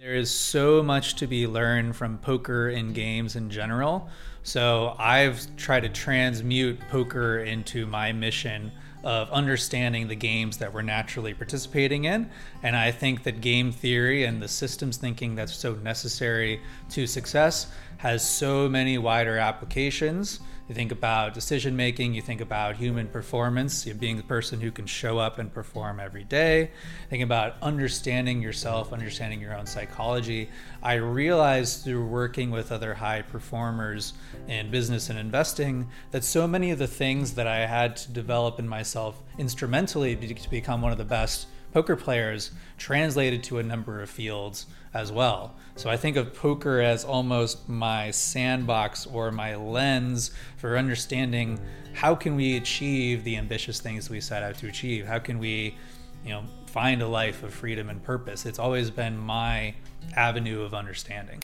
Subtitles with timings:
[0.00, 4.08] There is so much to be learned from poker and games in general.
[4.44, 8.70] So I've tried to transmute poker into my mission
[9.02, 12.30] of understanding the games that we're naturally participating in.
[12.62, 17.66] And I think that game theory and the systems thinking that's so necessary to success
[17.96, 23.86] has so many wider applications you think about decision making, you think about human performance,
[23.86, 26.70] you being the person who can show up and perform every day.
[27.08, 30.50] Think about understanding yourself, understanding your own psychology.
[30.82, 34.12] I realized through working with other high performers
[34.46, 38.58] in business and investing that so many of the things that I had to develop
[38.58, 44.00] in myself instrumentally to become one of the best poker players translated to a number
[44.00, 45.54] of fields as well.
[45.78, 51.60] So I think of poker as almost my sandbox or my lens for understanding
[51.94, 55.06] how can we achieve the ambitious things we set out to achieve?
[55.06, 55.76] How can we,
[56.24, 58.44] you know, find a life of freedom and purpose?
[58.44, 59.72] It's always been my
[60.16, 61.38] avenue of understanding.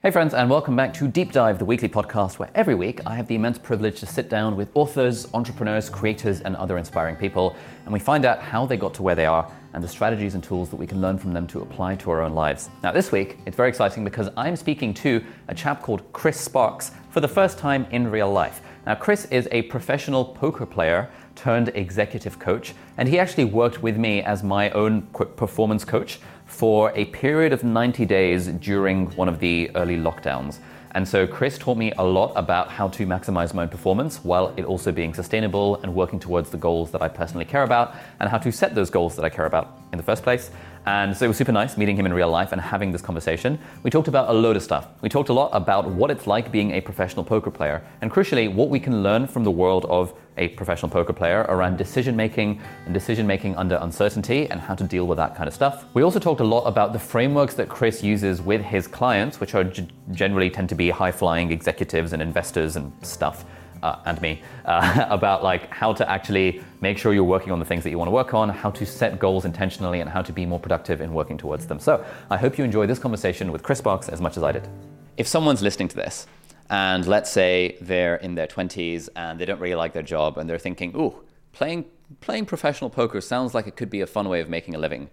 [0.00, 3.16] Hey, friends, and welcome back to Deep Dive, the weekly podcast where every week I
[3.16, 7.56] have the immense privilege to sit down with authors, entrepreneurs, creators, and other inspiring people,
[7.82, 10.42] and we find out how they got to where they are and the strategies and
[10.42, 12.70] tools that we can learn from them to apply to our own lives.
[12.82, 16.92] Now, this week, it's very exciting because I'm speaking to a chap called Chris Sparks
[17.10, 18.60] for the first time in real life.
[18.86, 23.96] Now, Chris is a professional poker player turned executive coach, and he actually worked with
[23.96, 29.38] me as my own performance coach for a period of 90 days during one of
[29.38, 30.58] the early lockdowns.
[30.98, 34.52] And so Chris taught me a lot about how to maximize my own performance while
[34.56, 38.28] it also being sustainable and working towards the goals that I personally care about and
[38.28, 40.50] how to set those goals that I care about in the first place.
[40.86, 43.58] And so it was super nice meeting him in real life and having this conversation.
[43.82, 44.88] We talked about a load of stuff.
[45.00, 48.52] We talked a lot about what it's like being a professional poker player, and crucially,
[48.52, 52.60] what we can learn from the world of a professional poker player around decision making
[52.84, 55.84] and decision making under uncertainty and how to deal with that kind of stuff.
[55.94, 59.54] We also talked a lot about the frameworks that Chris uses with his clients, which
[59.54, 63.44] are g- generally tend to be high flying executives and investors and stuff
[63.82, 67.64] uh, and me uh, about like how to actually make sure you're working on the
[67.64, 70.32] things that you want to work on, how to set goals intentionally, and how to
[70.32, 71.78] be more productive in working towards them.
[71.78, 74.68] So I hope you enjoy this conversation with Chris Sparks as much as I did.
[75.16, 76.26] If someone's listening to this,
[76.70, 80.48] and let's say they're in their 20s and they don't really like their job and
[80.48, 81.14] they're thinking, ooh,
[81.52, 81.86] playing
[82.20, 85.10] playing professional poker sounds like it could be a fun way of making a living.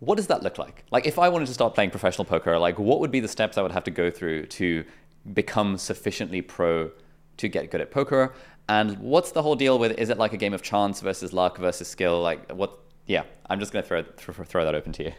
[0.00, 0.84] What does that look like?
[0.90, 3.56] Like if I wanted to start playing professional poker, like what would be the steps
[3.56, 4.84] I would have to go through to
[5.32, 6.90] become sufficiently pro
[7.38, 8.34] to get good at poker?
[8.68, 11.58] And what's the whole deal with is it like a game of chance versus luck
[11.58, 12.20] versus skill?
[12.20, 12.78] Like what?
[13.06, 15.12] Yeah, I'm just gonna throw throw, throw that open to you.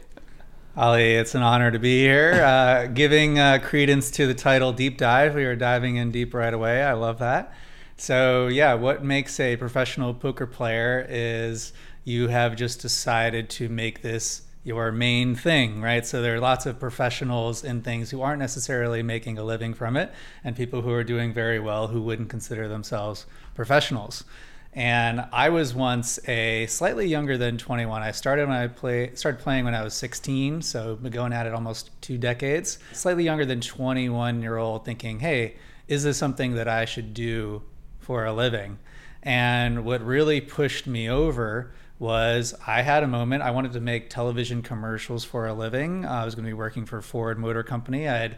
[0.75, 2.43] Ali, it's an honor to be here.
[2.57, 5.35] Uh, giving uh, credence to the title Deep Dive.
[5.35, 6.83] We are diving in deep right away.
[6.83, 7.53] I love that.
[7.97, 11.73] So, yeah, what makes a professional poker player is
[12.03, 16.05] you have just decided to make this your main thing, right?
[16.05, 19.95] So there are lots of professionals in things who aren't necessarily making a living from
[19.95, 20.11] it,
[20.43, 24.25] and people who are doing very well who wouldn't consider themselves professionals.
[24.73, 28.01] And I was once a slightly younger than 21.
[28.01, 31.53] I started when I play started playing when I was 16, so going at it
[31.53, 32.77] almost two decades.
[32.91, 35.55] Slightly younger than 21 year old, thinking, "Hey,
[35.87, 37.63] is this something that I should do
[37.99, 38.79] for a living?"
[39.23, 43.43] And what really pushed me over was I had a moment.
[43.43, 46.05] I wanted to make television commercials for a living.
[46.05, 48.07] Uh, I was going to be working for Ford Motor Company.
[48.07, 48.37] I had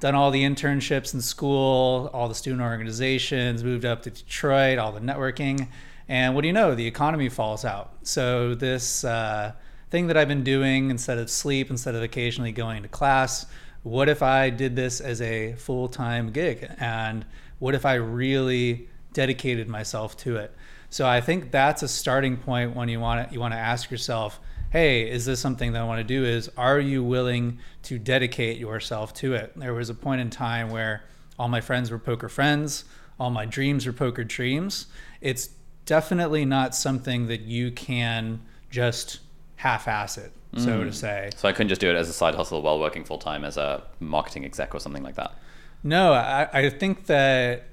[0.00, 4.92] done all the internships in school, all the student organizations, moved up to Detroit, all
[4.92, 5.68] the networking.
[6.08, 6.74] And what do you know?
[6.74, 7.94] The economy falls out.
[8.02, 9.52] So, this uh,
[9.90, 13.46] thing that I've been doing instead of sleep, instead of occasionally going to class,
[13.82, 16.68] what if I did this as a full time gig?
[16.78, 17.24] And
[17.58, 20.54] what if I really dedicated myself to it?
[20.96, 23.90] So I think that's a starting point when you want to you want to ask
[23.90, 26.24] yourself, hey, is this something that I want to do?
[26.24, 29.52] Is are you willing to dedicate yourself to it?
[29.56, 31.04] There was a point in time where
[31.38, 32.86] all my friends were poker friends,
[33.20, 34.86] all my dreams were poker dreams.
[35.20, 35.50] It's
[35.84, 39.18] definitely not something that you can just
[39.56, 40.84] half-ass it, so mm.
[40.84, 41.28] to say.
[41.36, 43.58] So I couldn't just do it as a side hustle while working full time as
[43.58, 45.34] a marketing exec or something like that.
[45.82, 47.64] No, I, I think that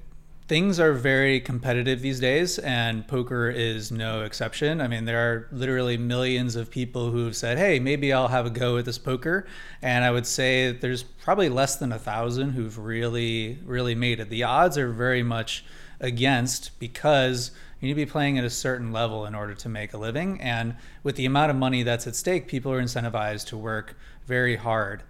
[0.46, 4.80] things are very competitive these days, and poker is no exception.
[4.80, 8.50] I mean, there are literally millions of people who've said, "Hey, maybe I'll have a
[8.50, 9.46] go at this poker,"
[9.80, 14.28] and I would say there's probably less than a thousand who've really, really made it.
[14.28, 15.64] The odds are very much
[16.00, 17.50] against because
[17.84, 20.40] You need to be playing at a certain level in order to make a living.
[20.40, 23.94] And with the amount of money that's at stake, people are incentivized to work
[24.26, 25.02] very hard.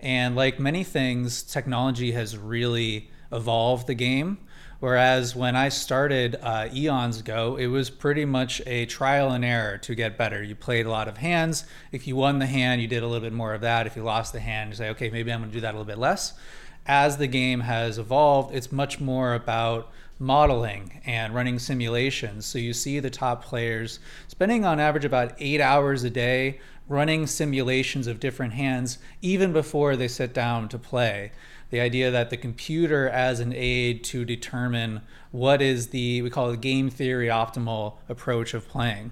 [0.00, 4.38] And like many things, technology has really evolved the game.
[4.82, 9.78] Whereas when I started uh, eons ago, it was pretty much a trial and error
[9.78, 10.42] to get better.
[10.42, 11.64] You played a lot of hands.
[11.92, 13.86] If you won the hand, you did a little bit more of that.
[13.86, 15.78] If you lost the hand, you say, okay, maybe I'm going to do that a
[15.78, 16.34] little bit less.
[16.84, 22.44] As the game has evolved, it's much more about modeling and running simulations.
[22.44, 26.58] So you see the top players spending on average about eight hours a day
[26.88, 31.30] running simulations of different hands even before they sit down to play
[31.72, 36.50] the idea that the computer as an aid to determine what is the we call
[36.50, 39.10] it game theory optimal approach of playing.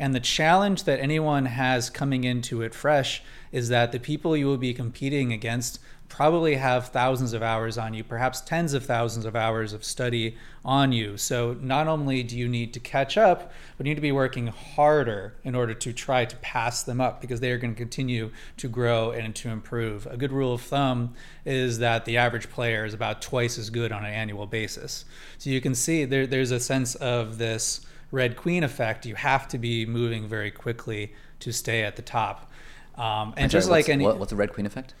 [0.00, 3.22] And the challenge that anyone has coming into it fresh
[3.52, 5.78] is that the people you will be competing against
[6.12, 10.36] probably have thousands of hours on you, perhaps tens of thousands of hours of study
[10.62, 11.16] on you.
[11.16, 14.48] So not only do you need to catch up, but you need to be working
[14.48, 18.30] harder in order to try to pass them up because they are going to continue
[18.58, 20.06] to grow and to improve.
[20.06, 21.14] A good rule of thumb
[21.46, 25.06] is that the average player is about twice as good on an annual basis.
[25.38, 29.06] So you can see there, there's a sense of this red queen effect.
[29.06, 32.52] You have to be moving very quickly to stay at the top.
[32.98, 34.92] Um, and just like any, what, what's the red queen effect?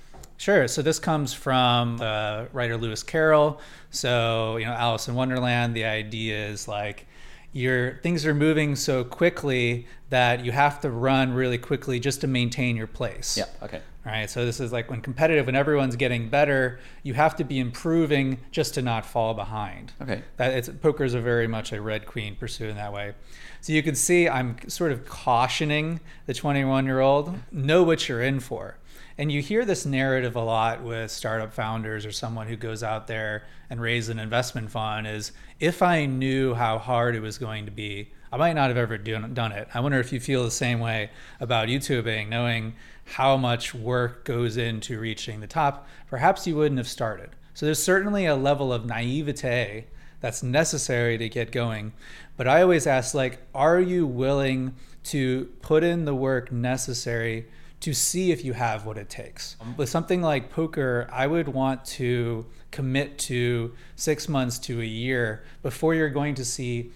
[0.42, 0.66] Sure.
[0.66, 3.60] So this comes from the writer Lewis Carroll.
[3.90, 5.76] So you know, Alice in Wonderland.
[5.76, 7.06] The idea is like
[7.52, 12.26] your things are moving so quickly that you have to run really quickly just to
[12.26, 13.36] maintain your place.
[13.36, 13.44] Yeah.
[13.62, 13.80] Okay.
[14.04, 14.28] All right.
[14.28, 18.38] So this is like when competitive, when everyone's getting better, you have to be improving
[18.50, 19.92] just to not fall behind.
[20.02, 20.24] Okay.
[20.38, 23.14] That it's poker's a very much a red queen pursuit in that way.
[23.60, 28.22] So you can see I'm sort of cautioning the 21 year old know what you're
[28.22, 28.78] in for
[29.22, 33.06] and you hear this narrative a lot with startup founders or someone who goes out
[33.06, 35.30] there and raises an investment fund is
[35.60, 38.98] if I knew how hard it was going to be, I might not have ever
[38.98, 39.68] done it.
[39.72, 41.08] I wonder if you feel the same way
[41.38, 42.74] about YouTubing, knowing
[43.04, 45.86] how much work goes into reaching the top.
[46.08, 47.30] Perhaps you wouldn't have started.
[47.54, 49.84] So there's certainly a level of naivete
[50.18, 51.92] that's necessary to get going.
[52.36, 54.74] But I always ask like are you willing
[55.04, 57.46] to put in the work necessary
[57.82, 59.56] to see if you have what it takes.
[59.76, 65.44] With something like poker, I would want to commit to six months to a year
[65.62, 66.92] before you're going to see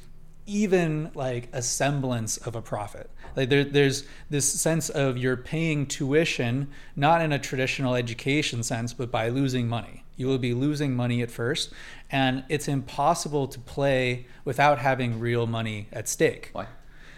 [0.47, 3.11] even like a semblance of a profit.
[3.35, 8.95] Like there, there's this sense of you're paying tuition, not in a traditional education sense,
[8.95, 10.05] but by losing money.
[10.17, 11.73] You will be losing money at first,
[12.11, 16.51] and it's impossible to play without having real money at stake.
[16.53, 16.69] Why?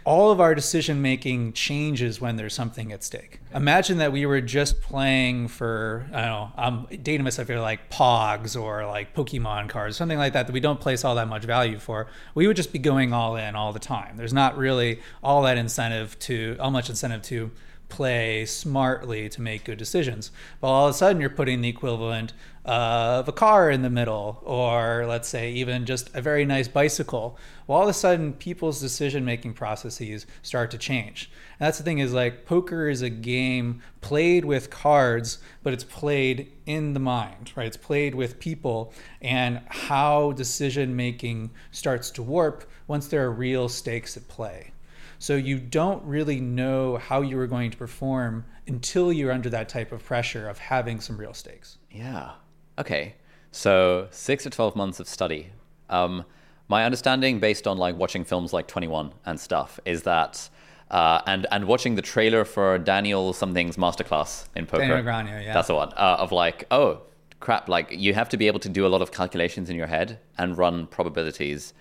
[0.09, 3.41] All of our decision making changes when there's something at stake.
[3.55, 7.91] Imagine that we were just playing for, I don't know, I'm dating myself here, like
[7.91, 11.45] Pogs or like Pokemon cards, something like that that we don't place all that much
[11.45, 12.07] value for.
[12.35, 14.17] We would just be going all in all the time.
[14.17, 17.51] There's not really all that incentive to, all much incentive to
[17.88, 20.31] play smartly to make good decisions.
[20.61, 22.32] But all of a sudden, you're putting the equivalent
[22.64, 27.38] of a car in the middle, or let's say even just a very nice bicycle.
[27.67, 31.31] Well, all of a sudden, people's decision making processes start to change.
[31.58, 35.85] And that's the thing is like poker is a game played with cards, but it's
[35.85, 37.67] played in the mind, right?
[37.67, 38.93] It's played with people,
[39.23, 44.73] and how decision making starts to warp once there are real stakes at play.
[45.19, 49.69] So you don't really know how you are going to perform until you're under that
[49.69, 51.78] type of pressure of having some real stakes.
[51.90, 52.33] Yeah.
[52.78, 53.16] Okay.
[53.50, 55.50] So six to 12 months of study.
[55.90, 56.25] Um,
[56.69, 60.49] my understanding, based on like watching films like 21 and stuff, is that.
[60.90, 64.87] Uh, and and watching the trailer for Daniel something's masterclass in poker.
[64.87, 65.52] Daniel Negreanu, yeah.
[65.52, 65.93] That's the one.
[65.93, 67.02] Uh, of like, oh
[67.40, 67.69] crap!
[67.69, 70.19] Like you have to be able to do a lot of calculations in your head
[70.38, 71.75] and run probabilities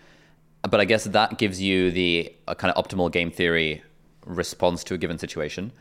[0.64, 3.84] but I guess that gives you the uh, kind of optimal game theory
[4.26, 5.72] response to a given situation.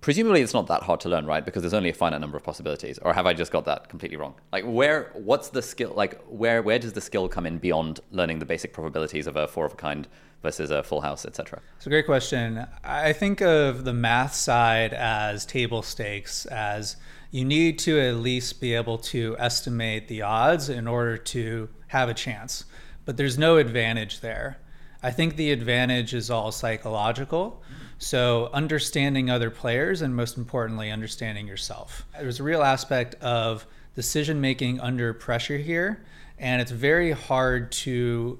[0.00, 1.42] Presumably, it's not that hard to learn, right?
[1.42, 2.98] Because there's only a finite number of possibilities.
[2.98, 4.34] Or have I just got that completely wrong?
[4.52, 5.94] Like, where, what's the skill?
[5.96, 9.48] Like, where, where does the skill come in beyond learning the basic probabilities of a
[9.48, 10.06] four of a kind
[10.42, 11.62] versus a full house, etc.?
[11.78, 12.66] It's a great question.
[12.84, 16.96] I think of the math side as table stakes, as
[17.30, 22.10] you need to at least be able to estimate the odds in order to have
[22.10, 22.66] a chance
[23.04, 24.58] but there's no advantage there.
[25.02, 27.62] I think the advantage is all psychological.
[27.98, 32.04] So, understanding other players and most importantly, understanding yourself.
[32.18, 36.04] There's a real aspect of decision making under pressure here,
[36.38, 38.38] and it's very hard to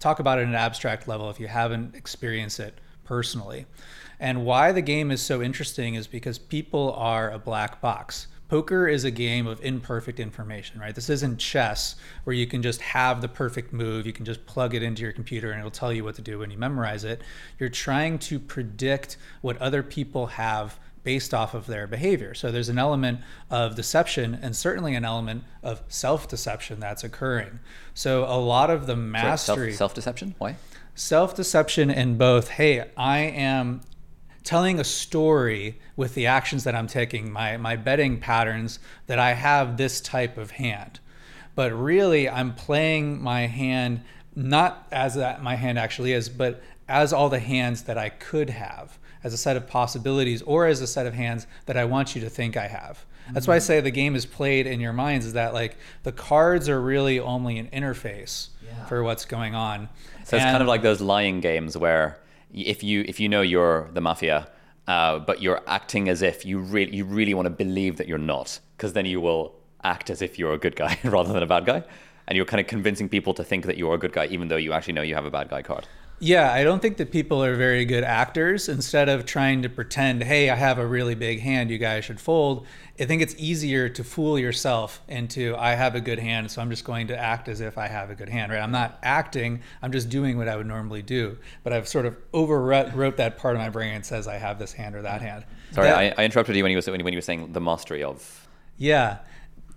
[0.00, 3.66] talk about it at an abstract level if you haven't experienced it personally.
[4.18, 8.88] And why the game is so interesting is because people are a black box poker
[8.88, 10.92] is a game of imperfect information, right?
[10.92, 14.74] This isn't chess where you can just have the perfect move, you can just plug
[14.74, 17.22] it into your computer and it'll tell you what to do when you memorize it.
[17.60, 22.34] You're trying to predict what other people have based off of their behavior.
[22.34, 27.60] So there's an element of deception and certainly an element of self-deception that's occurring.
[27.94, 30.56] So a lot of the mastery self-deception, why?
[30.96, 33.82] Self-deception in both, hey, I am
[34.44, 39.32] telling a story with the actions that I'm taking, my, my betting patterns, that I
[39.34, 41.00] have this type of hand.
[41.54, 44.02] But really, I'm playing my hand
[44.34, 48.50] not as that my hand actually is, but as all the hands that I could
[48.50, 52.14] have, as a set of possibilities, or as a set of hands that I want
[52.14, 53.04] you to think I have.
[53.32, 53.66] That's why I mm-hmm.
[53.66, 57.20] say the game is played in your minds, is that like the cards are really
[57.20, 58.86] only an interface yeah.
[58.86, 59.88] for what's going on.
[60.24, 62.18] So and, it's kind of like those lying games where
[62.52, 64.48] if you if you know you're the mafia,
[64.86, 68.18] uh, but you're acting as if you really you really want to believe that you're
[68.18, 71.46] not, because then you will act as if you're a good guy rather than a
[71.46, 71.82] bad guy,
[72.26, 74.56] and you're kind of convincing people to think that you're a good guy, even though
[74.56, 75.86] you actually know you have a bad guy card.
[76.22, 78.68] Yeah, I don't think that people are very good actors.
[78.68, 82.20] Instead of trying to pretend, hey, I have a really big hand, you guys should
[82.20, 82.66] fold,
[83.00, 86.68] I think it's easier to fool yourself into, I have a good hand, so I'm
[86.68, 88.60] just going to act as if I have a good hand, right?
[88.60, 91.38] I'm not acting, I'm just doing what I would normally do.
[91.64, 94.74] But I've sort of overwrote that part of my brain and says I have this
[94.74, 95.46] hand or that hand.
[95.72, 98.04] Sorry, that, I, I, interrupted you when you, was, when you were saying the mastery
[98.04, 98.46] of.
[98.76, 99.18] Yeah,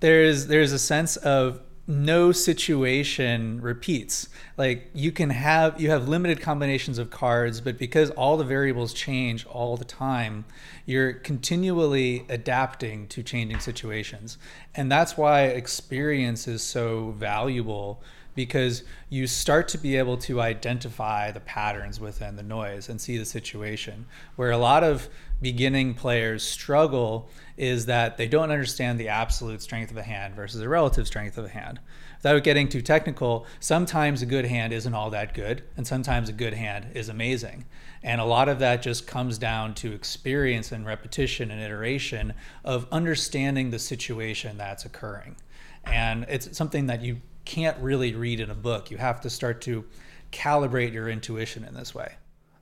[0.02, 4.30] there's, there's a sense of no situation repeats.
[4.58, 8.94] Like you can have you have limited combinations of cards but because all the variables
[8.94, 10.46] change all the time
[10.86, 14.38] you're continually adapting to changing situations.
[14.76, 18.02] And that's why experience is so valuable
[18.36, 23.18] because you start to be able to identify the patterns within the noise and see
[23.18, 24.06] the situation.
[24.36, 25.10] Where a lot of
[25.42, 30.60] beginning players struggle is that they don't understand the absolute strength of a hand versus
[30.60, 31.80] the relative strength of a hand.
[32.18, 36.34] Without getting too technical, sometimes a good hand isn't all that good, and sometimes a
[36.34, 37.66] good hand is amazing.
[38.02, 42.88] And a lot of that just comes down to experience and repetition and iteration of
[42.92, 45.36] understanding the situation that's occurring.
[45.84, 48.92] And it's something that you can't really read in a book.
[48.92, 49.86] You have to start to
[50.32, 52.14] calibrate your intuition in this way.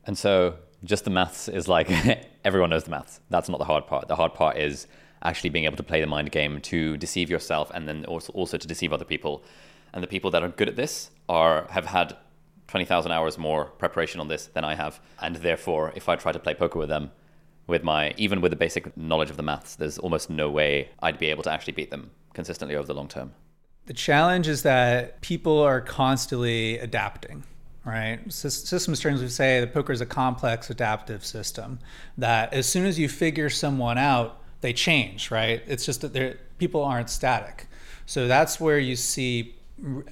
[0.05, 1.89] And so just the maths is like
[2.45, 3.19] everyone knows the maths.
[3.29, 4.07] That's not the hard part.
[4.07, 4.87] The hard part is
[5.23, 8.57] actually being able to play the mind game to deceive yourself and then also also
[8.57, 9.43] to deceive other people.
[9.93, 12.17] And the people that are good at this are have had
[12.67, 15.01] 20,000 hours more preparation on this than I have.
[15.21, 17.11] And therefore, if I try to play poker with them,
[17.67, 21.19] with my even with the basic knowledge of the maths, there's almost no way I'd
[21.19, 23.33] be able to actually beat them consistently over the long term.
[23.87, 27.43] The challenge is that people are constantly adapting
[27.85, 28.19] right?
[28.31, 31.79] Systems terms, we say that poker is a complex adaptive system.
[32.17, 35.63] That as soon as you figure someone out, they change, right?
[35.65, 37.67] It's just that people aren't static.
[38.05, 39.55] So that's where you see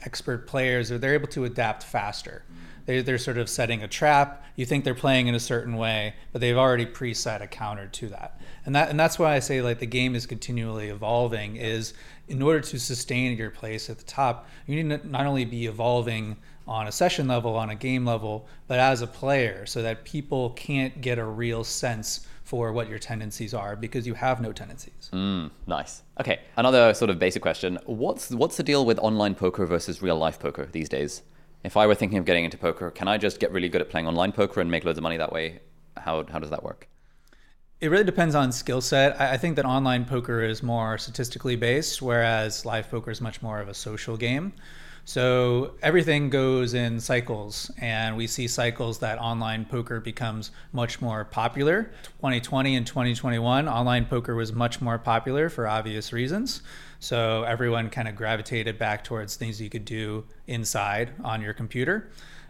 [0.04, 2.44] expert players, or they're able to adapt faster.
[2.88, 4.44] They, they're sort of setting a trap.
[4.56, 8.08] You think they're playing in a certain way, but they've already preset a counter to
[8.10, 8.42] that.
[8.66, 11.56] And that and that's why I say like the game is continually evolving.
[11.56, 11.94] Is
[12.30, 15.66] in order to sustain your place at the top, you need to not only be
[15.66, 20.04] evolving on a session level, on a game level, but as a player, so that
[20.04, 24.52] people can't get a real sense for what your tendencies are because you have no
[24.52, 25.10] tendencies.
[25.14, 26.04] Mm, nice.
[26.20, 30.18] Okay, another sort of basic question: What's what's the deal with online poker versus real
[30.18, 31.24] life poker these days?
[31.64, 33.90] if I were thinking of getting into poker, can I just get really good at
[33.90, 35.60] playing online poker and make loads of money that way?
[35.98, 36.88] How, how does that work?
[37.82, 39.20] It really depends on skill set.
[39.22, 43.62] I think that online poker is more statistically based, whereas live poker is much more
[43.62, 44.52] of a social game.
[45.06, 51.24] So everything goes in cycles, and we see cycles that online poker becomes much more
[51.24, 51.84] popular.
[52.18, 56.62] 2020 and 2021, online poker was much more popular for obvious reasons.
[57.00, 62.10] So everyone kind of gravitated back towards things you could do inside on your computer.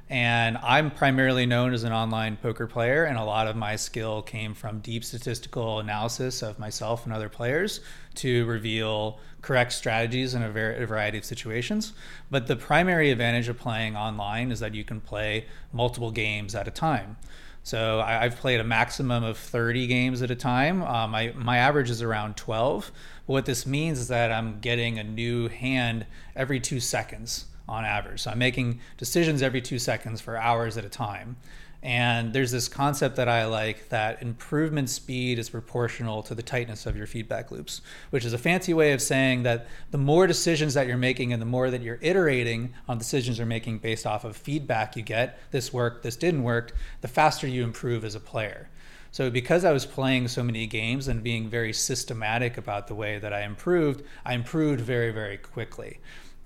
[0.09, 4.23] And I'm primarily known as an online poker player, and a lot of my skill
[4.23, 7.79] came from deep statistical analysis of myself and other players
[8.15, 11.93] to reveal correct strategies in a, variety of situations.
[12.31, 16.67] But the primary advantage of playing online is that you can play multiple games at
[16.67, 17.17] a time.
[17.61, 20.81] So I, have played a maximum of 30 games at a time.
[20.81, 22.91] Um, my, my average is around 12.
[23.27, 27.85] But what this means is that I'm getting a new hand every two seconds on
[27.85, 28.21] average.
[28.21, 31.37] So I'm making decisions every two seconds for hours at a time.
[31.81, 36.85] And there's this concept that I like that improvement speed is proportional to the tightness
[36.85, 40.73] of your feedback loops, which is a fancy way of saying that the more decisions
[40.73, 44.25] that you're making and the more that you're iterating on decisions you're making based off
[44.25, 48.19] of feedback you get, this worked, this didn't work, the faster you improve as a
[48.19, 48.69] player.
[49.11, 53.19] So because I was playing so many games and being very systematic about the way
[53.19, 55.99] that I improved, I improved very, very quickly.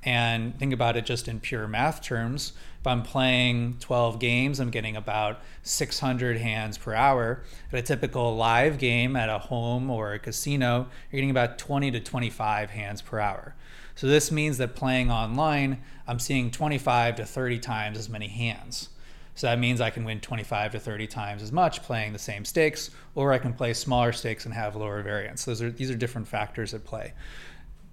[0.05, 2.53] And think about it just in pure math terms.
[2.79, 7.43] If I'm playing 12 games, I'm getting about 600 hands per hour.
[7.72, 11.91] At a typical live game at a home or a casino, you're getting about 20
[11.91, 13.55] to 25 hands per hour.
[13.95, 18.89] So this means that playing online, I'm seeing 25 to 30 times as many hands.
[19.36, 22.45] So that means I can win 25 to 30 times as much playing the same
[22.45, 25.45] stakes, or I can play smaller stakes and have lower variance.
[25.45, 27.13] Those are these are different factors at play.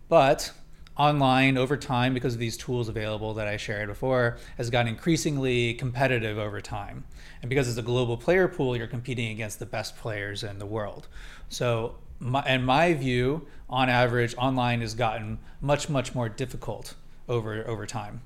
[0.09, 0.53] But
[1.01, 5.73] online over time, because of these tools available that I shared before, has gotten increasingly
[5.73, 7.05] competitive over time.
[7.41, 10.67] And because it's a global player pool, you're competing against the best players in the
[10.67, 11.09] world.
[11.49, 16.95] So, my, in my view, on average, online has gotten much, much more difficult
[17.31, 18.21] over over time.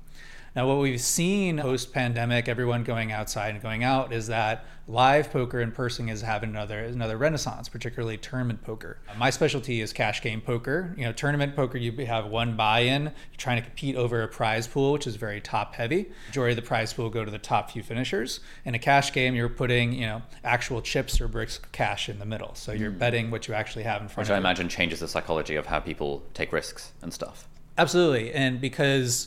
[0.57, 5.33] Now, what we've seen post pandemic, everyone going outside and going out, is that live
[5.33, 8.99] poker in person is having another another renaissance, particularly tournament poker.
[9.19, 10.95] My specialty is cash game poker.
[10.97, 13.03] You know, tournament poker, you have one buy-in.
[13.03, 16.07] You're trying to compete over a prize pool, which is very top heavy.
[16.29, 18.39] Majority of the prize pool go to the top few finishers.
[18.65, 22.21] In a cash game, you're putting you know actual chips or bricks of cash in
[22.21, 22.99] the middle, so you're mm.
[23.01, 24.35] betting what you actually have in front which of you.
[24.35, 27.49] Which I imagine changes the psychology of how people take risks and stuff.
[27.77, 29.27] Absolutely, and because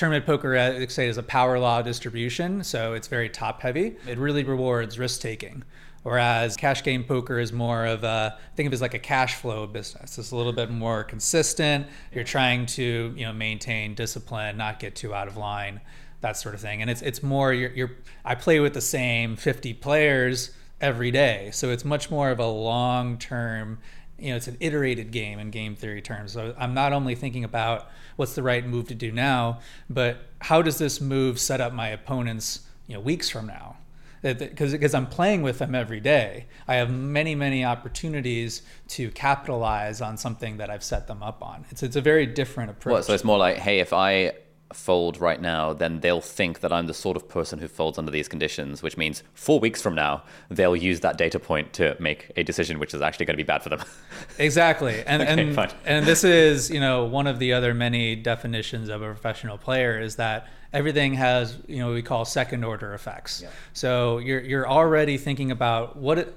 [0.00, 3.96] tournament poker, uh, say, is a power law distribution, so it's very top heavy.
[4.08, 5.62] It really rewards risk taking.
[6.02, 9.34] Whereas cash game poker is more of a think of it as like a cash
[9.34, 10.16] flow business.
[10.16, 11.86] It's a little bit more consistent.
[12.14, 15.82] You're trying to you know maintain discipline, not get too out of line,
[16.22, 16.80] that sort of thing.
[16.80, 17.90] And it's it's more you're, you're
[18.24, 22.46] I play with the same 50 players every day, so it's much more of a
[22.46, 23.78] long term
[24.20, 27.44] you know it's an iterated game in game theory terms so i'm not only thinking
[27.44, 29.58] about what's the right move to do now
[29.88, 33.76] but how does this move set up my opponents you know weeks from now
[34.22, 40.00] because because I'm playing with them every day, I have many many opportunities to capitalize
[40.00, 41.64] on something that I've set them up on.
[41.70, 42.92] It's it's a very different approach.
[42.92, 44.32] Well, so it's more like, hey, if I
[44.72, 48.10] fold right now, then they'll think that I'm the sort of person who folds under
[48.10, 52.30] these conditions, which means four weeks from now, they'll use that data point to make
[52.36, 53.82] a decision which is actually going to be bad for them.
[54.38, 55.02] exactly.
[55.06, 55.70] And okay, and, fine.
[55.84, 60.00] and this is, you know, one of the other many definitions of a professional player
[60.00, 63.42] is that everything has, you know, we call second order effects.
[63.42, 63.50] Yeah.
[63.72, 66.36] So you're you're already thinking about what it,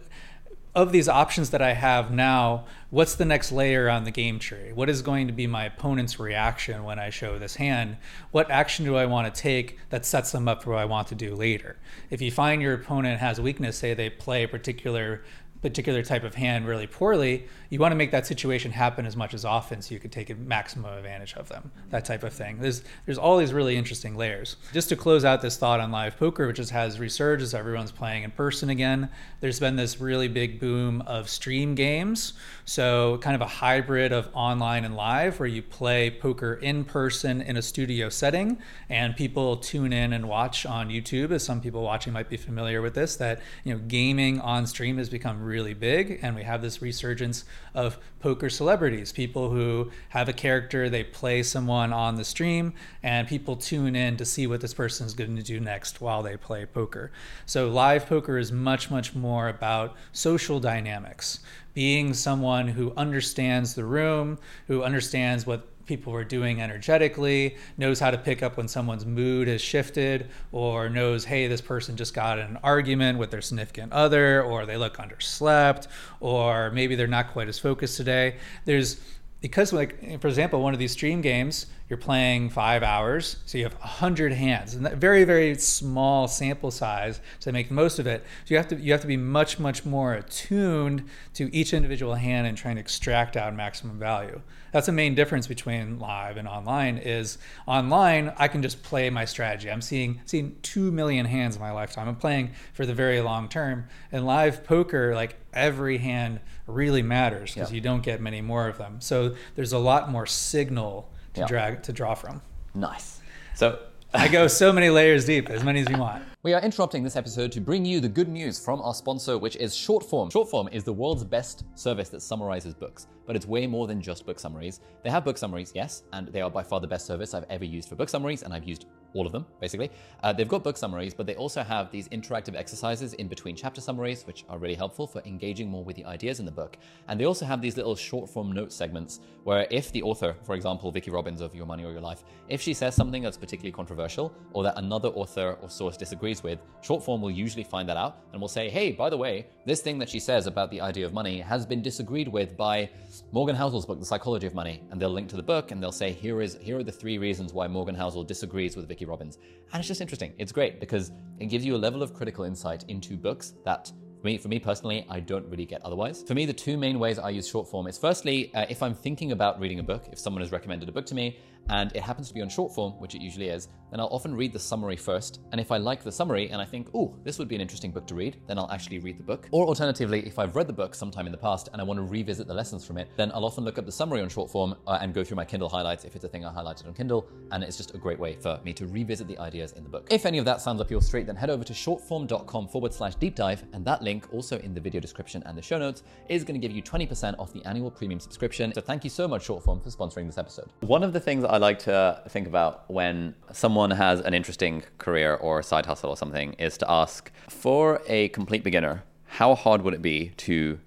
[0.76, 4.72] of these options that I have now, what's the next layer on the game tree?
[4.72, 7.98] What is going to be my opponent's reaction when I show this hand?
[8.30, 11.08] What action do I want to take that sets them up for what I want
[11.08, 11.78] to do later?
[12.12, 15.24] If you find your opponent has weakness, say they play a particular
[15.64, 19.34] particular type of hand really poorly, you want to make that situation happen as much
[19.34, 21.72] as often so you can take maximum advantage of them.
[21.90, 22.60] That type of thing.
[22.60, 24.58] There's there's all these really interesting layers.
[24.74, 27.94] Just to close out this thought on live poker, which just has resurged as everyone's
[27.94, 29.10] playing in person again.
[29.40, 32.34] There's been this really big boom of stream games.
[32.66, 37.42] So kind of a hybrid of online and live where you play poker in person
[37.42, 38.58] in a studio setting
[38.90, 42.82] and people tune in and watch on YouTube as some people watching might be familiar
[42.82, 46.62] with this that you know gaming on stream has become really big, and we have
[46.62, 52.24] this resurgence of poker celebrities, people who have a character, they play someone on the
[52.24, 52.74] stream,
[53.04, 56.24] and people tune in to see what this person is going to do next while
[56.24, 57.12] they play poker.
[57.46, 61.40] So live poker is much, much more about social dynamics,
[61.74, 68.10] being someone who understands the room, who understands what people are doing energetically, knows how
[68.12, 72.40] to pick up when someone's mood has shifted, or knows, hey, this person just got
[72.40, 75.88] in an argument with their significant other, or they look underslept,
[76.20, 78.38] or maybe they're not quite as focused today.
[78.66, 79.02] There's
[79.42, 83.64] because like for example one of these stream games you're playing five hours so you
[83.66, 88.08] have 100 hands and that very very small sample size to make the most of
[88.08, 88.24] it.
[88.46, 92.16] So you have to you have to be much much more attuned to each individual
[92.16, 94.42] hand and trying to extract out maximum value.
[94.72, 99.26] That's the main difference between live and online is online i can just play my
[99.26, 99.70] strategy.
[99.70, 102.08] I'm seeing seeing 2 million hands in my lifetime.
[102.08, 103.86] I'm playing for the very long term.
[104.12, 108.80] And live poker like every hand really matters because you don't get many more of
[108.80, 109.00] them.
[109.00, 112.42] So there's a lot more signal to drag to draw from
[112.74, 113.20] nice
[113.56, 113.80] so
[114.16, 116.24] I go so many layers deep, as many as you want.
[116.44, 119.56] We are interrupting this episode to bring you the good news from our sponsor, which
[119.56, 120.32] is Shortform.
[120.32, 124.28] Shortform is the world's best service that summarizes books, but it's way more than just
[124.28, 124.82] book summaries.
[125.04, 127.66] They have book summaries, yes, and they are by far the best service I've ever
[127.66, 129.92] used for book summaries, and I've used all of them, basically.
[130.22, 133.82] Uh, they've got book summaries, but they also have these interactive exercises in between chapter
[133.82, 136.78] summaries, which are really helpful for engaging more with the ideas in the book.
[137.08, 140.56] And they also have these little short form note segments where if the author, for
[140.56, 143.72] example, Vicki Robbins of Your Money or Your Life, if she says something that's particularly
[143.72, 147.98] controversial or that another author or source disagrees with, short form will usually find that
[147.98, 150.82] out and will say, hey, by the way, this thing that she says about the
[150.82, 152.90] idea of money has been disagreed with by
[153.32, 154.82] Morgan Housel's book, The Psychology of Money.
[154.92, 157.18] And they'll link to the book and they'll say, here is here are the three
[157.18, 159.38] reasons why Morgan Housel disagrees with Vicki Robbins.
[159.72, 160.34] And it's just interesting.
[160.38, 164.28] It's great because it gives you a level of critical insight into books that for
[164.28, 166.24] me, for me personally, I don't really get otherwise.
[166.24, 168.96] For me, the two main ways I use short form is firstly, uh, if I'm
[168.96, 172.04] thinking about reading a book, if someone has recommended a book to me and it
[172.04, 174.60] happens to be on short form, which it usually is, then I'll often read the
[174.60, 175.42] summary first.
[175.52, 177.92] And if I like the summary and I think, oh, this would be an interesting
[177.92, 179.48] book to read, then I'll actually read the book.
[179.52, 182.04] Or alternatively, if I've read the book sometime in the past and I want to
[182.04, 184.74] revisit the lessons from it, then I'll often look up the summary on short form
[184.88, 187.28] uh, and go through my Kindle highlights if it's a thing I highlighted on Kindle.
[187.52, 190.08] And it's just a great way for me to revisit the ideas in the book.
[190.10, 193.14] If any of that sounds up your street, then head over to shortform.com forward slash
[193.14, 193.64] deep dive.
[193.74, 196.68] And that link, also in the video description and the show notes, is going to
[196.68, 198.74] give you 20% off the annual premium subscription.
[198.74, 200.72] So thank you so much, Shortform, for sponsoring this episode.
[200.80, 205.36] One of the things I like to think about when someone has an interesting career
[205.36, 209.94] or side hustle or something is to ask for a complete beginner, how hard would
[209.94, 210.80] it be to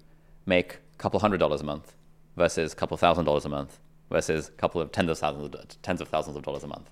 [0.45, 1.95] make a couple hundred dollars a month
[2.35, 5.81] versus a couple thousand dollars a month versus a couple of tens of thousands of,
[5.83, 6.89] tens of thousands of dollars a month?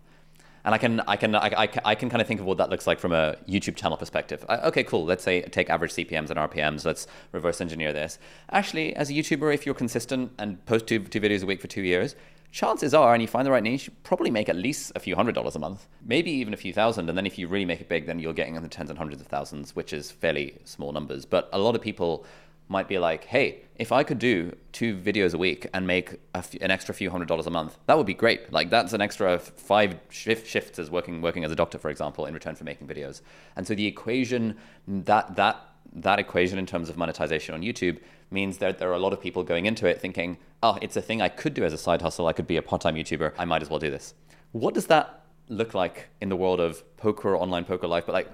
[0.64, 2.70] And I can, I can, I, I, I can kind of think of what that
[2.70, 4.46] looks like from a YouTube channel perspective.
[4.48, 5.04] I, okay, cool.
[5.04, 6.86] Let's say take average CPMS and RPMs.
[6.86, 8.20] Let's reverse engineer this.
[8.52, 11.68] Actually, as a YouTuber, if you're consistent and post two, two videos a week for
[11.68, 12.16] two years,
[12.56, 15.14] chances are, and you find the right niche, you probably make at least a few
[15.14, 17.10] hundred dollars a month, maybe even a few thousand.
[17.10, 18.98] And then if you really make it big, then you're getting in the tens and
[18.98, 21.26] hundreds of thousands, which is fairly small numbers.
[21.26, 22.26] But a lot of people
[22.70, 26.72] might be like, hey, if I could do two videos a week and make an
[26.72, 28.54] extra few hundred dollars a month, that would be great.
[28.54, 32.26] Like that's an extra five shift shifts as working working as a doctor, for example,
[32.26, 33.20] in return for making videos.
[33.58, 34.56] And so the equation
[34.88, 39.00] that that that equation in terms of monetization on YouTube means that there are a
[39.00, 41.74] lot of people going into it thinking, oh, it's a thing I could do as
[41.74, 42.28] a side hustle.
[42.28, 43.34] I could be a part-time YouTuber.
[43.38, 44.14] I might as well do this.
[44.52, 48.06] What does that look like in the world of poker or online poker life?
[48.06, 48.32] But like,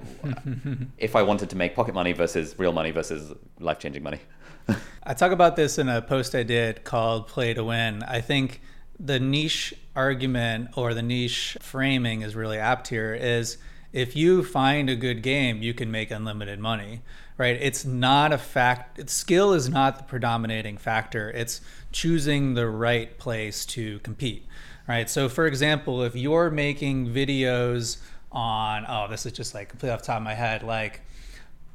[0.97, 4.19] if I wanted to make pocket money versus real money versus life-changing money.
[5.03, 8.03] I talk about this in a post I did called Play to Win.
[8.03, 8.61] I think
[8.99, 13.57] the niche argument or the niche framing is really apt here is
[13.91, 17.01] if you find a good game, you can make unlimited money,
[17.41, 17.57] right?
[17.59, 21.31] It's not a fact, skill is not the predominating factor.
[21.31, 21.59] It's
[21.91, 24.45] choosing the right place to compete,
[24.87, 25.09] right?
[25.09, 27.97] So, for example, if you're making videos
[28.31, 31.01] on, oh, this is just like completely off the top of my head, like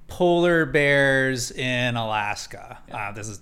[0.07, 2.79] polar bears in Alaska.
[2.87, 3.09] Yeah.
[3.09, 3.41] Uh, this is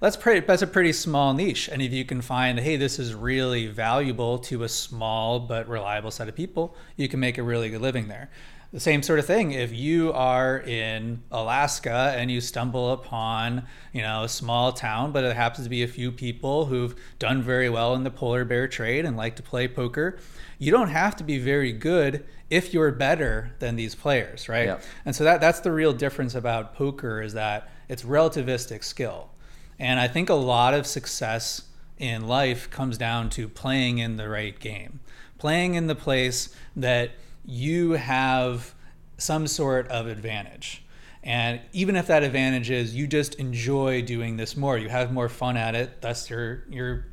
[0.00, 0.46] that's pretty.
[0.46, 4.38] That's a pretty small niche, and if you can find, hey, this is really valuable
[4.38, 8.08] to a small but reliable set of people, you can make a really good living
[8.08, 8.30] there.
[8.72, 9.52] The same sort of thing.
[9.52, 15.24] If you are in Alaska and you stumble upon, you know, a small town, but
[15.24, 18.68] it happens to be a few people who've done very well in the polar bear
[18.68, 20.18] trade and like to play poker,
[20.58, 24.66] you don't have to be very good if you're better than these players, right?
[24.66, 24.78] Yeah.
[25.04, 29.30] And so that that's the real difference about poker is that it's relativistic skill.
[29.78, 31.62] And I think a lot of success
[31.98, 35.00] in life comes down to playing in the right game,
[35.38, 37.12] playing in the place that
[37.46, 38.74] you have
[39.18, 40.84] some sort of advantage.
[41.22, 45.28] And even if that advantage is you just enjoy doing this more, you have more
[45.28, 47.06] fun at it, thus you're you're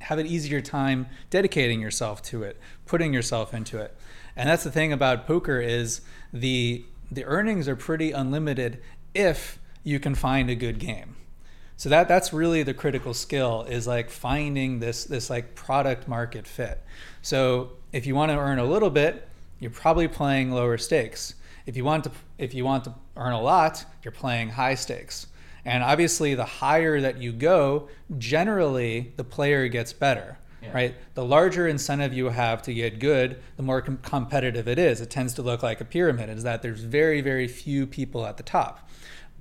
[0.00, 3.96] have an easier time dedicating yourself to it, putting yourself into it.
[4.36, 8.80] And that's the thing about poker is the the earnings are pretty unlimited
[9.14, 11.16] if you can find a good game.
[11.76, 16.46] So that that's really the critical skill is like finding this this like product market
[16.46, 16.82] fit.
[17.22, 21.34] So if you want to earn a little bit, you're probably playing lower stakes.
[21.66, 25.26] If you want to if you want to earn a lot, you're playing high stakes.
[25.64, 27.88] And obviously the higher that you go,
[28.18, 30.38] generally the player gets better.
[30.62, 30.72] Yeah.
[30.72, 30.94] Right?
[31.14, 35.00] The larger incentive you have to get good, the more com- competitive it is.
[35.00, 38.36] It tends to look like a pyramid is that there's very very few people at
[38.36, 38.88] the top.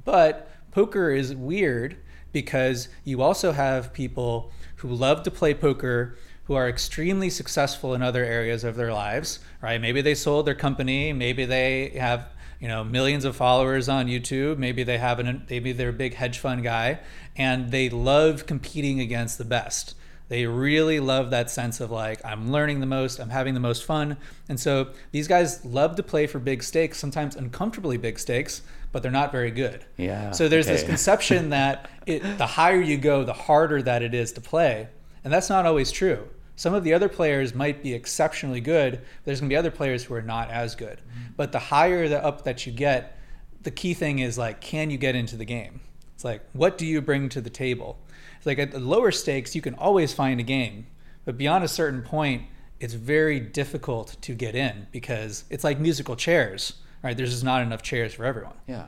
[0.03, 1.97] But poker is weird
[2.31, 8.01] because you also have people who love to play poker who are extremely successful in
[8.01, 9.81] other areas of their lives, right?
[9.81, 12.29] Maybe they sold their company, maybe they have
[12.59, 16.13] you know millions of followers on YouTube, maybe they have an maybe they're a big
[16.13, 16.99] hedge fund guy,
[17.35, 19.95] and they love competing against the best.
[20.27, 23.83] They really love that sense of like, I'm learning the most, I'm having the most
[23.83, 24.17] fun.
[24.49, 29.03] And so these guys love to play for big stakes, sometimes uncomfortably big stakes, but
[29.03, 29.85] they're not very good.
[29.97, 30.31] Yeah.
[30.31, 30.77] So there's okay.
[30.77, 34.87] this conception that it, the higher you go, the harder that it is to play.
[35.23, 36.27] And that's not always true.
[36.55, 39.01] Some of the other players might be exceptionally good.
[39.23, 40.99] There's going to be other players who are not as good.
[40.99, 41.33] Mm-hmm.
[41.35, 43.17] But the higher the up that you get,
[43.61, 45.81] the key thing is like, can you get into the game?
[46.13, 47.99] It's like, what do you bring to the table?
[48.37, 50.87] It's like at the lower stakes, you can always find a game,
[51.25, 52.43] but beyond a certain point,
[52.79, 57.17] it's very difficult to get in because it's like musical chairs, right?
[57.17, 58.53] There's just not enough chairs for everyone.
[58.67, 58.85] Yeah.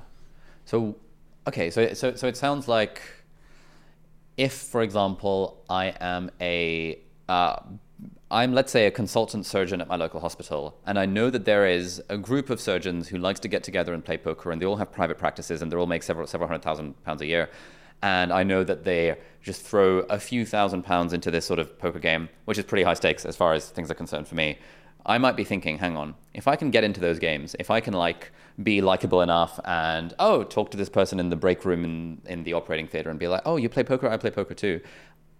[0.66, 0.96] So,
[1.48, 3.02] okay, so so so it sounds like
[4.38, 7.60] if, for example, I am a uh,
[8.30, 11.66] I'm, let's say, a consultant surgeon at my local hospital, and I know that there
[11.66, 14.66] is a group of surgeons who likes to get together and play poker, and they
[14.66, 17.50] all have private practices, and they all make several several hundred thousand pounds a year.
[18.04, 21.80] And I know that they just throw a few thousand pounds into this sort of
[21.80, 24.60] poker game, which is pretty high stakes as far as things are concerned for me.
[25.06, 27.80] I might be thinking, hang on, if I can get into those games, if I
[27.80, 31.86] can like be likable enough and oh, talk to this person in the break room
[31.86, 34.54] in, in the operating theater and be like, oh, you play poker, I play poker
[34.54, 34.82] too.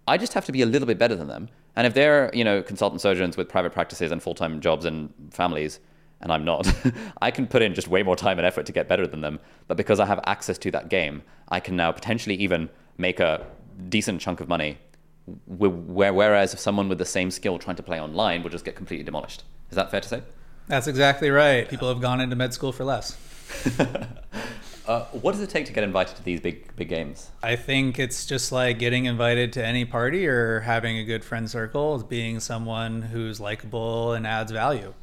[0.08, 1.48] I just have to be a little bit better than them.
[1.76, 5.80] And if they're, you know, consultant surgeons with private practices and full-time jobs and families,
[6.20, 6.66] and I'm not,
[7.22, 9.38] I can put in just way more time and effort to get better than them.
[9.68, 13.46] But because I have access to that game, I can now potentially even make a
[13.88, 14.78] decent chunk of money.
[15.46, 19.04] Whereas if someone with the same skill trying to play online would just get completely
[19.04, 19.44] demolished.
[19.70, 20.22] Is that fair to say?
[20.66, 21.68] That's exactly right.
[21.68, 23.16] People have gone into med school for less.
[24.88, 27.30] uh, what does it take to get invited to these big big games?
[27.42, 31.48] I think it's just like getting invited to any party or having a good friend
[31.48, 34.94] circle, being someone who's likable and adds value.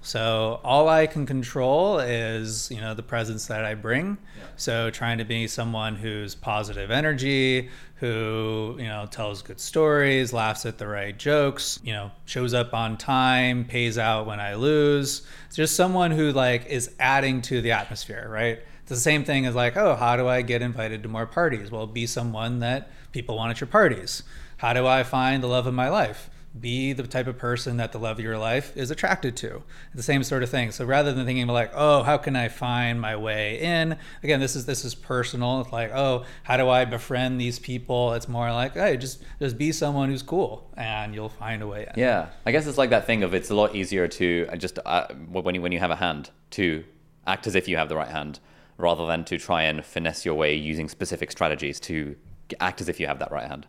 [0.00, 4.16] So all I can control is, you know, the presence that I bring.
[4.38, 4.44] Yeah.
[4.56, 10.64] So trying to be someone who's positive energy, who, you know, tells good stories, laughs
[10.64, 15.26] at the right jokes, you know, shows up on time, pays out when I lose.
[15.48, 18.60] It's just someone who like is adding to the atmosphere, right?
[18.86, 21.72] It's the same thing as like, oh, how do I get invited to more parties?
[21.72, 24.22] Well, be someone that people want at your parties.
[24.58, 26.30] How do I find the love of my life?
[26.60, 29.62] be the type of person that the love of your life is attracted to.
[29.94, 30.70] The same sort of thing.
[30.72, 33.96] So rather than thinking like, oh, how can I find my way in?
[34.22, 35.60] Again, this is this is personal.
[35.60, 38.14] It's like, oh, how do I befriend these people?
[38.14, 41.82] It's more like, hey, just just be someone who's cool, and you'll find a way
[41.82, 42.00] in.
[42.00, 44.78] Yeah, I guess it's like that thing of it's a lot easier to uh, just
[44.84, 46.84] uh, when you when you have a hand to
[47.26, 48.40] act as if you have the right hand,
[48.78, 52.16] rather than to try and finesse your way using specific strategies to
[52.60, 53.66] act as if you have that right hand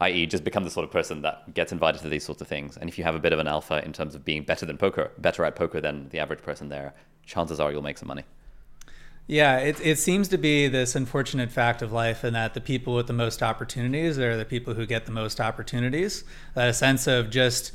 [0.00, 2.76] i.e., just become the sort of person that gets invited to these sorts of things.
[2.76, 4.76] And if you have a bit of an alpha in terms of being better than
[4.76, 6.94] poker, better at poker than the average person there,
[7.24, 8.24] chances are you'll make some money.
[9.26, 12.94] Yeah, it, it seems to be this unfortunate fact of life, in that the people
[12.94, 16.22] with the most opportunities are the people who get the most opportunities.
[16.54, 17.72] That a sense of just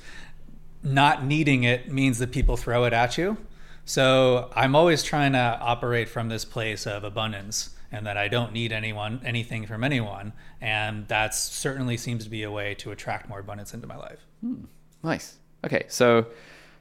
[0.82, 3.38] not needing it means that people throw it at you.
[3.86, 8.54] So I'm always trying to operate from this place of abundance and that I don't
[8.54, 13.28] need anyone anything from anyone, and that certainly seems to be a way to attract
[13.28, 14.20] more abundance into my life.
[14.42, 14.64] Hmm.
[15.04, 15.38] Nice.
[15.66, 16.26] Okay, so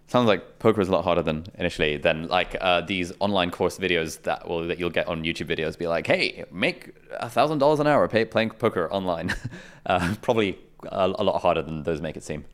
[0.07, 3.79] sounds like poker is a lot harder than initially than like uh, these online course
[3.79, 5.77] videos that will that you'll get on YouTube videos.
[5.77, 9.35] Be like, hey, make a thousand dollars an hour pay, playing poker online.
[9.87, 12.45] uh, probably a, a lot harder than those make it seem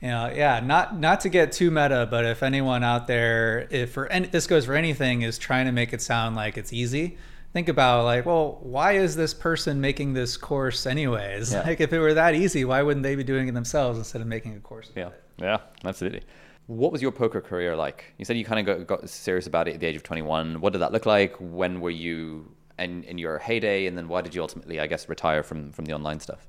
[0.00, 3.92] you know, yeah, not not to get too meta, but if anyone out there, if
[3.92, 7.18] for any, this goes for anything, is trying to make it sound like it's easy,
[7.52, 11.52] think about like, well, why is this person making this course anyways?
[11.52, 11.62] Yeah.
[11.62, 14.28] Like, if it were that easy, why wouldn't they be doing it themselves instead of
[14.28, 14.90] making a course?
[14.94, 16.22] Yeah, yeah, absolutely.
[16.66, 18.14] What was your poker career like?
[18.18, 20.60] You said you kind of got, got serious about it at the age of 21.
[20.60, 21.34] What did that look like?
[21.40, 23.86] When were you in, in your heyday?
[23.86, 26.46] And then why did you ultimately, I guess, retire from, from the online stuff?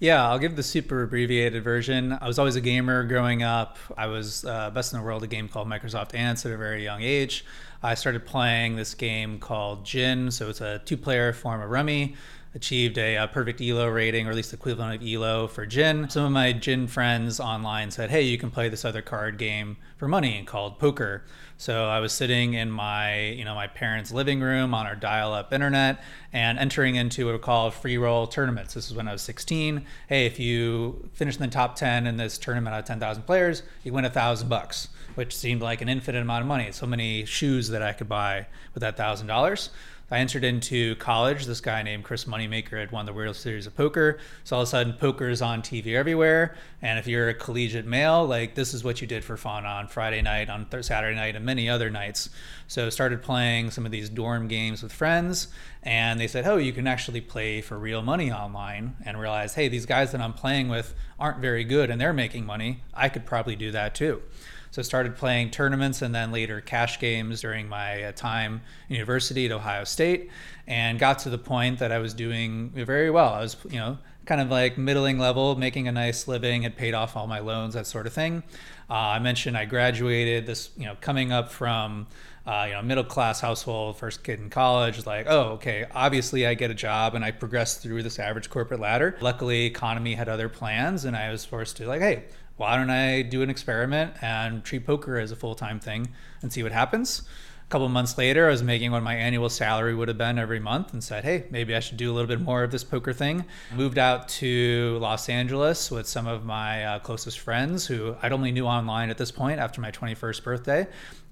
[0.00, 2.16] Yeah, I'll give the super abbreviated version.
[2.18, 3.76] I was always a gamer growing up.
[3.98, 6.56] I was uh, best in the world at a game called Microsoft Ants at a
[6.56, 7.44] very young age.
[7.82, 10.30] I started playing this game called Gin.
[10.30, 12.16] So it's a two player form of Rummy
[12.54, 16.08] achieved a, a, perfect ELO rating, or at least equivalent of ELO for Gin.
[16.08, 19.76] Some of my Gin friends online said, hey, you can play this other card game
[19.98, 21.24] for money and called poker.
[21.60, 25.52] So I was sitting in my, you know, my parents' living room on our dial-up
[25.52, 28.72] internet and entering into what are called free roll tournaments.
[28.72, 29.84] This is when I was 16.
[30.08, 33.62] Hey, if you finish in the top 10 in this tournament out of 10,000 players,
[33.84, 36.72] you win a thousand bucks, which seemed like an infinite amount of money.
[36.72, 39.68] So many shoes that I could buy with that thousand dollars.
[40.10, 41.46] I entered into college.
[41.46, 44.18] This guy named Chris Moneymaker had won the World Series of Poker.
[44.42, 46.56] So all of a sudden, poker is on TV everywhere.
[46.82, 49.86] And if you're a collegiate male, like this is what you did for fun on
[49.86, 52.28] Friday night, on th- Saturday night, and many other nights.
[52.66, 55.46] So started playing some of these dorm games with friends,
[55.82, 59.68] and they said, "Oh, you can actually play for real money online." And realized, hey,
[59.68, 62.82] these guys that I'm playing with aren't very good, and they're making money.
[62.92, 64.22] I could probably do that too.
[64.70, 69.46] So I started playing tournaments and then later cash games during my uh, time university
[69.46, 70.30] at Ohio State,
[70.66, 73.34] and got to the point that I was doing very well.
[73.34, 76.94] I was you know kind of like middling level, making a nice living, had paid
[76.94, 78.42] off all my loans, that sort of thing.
[78.88, 82.06] Uh, I mentioned I graduated this, you know, coming up from
[82.46, 86.54] uh, you know, middle class household, first kid in college, like, oh, okay, obviously I
[86.54, 89.16] get a job and I progressed through this average corporate ladder.
[89.20, 92.24] Luckily, economy had other plans, and I was forced to like, hey,
[92.60, 96.10] why don't I do an experiment and treat poker as a full time thing
[96.42, 97.22] and see what happens?
[97.66, 100.60] A couple months later, I was making what my annual salary would have been every
[100.60, 103.14] month and said, hey, maybe I should do a little bit more of this poker
[103.14, 103.46] thing.
[103.74, 108.52] Moved out to Los Angeles with some of my uh, closest friends who I'd only
[108.52, 110.86] knew online at this point after my 21st birthday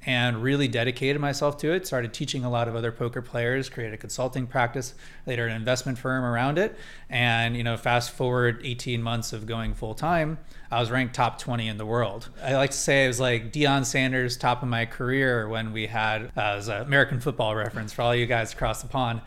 [0.06, 1.86] and really dedicated myself to it.
[1.86, 4.94] Started teaching a lot of other poker players, created a consulting practice,
[5.26, 6.74] later an investment firm around it.
[7.10, 10.38] And, you know, fast forward 18 months of going full time,
[10.70, 12.28] I was ranked top 20 in the world.
[12.42, 15.86] I like to say it was like Deion Sanders, top of my career when we
[15.86, 19.22] had, uh, as an American football reference for all you guys across the pond.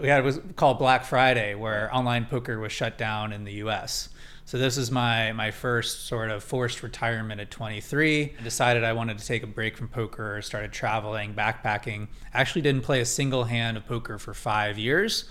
[0.00, 3.52] We had it was called Black Friday, where online poker was shut down in the
[3.64, 4.10] US.
[4.46, 8.34] So this is my my first sort of forced retirement at 23.
[8.38, 12.08] I decided I wanted to take a break from poker, started traveling, backpacking.
[12.32, 15.24] Actually didn't play a single hand of poker for 5 years.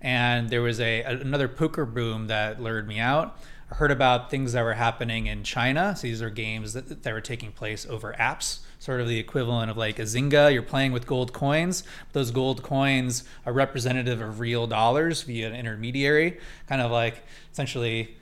[0.00, 3.38] And there was a another poker boom that lured me out.
[3.72, 5.94] Heard about things that were happening in China.
[5.96, 9.70] So these are games that, that were taking place over apps, sort of the equivalent
[9.70, 10.52] of like a Zynga.
[10.52, 11.84] You're playing with gold coins.
[12.12, 18.16] Those gold coins are representative of real dollars via an intermediary, kind of like essentially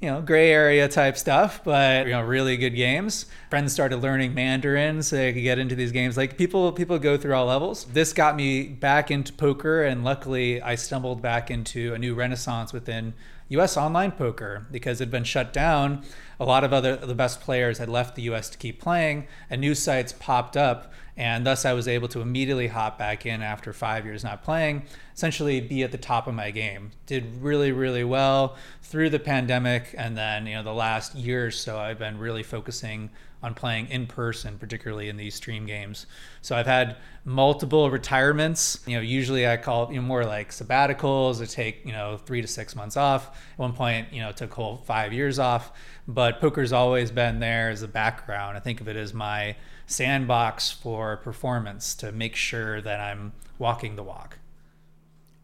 [0.00, 3.26] you know, gray area type stuff, but you know, really good games.
[3.50, 6.16] Friends started learning Mandarin so they could get into these games.
[6.16, 7.84] Like people, people go through all levels.
[7.84, 12.72] This got me back into poker, and luckily, I stumbled back into a new renaissance
[12.72, 13.12] within
[13.50, 13.76] U.S.
[13.76, 16.02] online poker because it had been shut down.
[16.38, 18.48] A lot of other the best players had left the U.S.
[18.50, 22.68] to keep playing, and new sites popped up and thus I was able to immediately
[22.68, 24.84] hop back in after five years not playing,
[25.14, 26.92] essentially be at the top of my game.
[27.04, 31.50] Did really, really well through the pandemic, and then you know the last year or
[31.50, 33.10] so I've been really focusing
[33.42, 36.06] on playing in person, particularly in these stream games.
[36.42, 38.80] So I've had multiple retirements.
[38.86, 41.42] You know, usually I call it you know, more like sabbaticals.
[41.42, 43.28] I take you know three to six months off.
[43.52, 45.72] At one point, you know, took whole five years off.
[46.06, 48.56] But poker's always been there as a background.
[48.56, 53.96] I think of it as my sandbox for performance to make sure that I'm walking
[53.96, 54.39] the walk.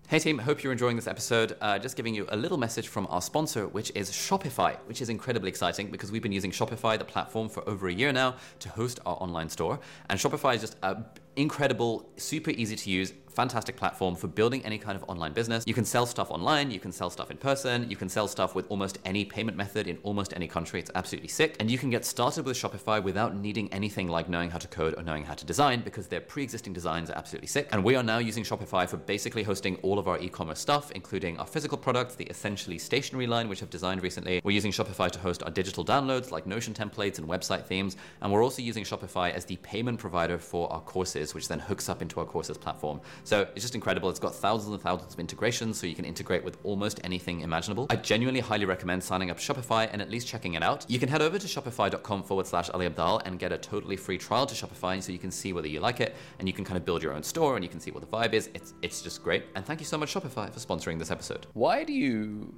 [0.09, 1.57] Hey team, hope you're enjoying this episode.
[1.61, 5.09] Uh, just giving you a little message from our sponsor, which is Shopify, which is
[5.09, 8.69] incredibly exciting because we've been using Shopify, the platform, for over a year now to
[8.69, 9.81] host our online store.
[10.09, 14.79] And Shopify is just an incredible, super easy to use, fantastic platform for building any
[14.79, 15.63] kind of online business.
[15.67, 18.55] You can sell stuff online, you can sell stuff in person, you can sell stuff
[18.55, 20.81] with almost any payment method in almost any country.
[20.81, 21.55] It's absolutely sick.
[21.61, 24.95] And you can get started with Shopify without needing anything like knowing how to code
[24.97, 27.69] or knowing how to design because their pre existing designs are absolutely sick.
[27.73, 30.91] And we are now using Shopify for basically hosting all of our e commerce stuff,
[30.93, 34.41] including our physical products, the essentially stationary line, which I've designed recently.
[34.45, 37.99] We're using Shopify to host our digital downloads like Notion templates and website themes.
[38.23, 41.91] And we're also using Shopify as the payment provider for our courses, which then hooks
[41.91, 42.99] up into our courses platform.
[43.27, 46.45] So it's just incredible it's got thousands and thousands of integrations, so you can integrate
[46.45, 47.89] with almost anything imaginable.
[47.91, 50.87] I genuinely highly recommend signing up Shopify and at least checking it out.
[50.89, 54.17] You can head over to shopify.com forward slash Ali Abdaal and get a totally free
[54.17, 56.77] trial to Shopify so you can see whether you like it and you can kind
[56.77, 58.49] of build your own store and you can see what the vibe is.
[58.55, 59.47] It's, it's just great.
[59.57, 61.49] And thank you so much, Shopify, for sponsoring this episode.
[61.55, 62.55] Why do you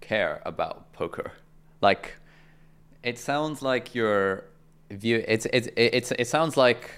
[0.00, 1.32] care about poker?
[1.82, 2.14] Like,
[3.02, 4.44] it sounds like your
[4.90, 6.92] view, it's, it's, it's, it sounds like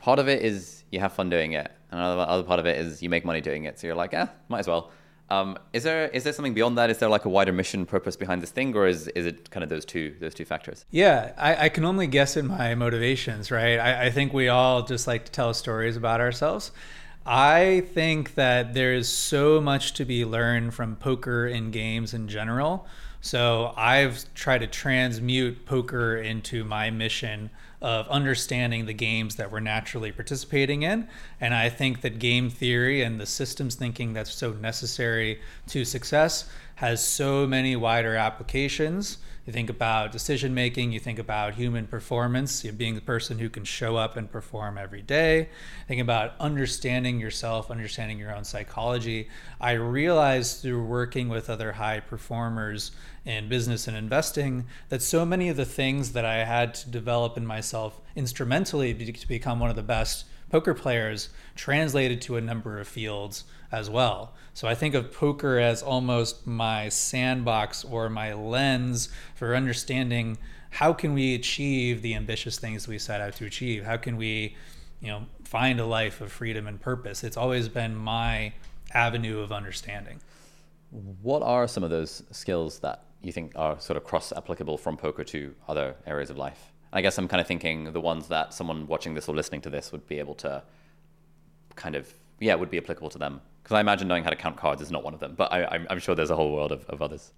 [0.00, 2.76] part of it is you have fun doing it and another other part of it
[2.78, 3.78] is you make money doing it.
[3.78, 4.90] So you're like, ah, might as well.
[5.28, 6.88] Um, is there is there something beyond that?
[6.90, 9.64] Is there like a wider mission purpose behind this thing, or is is it kind
[9.64, 10.84] of those two those two factors?
[10.90, 13.78] Yeah, I, I can only guess at my motivations, right?
[13.78, 16.70] I, I think we all just like to tell stories about ourselves.
[17.24, 22.28] I think that there is so much to be learned from poker and games in
[22.28, 22.86] general.
[23.20, 29.60] So I've tried to transmute poker into my mission of understanding the games that we're
[29.60, 31.08] naturally participating in.
[31.40, 36.48] And I think that game theory and the systems thinking that's so necessary to success
[36.76, 39.18] has so many wider applications.
[39.46, 43.48] You think about decision making, you think about human performance, you being the person who
[43.48, 45.50] can show up and perform every day.
[45.86, 49.28] Think about understanding yourself, understanding your own psychology.
[49.60, 52.90] I realized through working with other high performers
[53.26, 57.36] in business and investing that so many of the things that I had to develop
[57.36, 62.78] in myself instrumentally to become one of the best poker players translated to a number
[62.78, 64.32] of fields as well.
[64.54, 70.38] So I think of poker as almost my sandbox or my lens for understanding
[70.70, 73.84] how can we achieve the ambitious things we set out to achieve?
[73.84, 74.56] How can we,
[75.00, 77.24] you know, find a life of freedom and purpose?
[77.24, 78.52] It's always been my
[78.92, 80.20] avenue of understanding.
[80.90, 84.96] What are some of those skills that you think are sort of cross applicable from
[84.96, 86.72] poker to other areas of life?
[86.92, 89.70] I guess I'm kind of thinking the ones that someone watching this or listening to
[89.70, 90.62] this would be able to
[91.74, 93.40] kind of, yeah, would be applicable to them.
[93.62, 95.84] Because I imagine knowing how to count cards is not one of them, but I,
[95.90, 97.32] am sure there's a whole world of, of others.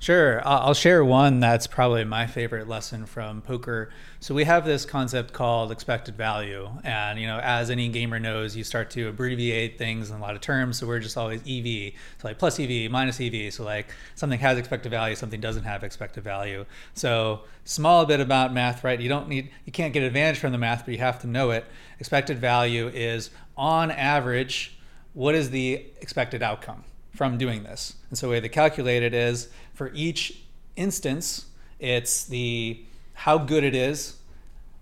[0.00, 0.40] Sure.
[0.46, 3.90] I'll share one that's probably my favorite lesson from poker.
[4.20, 6.68] So we have this concept called expected value.
[6.84, 10.36] And, you know, as any gamer knows, you start to abbreviate things in a lot
[10.36, 10.78] of terms.
[10.78, 11.94] So we're just always EV.
[12.18, 13.52] So like plus EV, minus EV.
[13.52, 16.64] So like something has expected value, something doesn't have expected value.
[16.94, 19.00] So small bit about math, right?
[19.00, 21.50] You don't need, you can't get advantage from the math, but you have to know
[21.50, 21.64] it.
[21.98, 24.78] Expected value is on average,
[25.12, 26.84] what is the expected outcome?
[27.18, 27.94] from doing this.
[28.10, 30.40] And so the way they calculate it is for each
[30.74, 31.46] instance,
[31.78, 34.16] it's the how good it is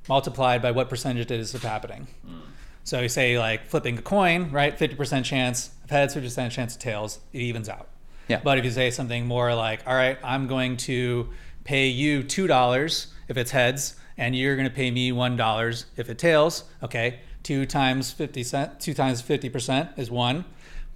[0.08, 2.06] multiplied by what percentage it is of happening.
[2.26, 2.40] Mm.
[2.82, 4.76] So you say like flipping a coin, right?
[4.76, 7.88] 50% chance of heads, 50% chance of tails, it evens out.
[8.28, 8.40] Yeah.
[8.42, 11.28] But if you say something more like, all right, I'm going to
[11.64, 16.16] pay you $2 if it's heads, and you're going to pay me $1 if it
[16.16, 20.46] tails, okay, two times 50 cent, two times 50% is one,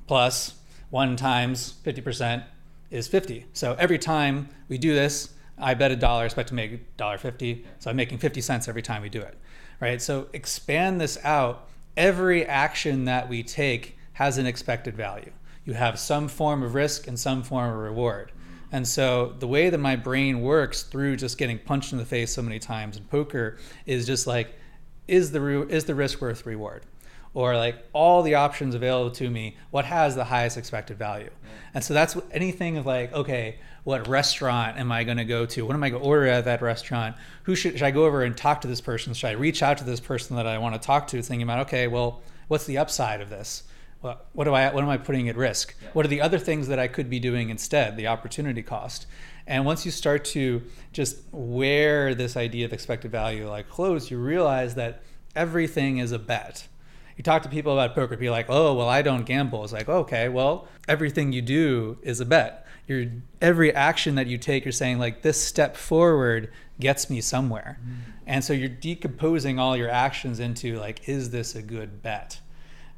[0.07, 0.55] plus
[0.89, 2.45] 1 times 50%
[2.91, 3.47] is 50.
[3.53, 7.65] So every time we do this, I bet a dollar, expect to make $1.50.
[7.79, 9.37] So I'm making 50 cents every time we do it,
[9.79, 10.01] right?
[10.01, 11.69] So expand this out.
[11.97, 15.33] Every action that we take has an expected value.
[15.65, 18.33] You have some form of risk and some form of reward.
[18.73, 22.33] And so the way that my brain works through just getting punched in the face
[22.33, 24.55] so many times in poker is just like,
[25.09, 26.87] is the, re- is the risk worth reward?
[27.35, 31.31] Or like all the options available to me, what has the highest expected value?
[31.75, 35.65] And so that's anything of like, okay, what restaurant am I going to go to?
[35.65, 37.17] What am I going to order at that restaurant?
[37.45, 39.15] Who should, should I go over and talk to this person?
[39.15, 41.23] Should I reach out to this person that I want to talk to?
[41.23, 43.63] Thinking about, okay, well, what's the upside of this?
[44.01, 45.77] What, what do I, what am I putting at risk?
[45.81, 45.91] Yeah.
[45.93, 47.97] What are the other things that I could be doing instead?
[47.97, 49.07] The opportunity cost.
[49.47, 50.63] And once you start to
[50.93, 55.03] just wear this idea of expected value like clothes, you realize that
[55.37, 56.67] everything is a bet
[57.17, 59.65] you talk to people about poker, be like, oh, well, I don't gamble.
[59.65, 62.67] It's like, okay, well, everything you do is a bet.
[62.87, 63.07] Your
[63.41, 66.51] every action that you take, you're saying like this step forward
[66.81, 68.11] gets me somewhere, mm-hmm.
[68.27, 72.41] and so you're decomposing all your actions into like, is this a good bet?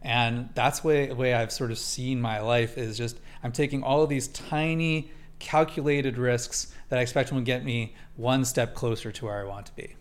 [0.00, 3.82] And that's the way, way I've sort of seen my life is just I'm taking
[3.82, 9.10] all of these tiny calculated risks that I expect will get me one step closer
[9.12, 9.96] to where I want to be.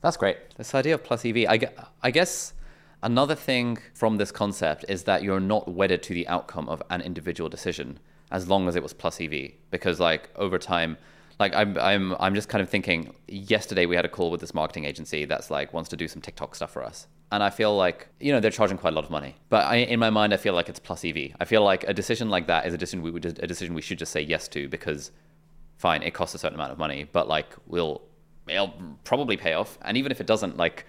[0.00, 0.36] That's great.
[0.56, 1.60] This idea of plus EV, I,
[2.02, 2.52] I guess
[3.04, 7.02] Another thing from this concept is that you're not wedded to the outcome of an
[7.02, 7.98] individual decision
[8.30, 9.50] as long as it was plus EV.
[9.70, 10.96] Because like over time,
[11.38, 13.14] like I'm I'm I'm just kind of thinking.
[13.28, 16.22] Yesterday we had a call with this marketing agency that's like wants to do some
[16.22, 19.04] TikTok stuff for us, and I feel like you know they're charging quite a lot
[19.04, 19.36] of money.
[19.50, 21.32] But I, in my mind, I feel like it's plus EV.
[21.38, 23.82] I feel like a decision like that is a decision we would a decision we
[23.82, 25.10] should just say yes to because
[25.76, 28.00] fine, it costs a certain amount of money, but like we'll
[28.48, 28.72] it'll
[29.04, 29.76] probably pay off.
[29.82, 30.86] And even if it doesn't, like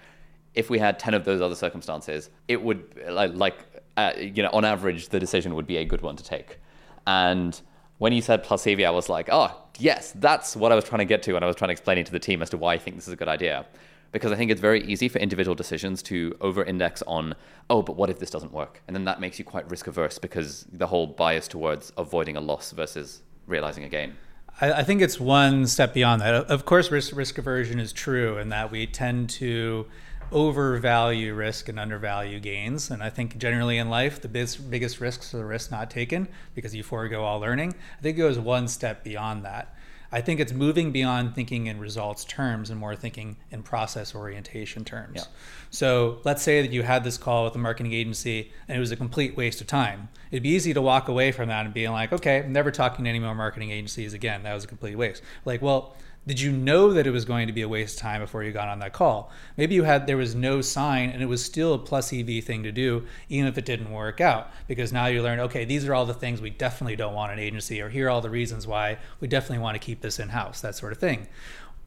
[0.56, 3.54] if we had 10 of those other circumstances, it would, like,
[3.96, 6.58] uh, you know, on average, the decision would be a good one to take.
[7.06, 7.60] And
[7.98, 10.98] when you said plus EV, I was like, oh, yes, that's what I was trying
[10.98, 11.36] to get to.
[11.36, 12.96] And I was trying to explain it to the team as to why I think
[12.96, 13.66] this is a good idea.
[14.12, 17.34] Because I think it's very easy for individual decisions to over index on,
[17.68, 18.82] oh, but what if this doesn't work?
[18.86, 22.40] And then that makes you quite risk averse because the whole bias towards avoiding a
[22.40, 24.14] loss versus realizing a gain.
[24.58, 26.34] I, think it's one step beyond that.
[26.34, 29.86] Of course, risk, risk aversion is true in that we tend to
[30.32, 32.90] overvalue risk and undervalue gains.
[32.90, 36.28] And I think generally in life, the biggest, biggest risks are the risks not taken
[36.54, 37.74] because you forego all learning.
[37.98, 39.74] I think it goes one step beyond that.
[40.12, 44.84] I think it's moving beyond thinking in results terms and more thinking in process orientation
[44.84, 45.16] terms.
[45.16, 45.24] Yeah.
[45.70, 48.92] So let's say that you had this call with a marketing agency and it was
[48.92, 50.08] a complete waste of time.
[50.30, 53.04] It'd be easy to walk away from that and being like, okay, I'm never talking
[53.04, 54.44] to any more marketing agencies again.
[54.44, 55.22] That was a complete waste.
[55.44, 55.96] Like, well,
[56.26, 58.50] did you know that it was going to be a waste of time before you
[58.50, 59.30] got on that call?
[59.56, 62.64] Maybe you had there was no sign and it was still a plus EV thing
[62.64, 64.50] to do, even if it didn't work out.
[64.66, 67.38] Because now you learn, okay, these are all the things we definitely don't want an
[67.38, 70.30] agency, or here are all the reasons why we definitely want to keep this in
[70.30, 71.28] house, that sort of thing.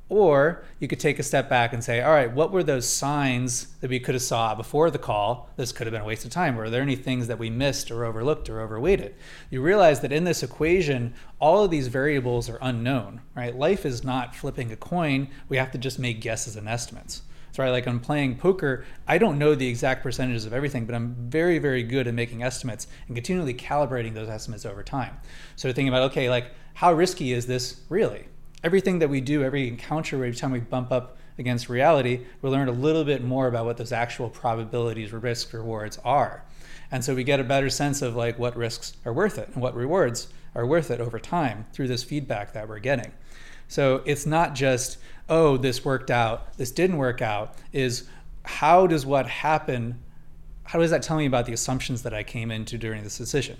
[0.09, 3.67] Or you could take a step back and say, all right, what were those signs
[3.79, 5.51] that we could have saw before the call?
[5.55, 6.55] This could have been a waste of time.
[6.55, 9.13] Were there any things that we missed or overlooked or overweighted?
[9.51, 13.55] You realize that in this equation, all of these variables are unknown, right?
[13.55, 15.29] Life is not flipping a coin.
[15.47, 17.21] We have to just make guesses and estimates.
[17.51, 20.95] So right, like I'm playing poker, I don't know the exact percentages of everything, but
[20.95, 25.17] I'm very, very good at making estimates and continually calibrating those estimates over time.
[25.55, 28.25] So thinking about, okay, like how risky is this really?
[28.63, 32.67] Everything that we do, every encounter, every time we bump up against reality, we learn
[32.67, 36.43] a little bit more about what those actual probabilities, risks, rewards are.
[36.91, 39.61] And so we get a better sense of like what risks are worth it and
[39.61, 43.11] what rewards are worth it over time through this feedback that we're getting.
[43.67, 44.97] So it's not just,
[45.29, 48.07] oh, this worked out, this didn't work out, is
[48.43, 50.01] how does what happen,
[50.63, 53.57] how does that tell me about the assumptions that I came into during this decision,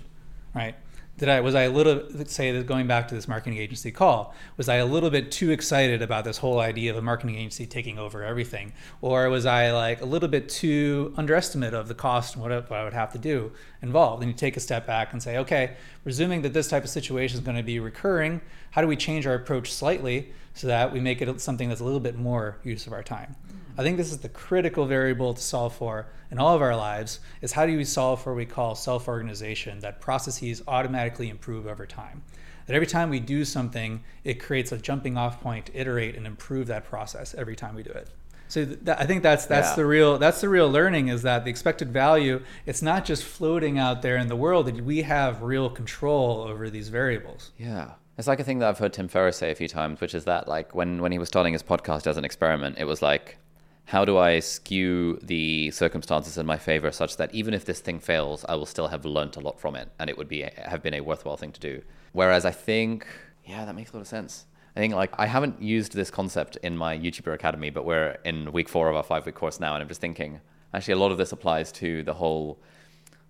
[0.54, 0.74] right?
[1.20, 4.34] Did I was I a little say that going back to this marketing agency call
[4.56, 7.66] was I a little bit too excited about this whole idea of a marketing agency
[7.66, 8.72] taking over everything?
[9.02, 12.80] Or was I like a little bit too underestimate of the cost and what, what
[12.80, 13.52] I would have to do
[13.82, 14.22] involved?
[14.22, 17.38] And you take a step back and say okay presuming that this type of situation
[17.38, 18.40] is going to be recurring
[18.70, 21.84] how do we change our approach slightly so that we make it something that's a
[21.84, 23.36] little bit more use of our time
[23.80, 27.20] I think this is the critical variable to solve for in all of our lives
[27.40, 31.86] is how do we solve for what we call self-organization, that processes automatically improve over
[31.86, 32.22] time.
[32.66, 36.26] That every time we do something, it creates a jumping off point to iterate and
[36.26, 38.08] improve that process every time we do it.
[38.48, 39.76] So th- I think that's that's yeah.
[39.76, 43.78] the real that's the real learning is that the expected value it's not just floating
[43.78, 47.52] out there in the world that we have real control over these variables.
[47.56, 47.92] Yeah.
[48.20, 50.26] It's like a thing that I've heard Tim Ferriss say a few times, which is
[50.26, 53.38] that like when when he was starting his podcast as an experiment, it was like
[53.86, 57.98] how do I skew the circumstances in my favor such that even if this thing
[57.98, 60.82] fails, I will still have learned a lot from it and it would be have
[60.82, 61.80] been a worthwhile thing to do.
[62.12, 63.06] Whereas I think,
[63.46, 64.44] yeah, that makes a lot of sense.
[64.76, 68.52] I think like I haven't used this concept in my YouTuber Academy, but we're in
[68.52, 70.42] week four of our five week course now, and I'm just thinking
[70.74, 72.58] actually a lot of this applies to the whole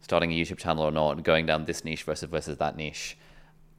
[0.01, 3.17] starting a YouTube channel or not, going down this niche versus versus that niche,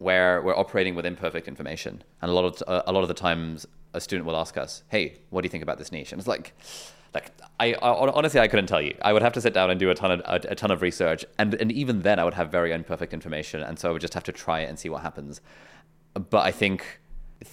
[0.01, 3.13] where we're operating with imperfect information, and a lot of uh, a lot of the
[3.13, 6.19] times a student will ask us, "Hey, what do you think about this niche?" And
[6.19, 6.53] it's like,
[7.13, 8.95] like I, I honestly I couldn't tell you.
[9.03, 10.81] I would have to sit down and do a ton of a, a, ton of
[10.81, 14.01] research, and and even then I would have very imperfect information, and so I would
[14.01, 15.39] just have to try it and see what happens.
[16.13, 16.99] But I think,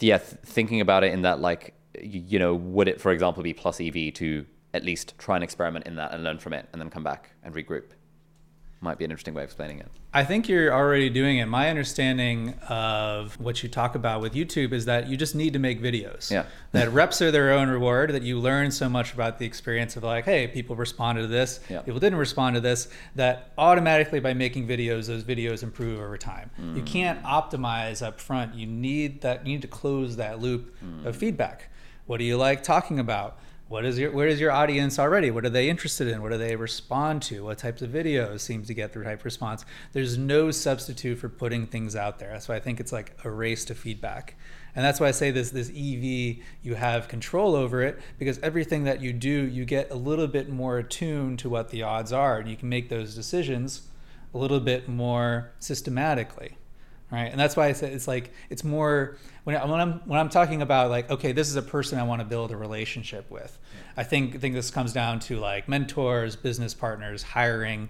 [0.00, 3.78] yeah, thinking about it in that like, you know, would it for example be plus
[3.78, 6.88] EV to at least try and experiment in that and learn from it, and then
[6.88, 7.90] come back and regroup
[8.80, 9.88] might be an interesting way of explaining it.
[10.14, 11.46] I think you're already doing it.
[11.46, 15.58] My understanding of what you talk about with YouTube is that you just need to
[15.58, 16.30] make videos.
[16.30, 16.44] Yeah.
[16.72, 20.04] that reps are their own reward, that you learn so much about the experience of
[20.04, 21.80] like, hey, people responded to this, yeah.
[21.80, 26.50] people didn't respond to this, that automatically by making videos, those videos improve over time.
[26.60, 26.76] Mm.
[26.76, 28.54] You can't optimize up front.
[28.54, 31.04] You need that you need to close that loop mm.
[31.04, 31.70] of feedback.
[32.06, 33.38] What do you like talking about?
[33.68, 35.30] What is your where is your audience already?
[35.30, 36.22] What are they interested in?
[36.22, 37.44] What do they respond to?
[37.44, 39.64] What types of videos seem to get the type response?
[39.92, 42.30] There's no substitute for putting things out there.
[42.30, 44.36] That's why i think it's like a race to feedback.
[44.74, 45.74] And that's why i say this this ev
[46.62, 50.48] you have control over it because everything that you do you get a little bit
[50.48, 53.88] more attuned to what the odds are and you can make those decisions
[54.34, 56.57] a little bit more systematically
[57.10, 57.30] right?
[57.30, 60.28] And that's why i said it's like it's more when, I, when i'm when i'm
[60.28, 63.58] talking about like okay this is a person i want to build a relationship with.
[63.96, 67.88] I think i think this comes down to like mentors business partners hiring.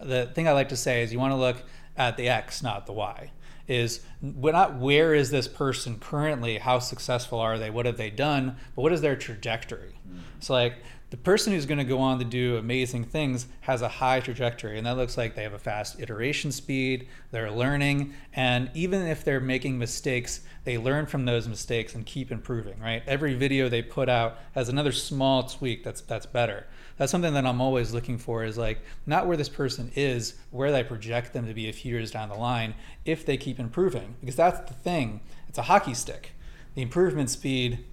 [0.00, 1.62] The thing i like to say is you want to look
[1.96, 3.30] at the x not the y.
[3.68, 6.58] Is we're not where is this person currently?
[6.58, 7.70] How successful are they?
[7.70, 8.56] What have they done?
[8.74, 9.94] But what is their trajectory?
[10.08, 10.20] Mm.
[10.40, 10.74] so like
[11.10, 14.78] the person who's going to go on to do amazing things has a high trajectory
[14.78, 19.24] and that looks like they have a fast iteration speed they're learning and even if
[19.24, 23.02] they're making mistakes they learn from those mistakes and keep improving right?
[23.06, 26.66] Every video they put out has another small tweak that's that's better.
[26.96, 30.70] That's something that i'm always looking for is like not where this person is where
[30.70, 34.14] they project them to be a few years down the line if they keep improving
[34.20, 35.20] because that's the thing.
[35.48, 36.32] It's a hockey stick.
[36.74, 37.84] The improvement speed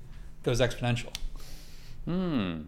[0.43, 1.13] goes exponential.
[2.05, 2.63] Hmm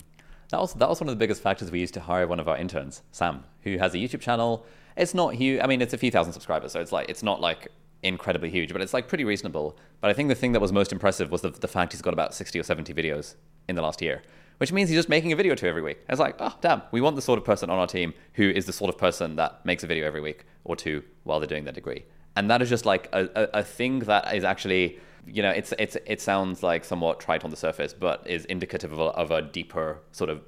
[0.50, 2.48] that was that was one of the biggest factors we used to hire one of
[2.48, 4.66] our interns, Sam, who has a YouTube channel.
[4.98, 5.62] It's not huge.
[5.64, 7.68] I mean, it's a few thousand subscribers, so it's like it's not like
[8.02, 9.78] incredibly huge, but it's like pretty reasonable.
[10.02, 12.14] But I think the thing that was most impressive was the, the fact he's got
[12.14, 13.36] about 60 or 70 videos
[13.68, 14.24] in the last year,
[14.58, 16.00] which means he's just making a video or two every week.
[16.10, 18.66] it's like, oh, damn, we want the sort of person on our team who is
[18.66, 21.66] the sort of person that makes a video every week or two while they're doing
[21.66, 22.06] their degree.
[22.36, 25.74] And that is just like a, a, a thing that is actually you know, it's
[25.78, 29.32] it's it sounds like somewhat trite on the surface, but is indicative of a, of
[29.32, 30.42] a deeper sort of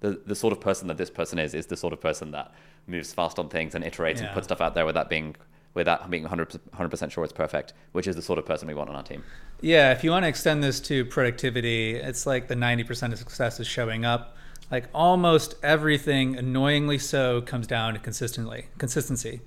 [0.00, 2.52] the the sort of person that this person is is the sort of person that
[2.86, 4.26] moves fast on things and iterates yeah.
[4.26, 5.36] and puts stuff out there without being
[5.74, 6.60] without being 100
[6.90, 9.22] percent sure it's perfect, which is the sort of person we want on our team.
[9.60, 13.18] Yeah, if you want to extend this to productivity, it's like the 90 percent of
[13.18, 14.36] success is showing up.
[14.70, 19.40] Like almost everything, annoyingly so, comes down to consistently consistency,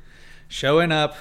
[0.49, 1.15] showing up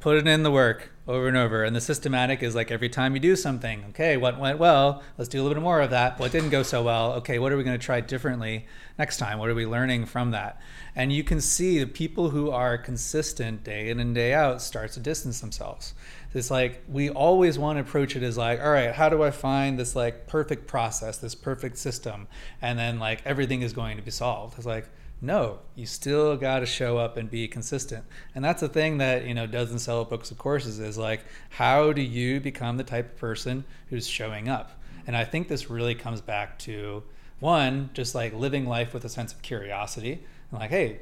[0.00, 1.64] put it in the work over and over.
[1.64, 5.02] And the systematic is like every time you do something, okay, what went well?
[5.16, 6.18] Let's do a little bit more of that.
[6.18, 7.14] What didn't go so well?
[7.14, 8.66] Okay, what are we going to try differently
[8.98, 9.38] next time?
[9.38, 10.60] What are we learning from that?
[10.94, 14.92] And you can see the people who are consistent day in and day out start
[14.92, 15.94] to distance themselves.
[16.34, 19.30] It's like we always want to approach it as like, all right, how do I
[19.30, 22.28] find this like perfect process, this perfect system,
[22.60, 24.58] and then like everything is going to be solved?
[24.58, 24.90] It's like
[25.20, 28.04] no, you still got to show up and be consistent.
[28.34, 31.92] And that's the thing that, you know, doesn't sell books of courses is like, how
[31.92, 34.80] do you become the type of person who's showing up?
[35.06, 37.02] And I think this really comes back to
[37.40, 40.24] one, just like living life with a sense of curiosity.
[40.50, 41.00] And like, hey,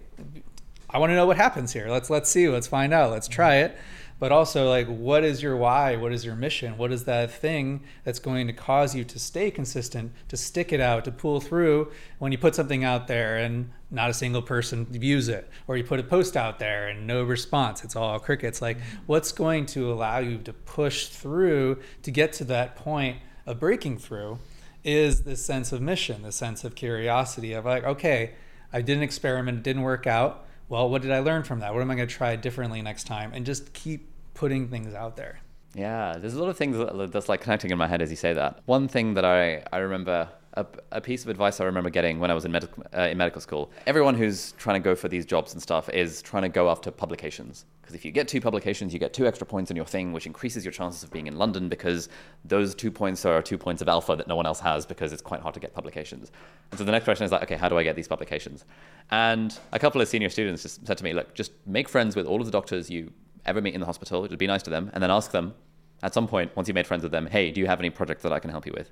[0.89, 1.89] I want to know what happens here.
[1.89, 3.77] Let's let's see, let's find out, let's try it
[4.19, 5.97] but also like what is your why?
[5.97, 6.79] What is your mission?
[6.79, 10.81] What is that thing that's going to cause you to stay consistent to stick it
[10.81, 14.87] out to pull through when you put something out there and not a single person
[14.87, 15.49] views it?
[15.69, 17.85] Or you put a post out there and no response.
[17.85, 18.63] It's all crickets.
[18.63, 23.61] Like what's going to allow you to push through to get to that point of
[23.61, 24.39] breaking through
[24.83, 28.33] is this sense of mission this sense of curiosity of like okay
[28.73, 29.59] i did an experiment.
[29.59, 31.73] It didn't work out well, what did I learn from that?
[31.73, 33.33] What am I going to try differently next time?
[33.35, 35.41] And just keep putting things out there.
[35.75, 36.77] Yeah, there's a lot of things
[37.13, 38.61] that's like connecting in my head as you say that.
[38.65, 42.31] One thing that I, I remember, a, a piece of advice I remember getting when
[42.31, 45.27] I was in, medical uh, in medical school, everyone who's trying to go for these
[45.27, 47.67] jobs and stuff is trying to go after publications.
[47.83, 50.27] Because if you get two publications, you get two extra points in your thing, which
[50.27, 52.09] increases your chances of being in London because
[52.45, 55.23] those two points are two points of alpha that no one else has because it's
[55.23, 56.33] quite hard to get publications.
[56.71, 58.65] And so the next question is like, okay, how do I get these publications?
[59.11, 62.27] And a couple of senior students just said to me, look, just make friends with
[62.27, 63.13] all of the doctors you
[63.45, 65.55] ever meet in the hospital, just be nice to them, and then ask them
[66.03, 68.23] at some point, once you've made friends with them, hey, do you have any projects
[68.23, 68.91] that I can help you with?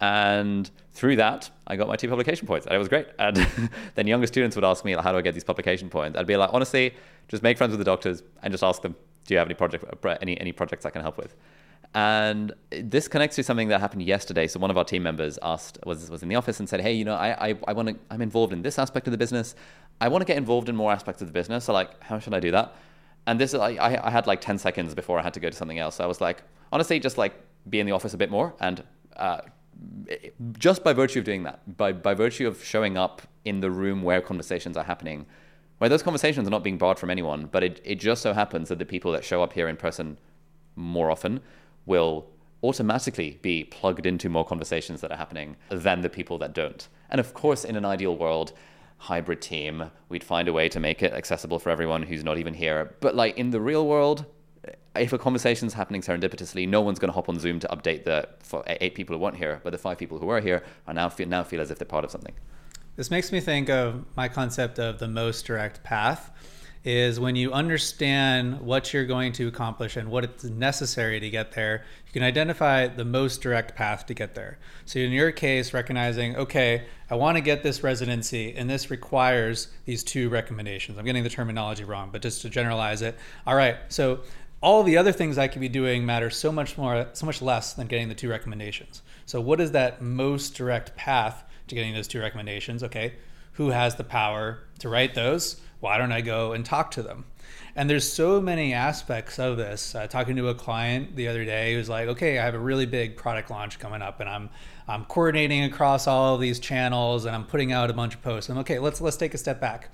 [0.00, 2.66] And through that, I got my two publication points.
[2.66, 3.08] And it was great.
[3.18, 3.36] And
[3.94, 6.18] then younger students would ask me, like, how do I get these publication points?
[6.18, 6.94] I'd be like, honestly,
[7.28, 9.84] just make friends with the doctors and just ask them, do you have any project,
[10.20, 11.36] any, any projects I can help with?
[11.94, 14.46] And this connects to something that happened yesterday.
[14.48, 16.92] So one of our team members asked, was, was in the office and said, hey,
[16.92, 19.54] you know, I, I, I want to, I'm involved in this aspect of the business.
[20.00, 21.66] I want to get involved in more aspects of the business.
[21.66, 22.74] So like, how should I do that?
[23.26, 25.78] and this I, I had like 10 seconds before I had to go to something
[25.78, 25.96] else.
[25.96, 27.34] So I was like, honestly, just like
[27.68, 28.54] be in the office a bit more.
[28.60, 28.82] And
[29.16, 29.42] uh,
[30.58, 34.02] just by virtue of doing that, by, by virtue of showing up in the room
[34.02, 35.26] where conversations are happening,
[35.78, 38.68] where those conversations are not being barred from anyone, but it, it just so happens
[38.68, 40.18] that the people that show up here in person
[40.76, 41.40] more often
[41.86, 42.26] will
[42.62, 46.88] automatically be plugged into more conversations that are happening than the people that don't.
[47.10, 48.52] And of course, in an ideal world,
[49.02, 49.90] hybrid team.
[50.08, 52.94] We'd find a way to make it accessible for everyone who's not even here.
[53.00, 54.24] But like in the real world,
[54.96, 58.28] if a conversation's happening serendipitously, no one's going to hop on Zoom to update the
[58.66, 61.28] eight people who weren't here, but the five people who were here are now feel
[61.28, 62.34] now feel as if they're part of something.
[62.96, 66.30] This makes me think of my concept of the most direct path
[66.84, 71.52] is when you understand what you're going to accomplish and what it's necessary to get
[71.52, 74.58] there, you can identify the most direct path to get there.
[74.84, 79.68] So, in your case, recognizing, okay, I want to get this residency, and this requires
[79.84, 80.98] these two recommendations.
[80.98, 83.16] I'm getting the terminology wrong, but just to generalize it.
[83.46, 84.20] All right, so
[84.62, 87.72] all the other things I could be doing matter so much more, so much less
[87.72, 89.02] than getting the two recommendations.
[89.26, 92.82] So, what is that most direct path to getting those two recommendations?
[92.82, 93.14] Okay,
[93.52, 95.60] who has the power to write those?
[95.82, 97.24] why don't I go and talk to them?
[97.74, 99.96] And there's so many aspects of this.
[99.96, 102.58] Uh, talking to a client the other day who was like, "Okay, I have a
[102.58, 104.50] really big product launch coming up, and I'm
[104.86, 108.48] I'm coordinating across all of these channels, and I'm putting out a bunch of posts."
[108.48, 109.90] Okay, let's let's take a step back.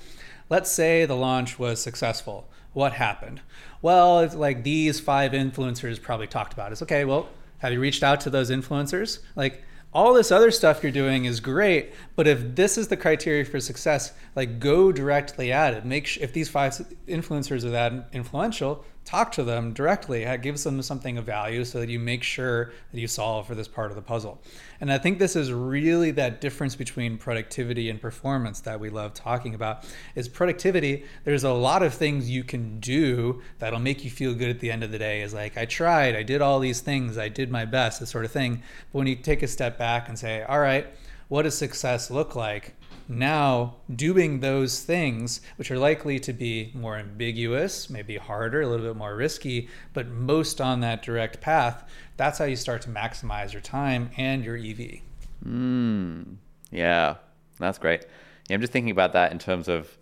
[0.51, 2.51] Let's say the launch was successful.
[2.75, 3.41] What happened?
[3.83, 6.73] Well, it's like these five influencers probably talked about.
[6.73, 7.05] It's okay.
[7.05, 9.21] Well, have you reached out to those influencers?
[9.37, 9.63] Like
[9.93, 13.59] all this other stuff you're doing is great but if this is the criteria for
[13.59, 16.73] success like go directly at it make sh- if these five
[17.07, 20.25] influencers are that influential talk to them directly.
[20.25, 23.55] It gives them something of value so that you make sure that you solve for
[23.55, 24.39] this part of the puzzle.
[24.83, 29.15] And i think this is really that difference between productivity and performance that we love
[29.15, 29.87] talking about.
[30.15, 34.51] Is productivity there's a lot of things you can do that'll make you feel good
[34.51, 35.23] at the end of the day.
[35.23, 38.27] Is like i tried i did all these things i did my best this sort
[38.27, 38.63] of thing.
[38.93, 40.87] But when you take a step back and say all right
[41.29, 42.75] what does success look like
[43.09, 48.87] now doing those things, which are likely to be more ambiguous, maybe harder, a little
[48.87, 53.53] bit more risky, but most on that direct path, that's how you start to maximize
[53.53, 55.01] your time and your EV.
[55.45, 56.37] Mm,
[56.71, 57.17] yeah,
[57.59, 58.05] that's great.
[58.49, 59.97] Yeah, I'm just thinking about that in terms of,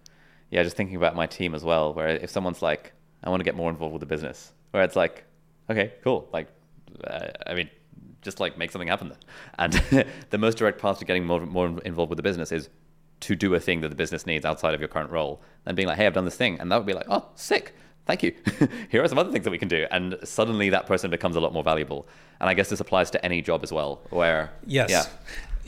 [0.51, 2.93] yeah, just thinking about my team as well, where if someone's like,
[3.23, 5.25] I want to get more involved with the business, where it's like,
[5.71, 6.29] okay, cool.
[6.33, 6.49] Like,
[7.05, 7.71] uh, I mean,
[8.23, 9.19] just like make something happen then.
[9.59, 9.73] And
[10.31, 12.69] the most direct path to getting more, more involved with the business is
[13.21, 15.89] to do a thing that the business needs outside of your current role and being
[15.89, 16.61] like, hey, I've done this thing.
[16.61, 17.75] And that would be like, oh, sick.
[18.07, 18.35] thank you.
[18.91, 19.87] Here are some other things that we can do.
[19.91, 22.07] And suddenly that person becomes a lot more valuable.
[22.41, 24.53] And I guess this applies to any job as well, where.
[24.67, 24.91] Yes.
[24.91, 25.05] Yeah.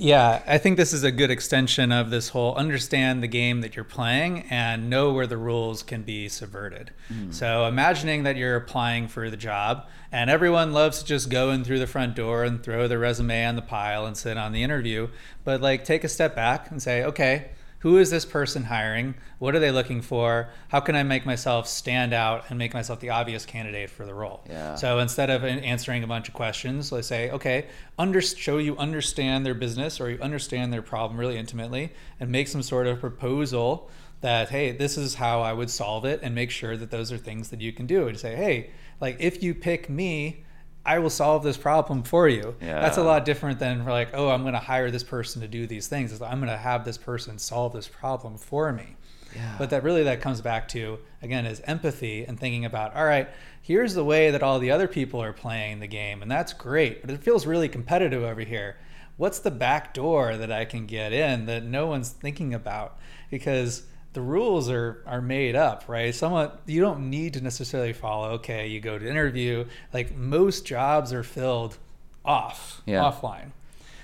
[0.00, 3.74] Yeah, I think this is a good extension of this whole understand the game that
[3.74, 6.92] you're playing and know where the rules can be subverted.
[7.12, 7.34] Mm.
[7.34, 11.64] So, imagining that you're applying for the job and everyone loves to just go in
[11.64, 14.62] through the front door and throw their resume on the pile and sit on the
[14.62, 15.08] interview,
[15.42, 17.50] but like take a step back and say, okay,
[17.80, 19.14] who is this person hiring?
[19.38, 20.50] What are they looking for?
[20.68, 24.14] How can I make myself stand out and make myself the obvious candidate for the
[24.14, 24.42] role?
[24.48, 24.74] Yeah.
[24.74, 27.66] So instead of answering a bunch of questions, let's say, okay,
[27.98, 32.48] under, show you understand their business or you understand their problem really intimately and make
[32.48, 33.88] some sort of proposal
[34.22, 37.18] that, hey, this is how I would solve it and make sure that those are
[37.18, 38.08] things that you can do.
[38.08, 38.70] And say, hey,
[39.00, 40.44] like if you pick me,
[40.88, 42.54] I will solve this problem for you.
[42.62, 42.80] Yeah.
[42.80, 45.66] That's a lot different than like, oh, I'm going to hire this person to do
[45.66, 46.20] these things.
[46.22, 48.96] I'm going to have this person solve this problem for me.
[49.36, 49.56] Yeah.
[49.58, 53.28] But that really that comes back to again is empathy and thinking about all right,
[53.60, 57.02] here's the way that all the other people are playing the game, and that's great,
[57.02, 58.78] but it feels really competitive over here.
[59.18, 62.98] What's the back door that I can get in that no one's thinking about?
[63.30, 63.82] Because
[64.12, 66.14] the rules are are made up, right?
[66.14, 68.30] Someone you don't need to necessarily follow.
[68.32, 69.64] Okay, you go to interview.
[69.92, 71.78] Like most jobs are filled
[72.24, 73.02] off, yeah.
[73.02, 73.52] offline.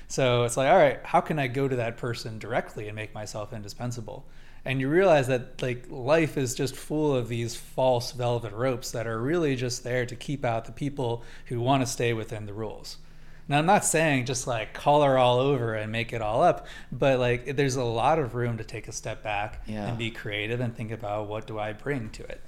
[0.09, 3.15] So it's like, all right, how can I go to that person directly and make
[3.15, 4.25] myself indispensable?
[4.65, 9.07] And you realize that like life is just full of these false velvet ropes that
[9.07, 12.55] are really just there to keep out the people who want to stay within the
[12.55, 12.99] rules.
[13.47, 17.18] Now, I'm not saying just like color all over and make it all up, but
[17.18, 19.88] like there's a lot of room to take a step back yeah.
[19.88, 22.40] and be creative and think about what do I bring to it.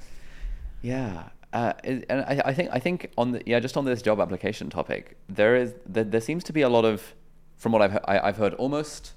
[0.80, 1.28] Yeah.
[1.52, 4.68] Uh, and I, I, think I think on the yeah just on this job application
[4.68, 7.14] topic there is there, there seems to be a lot of
[7.56, 9.14] from what I've have i have heard almost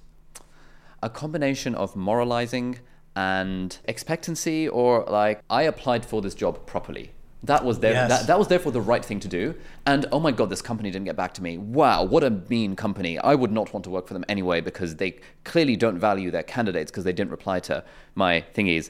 [1.01, 2.79] a combination of moralizing
[3.15, 7.11] and expectancy or like I applied for this job properly
[7.43, 7.93] that was there.
[7.93, 8.09] Yes.
[8.09, 9.55] That, that was therefore the right thing to do.
[9.85, 11.57] And oh my god, this company didn't get back to me.
[11.57, 13.17] Wow, what a mean company.
[13.17, 16.43] I would not want to work for them anyway because they clearly don't value their
[16.43, 17.83] candidates because they didn't reply to
[18.15, 18.89] my thingies.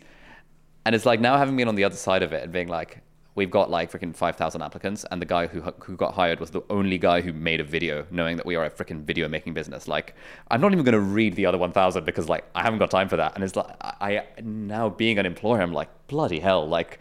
[0.85, 3.01] And it's like now having been on the other side of it and being like,
[3.35, 6.61] we've got like freaking 5,000 applicants, and the guy who, who got hired was the
[6.69, 9.87] only guy who made a video, knowing that we are a freaking video making business.
[9.87, 10.15] Like,
[10.49, 13.07] I'm not even going to read the other 1,000 because like I haven't got time
[13.07, 13.35] for that.
[13.35, 16.99] And it's like, I now being an employer, I'm like, bloody hell, like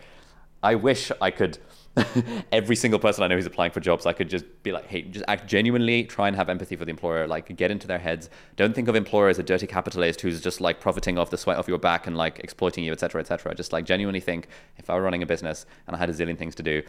[0.63, 1.59] I wish I could.
[2.53, 5.03] every single person I know who's applying for jobs, I could just be like, hey,
[5.03, 8.31] just act genuinely, try and have empathy for the employer, like get into their heads.
[8.57, 11.57] Don't think of employer as a dirty capitalist who's just like profiting off the sweat
[11.57, 13.55] off your back and like exploiting you, etc., etc.
[13.55, 16.39] Just like genuinely think, if I were running a business and I had a zillion
[16.39, 16.83] things to do,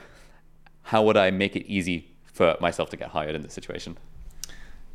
[0.84, 3.98] how would I make it easy for myself to get hired in this situation?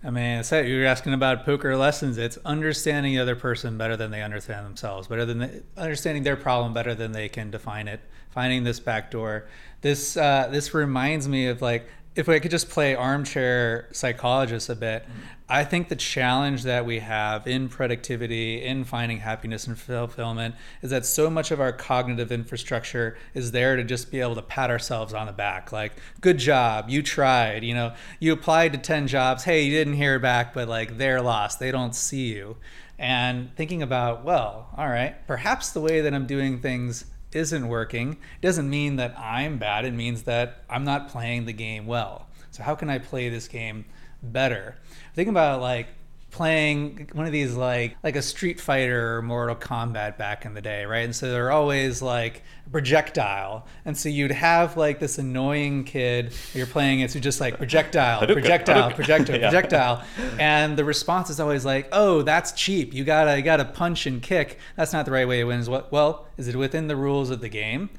[0.02, 2.18] I mean, it's that you're asking about poker lessons.
[2.18, 6.36] It's understanding the other person better than they understand themselves, better than the, understanding their
[6.36, 8.00] problem better than they can define it.
[8.34, 9.46] Finding this back door.
[9.80, 14.76] This uh, this reminds me of like if I could just play armchair psychologist a
[14.76, 15.04] bit,
[15.48, 20.90] I think the challenge that we have in productivity, in finding happiness and fulfillment, is
[20.90, 24.70] that so much of our cognitive infrastructure is there to just be able to pat
[24.70, 25.72] ourselves on the back.
[25.72, 29.94] Like, good job, you tried, you know, you applied to 10 jobs, hey, you didn't
[29.94, 32.56] hear back, but like they're lost, they don't see you.
[32.96, 38.18] And thinking about, well, all right, perhaps the way that I'm doing things isn't working
[38.40, 39.84] doesn't mean that I'm bad.
[39.84, 42.28] It means that I'm not playing the game well.
[42.50, 43.84] So how can I play this game
[44.22, 44.76] better?
[45.14, 45.88] Think about like
[46.34, 50.60] playing one of these like like a Street Fighter or Mortal Kombat back in the
[50.60, 51.04] day, right?
[51.04, 56.66] And so they're always like projectile, and so you'd have like this annoying kid you're
[56.66, 60.04] playing it, so just like projectile, projectile, projectile, projectile,
[60.40, 62.92] and the response is always like, "Oh, that's cheap.
[62.92, 64.58] You gotta you gotta punch and kick.
[64.74, 65.92] That's not the right way to win." Is What?
[65.92, 67.90] Well, is it within the rules of the game?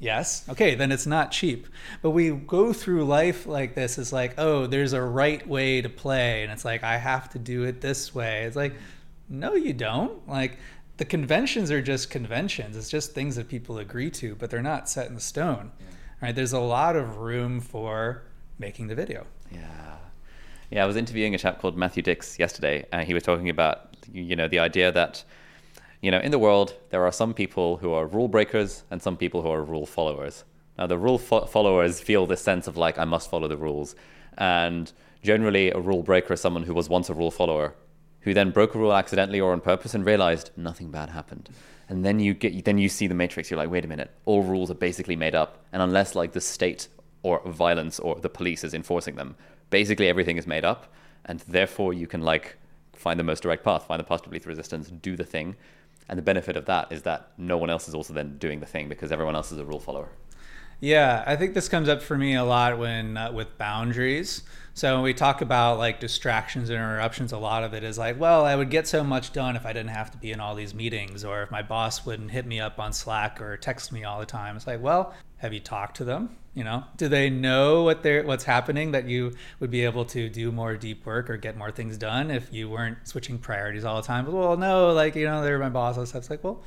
[0.00, 0.48] Yes.
[0.48, 1.68] Okay, then it's not cheap.
[2.00, 3.98] But we go through life like this.
[3.98, 6.42] It's like, oh, there's a right way to play.
[6.42, 8.44] And it's like, I have to do it this way.
[8.44, 8.74] It's like,
[9.28, 10.26] no, you don't.
[10.26, 10.58] Like,
[10.96, 12.76] the conventions are just conventions.
[12.76, 15.70] It's just things that people agree to, but they're not set in stone.
[15.78, 15.86] Yeah.
[16.22, 16.34] Right?
[16.34, 18.22] There's a lot of room for
[18.58, 19.26] making the video.
[19.52, 19.96] Yeah.
[20.70, 23.96] Yeah, I was interviewing a chap called Matthew Dicks yesterday, and he was talking about,
[24.12, 25.24] you know, the idea that
[26.00, 29.16] you know, in the world, there are some people who are rule breakers and some
[29.16, 30.44] people who are rule followers.
[30.78, 33.94] Now, the rule fo- followers feel this sense of like, I must follow the rules.
[34.38, 34.90] And
[35.22, 37.74] generally, a rule breaker is someone who was once a rule follower,
[38.20, 41.50] who then broke a rule accidentally or on purpose and realized nothing bad happened.
[41.90, 43.50] And then you get, then you see the matrix.
[43.50, 46.40] You're like, wait a minute, all rules are basically made up, and unless like the
[46.40, 46.88] state
[47.22, 49.34] or violence or the police is enforcing them,
[49.70, 50.92] basically everything is made up,
[51.24, 52.56] and therefore you can like
[52.94, 55.56] find the most direct path, find the path to least resistance, do the thing,
[56.10, 58.66] and the benefit of that is that no one else is also then doing the
[58.66, 60.08] thing because everyone else is a rule follower.
[60.80, 64.42] Yeah, I think this comes up for me a lot when uh, with boundaries.
[64.74, 68.18] So when we talk about like distractions and interruptions, a lot of it is like,
[68.18, 70.56] well, I would get so much done if I didn't have to be in all
[70.56, 74.02] these meetings, or if my boss wouldn't hit me up on Slack or text me
[74.02, 74.56] all the time.
[74.56, 76.36] It's like, well, have you talked to them?
[76.52, 80.28] You know, do they know what they're what's happening that you would be able to
[80.28, 84.00] do more deep work or get more things done if you weren't switching priorities all
[84.00, 84.24] the time?
[84.24, 85.96] But, well, no, like you know, they're my boss.
[85.96, 86.22] And stuff.
[86.22, 86.62] It's like, well,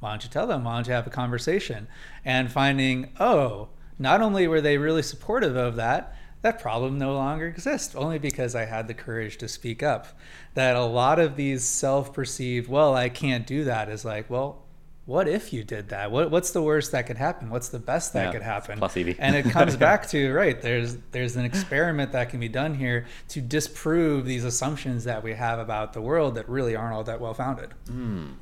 [0.00, 0.64] why don't you tell them?
[0.64, 1.88] Why don't you have a conversation?
[2.24, 3.68] And finding, oh,
[3.98, 8.54] not only were they really supportive of that, that problem no longer exists only because
[8.54, 10.06] I had the courage to speak up.
[10.54, 14.62] That a lot of these self perceived, well, I can't do that is like, well,
[15.08, 16.10] what if you did that?
[16.10, 17.48] What, what's the worst that could happen?
[17.48, 18.78] What's the best that Yeah, could happen?
[18.78, 19.16] plus EV.
[19.18, 23.06] and it comes back to right there's there's an experiment that can be done here
[23.28, 27.20] to disprove these assumptions that we have about the world that really aren't all that
[27.22, 27.70] well founded.
[27.90, 28.34] Mm.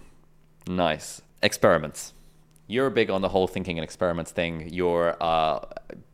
[0.67, 1.23] Nice.
[1.41, 2.13] Experiments.
[2.69, 4.69] You're big on the whole thinking and experiments thing.
[4.73, 5.61] Your uh,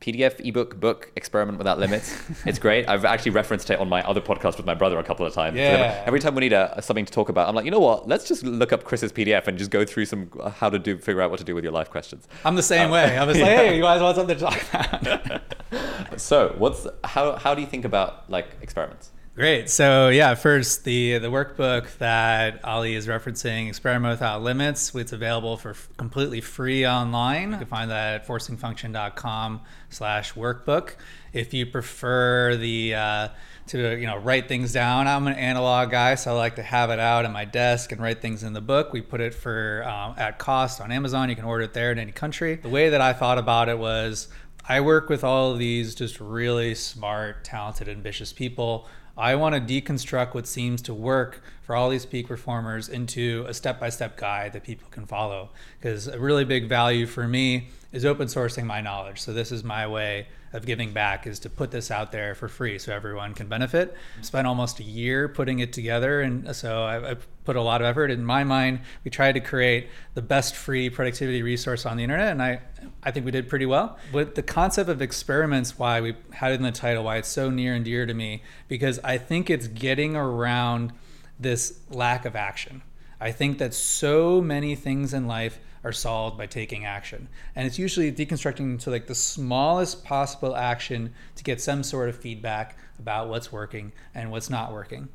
[0.03, 2.15] PDF, ebook, book, Experiment Without Limits.
[2.47, 2.87] it's great.
[2.89, 5.57] I've actually referenced it on my other podcast with my brother a couple of times.
[5.57, 6.03] Yeah.
[6.05, 8.07] Every time we need a, something to talk about, I'm like, you know what?
[8.07, 10.99] Let's just look up Chris's PDF and just go through some uh, how to do,
[10.99, 12.29] figure out what to do with your life questions.
[12.45, 13.17] I'm the same way.
[13.17, 15.43] I was like, hey, you guys want something to talk about?
[16.19, 19.11] So, what's how how do you think about like experiments?
[19.35, 19.71] Great.
[19.71, 25.57] So yeah, first the the workbook that Ali is referencing, Experiment Without Limits, it's available
[25.57, 27.53] for f- completely free online.
[27.53, 30.97] You can find that at forcingfunction.com slash workbook.
[31.33, 33.29] If you prefer the uh,
[33.69, 36.91] to you know write things down, I'm an analog guy, so I like to have
[36.91, 38.93] it out on my desk and write things in the book.
[38.93, 41.31] We put it for um, at cost on Amazon.
[41.31, 42.57] You can order it there in any country.
[42.57, 44.29] The way that I thought about it was
[44.69, 48.89] I work with all of these just really smart, talented, ambitious people.
[49.17, 53.53] I want to deconstruct what seems to work for all these peak performers into a
[53.53, 55.51] step by step guide that people can follow.
[55.79, 59.21] Because a really big value for me is open sourcing my knowledge.
[59.21, 62.49] So, this is my way of giving back is to put this out there for
[62.49, 63.97] free so everyone can benefit.
[64.21, 67.87] Spent almost a year putting it together, and so I, I put a lot of
[67.87, 68.11] effort.
[68.11, 72.33] In my mind, we tried to create the best free productivity resource on the internet,
[72.33, 72.61] and I,
[73.03, 73.99] I think we did pretty well.
[74.13, 77.51] With the concept of experiments, why we had it in the title, why it's so
[77.51, 80.93] near and dear to me, because I think it's getting around
[81.39, 82.83] this lack of action.
[83.21, 87.29] I think that so many things in life are solved by taking action.
[87.57, 92.17] And it's usually deconstructing to like the smallest possible action to get some sort of
[92.17, 95.09] feedback about what's working and what's not working.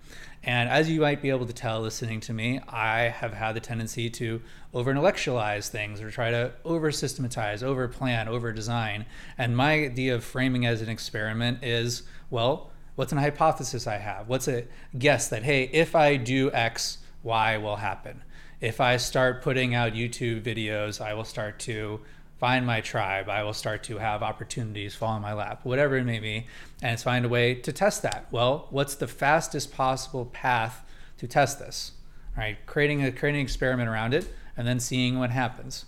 [0.44, 3.60] And as you might be able to tell listening to me, I have had the
[3.60, 4.42] tendency to
[4.74, 9.06] over intellectualize things or try to over systematize, over plan, over design.
[9.38, 14.28] And my idea of framing as an experiment is well, what's an hypothesis I have?
[14.28, 14.66] What's a
[14.98, 18.22] guess that, hey, if I do X, Y will happen?
[18.60, 22.02] If I start putting out YouTube videos, I will start to
[22.40, 23.30] find my tribe.
[23.30, 26.48] I will start to have opportunities fall in my lap, whatever it may be,
[26.82, 28.26] and it's find a way to test that.
[28.32, 30.84] Well, what's the fastest possible path
[31.20, 31.92] to test this?
[32.36, 35.86] All right, creating a creating an experiment around it and then seeing what happens.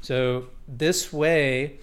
[0.00, 1.78] So this way,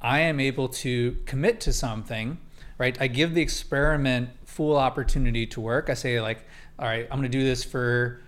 [0.00, 2.38] I am able to commit to something,
[2.78, 3.00] right?
[3.00, 5.88] I give the experiment full opportunity to work.
[5.88, 6.44] I say like,
[6.80, 8.23] all right, I'm going to do this for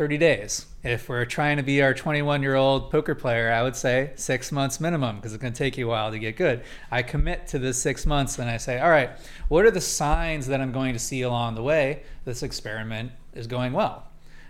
[0.00, 0.64] 30 days.
[0.82, 4.50] If we're trying to be our 21 year old poker player, I would say six
[4.50, 6.62] months minimum because it's going to take you a while to get good.
[6.90, 9.10] I commit to this six months and I say, all right,
[9.48, 13.46] what are the signs that I'm going to see along the way this experiment is
[13.46, 14.06] going well?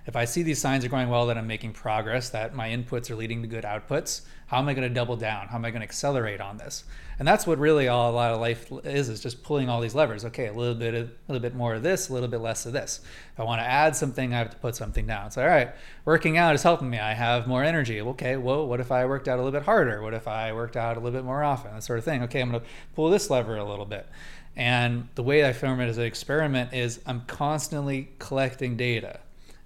[0.06, 3.10] If I see these signs are going well, that I'm making progress, that my inputs
[3.10, 4.20] are leading to good outputs,
[4.50, 5.46] how am I going to double down?
[5.48, 6.84] How am I going to accelerate on this?
[7.18, 9.94] And that's what really all a lot of life is, is just pulling all these
[9.94, 10.24] levers.
[10.24, 12.66] Okay, a little bit, of, a little bit more of this, a little bit less
[12.66, 13.00] of this.
[13.32, 15.30] If I want to add something, I have to put something down.
[15.30, 15.70] So, all right,
[16.04, 16.98] working out is helping me.
[16.98, 18.00] I have more energy.
[18.00, 20.02] Okay, well, what if I worked out a little bit harder?
[20.02, 21.72] What if I worked out a little bit more often?
[21.72, 22.22] That sort of thing.
[22.24, 24.08] Okay, I'm going to pull this lever a little bit.
[24.56, 29.20] And the way I form it as an experiment is I'm constantly collecting data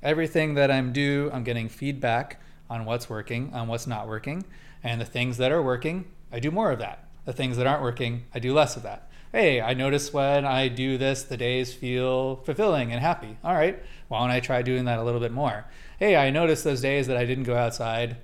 [0.05, 4.45] everything that I'm do, I'm getting feedback on what's working, on what's not working,
[4.85, 7.09] and the things that are working, I do more of that.
[7.24, 9.11] The things that aren't working, I do less of that.
[9.32, 13.39] Hey, I notice when I do this, the days feel fulfilling and happy.
[13.43, 15.64] All right, why don't I try doing that a little bit more?
[15.99, 18.18] Hey, I noticed those days that I didn't go outside,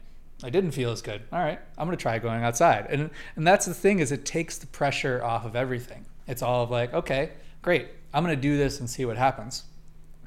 [0.44, 1.22] I didn't feel as good.
[1.32, 2.86] All right, I'm gonna try going outside.
[2.90, 6.04] And and that's the thing is it takes the pressure off of everything.
[6.28, 7.32] It's all of like, okay,
[7.62, 9.64] great, I'm gonna do this and see what happens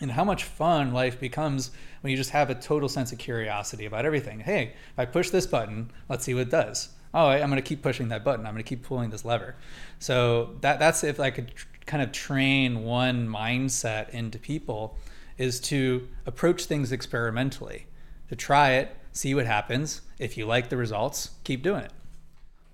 [0.01, 1.71] and how much fun life becomes
[2.03, 4.41] when you just have a total sense of curiosity about everything.
[4.41, 6.89] Hey, if I push this button, let's see what it does.
[7.13, 8.45] Oh, I'm going to keep pushing that button.
[8.45, 9.55] I'm going to keep pulling this lever.
[9.99, 14.97] So that that's if I could tr- kind of train one mindset into people
[15.37, 17.87] is to approach things experimentally,
[18.27, 20.01] to try it, see what happens.
[20.19, 21.91] If you like the results, keep doing it.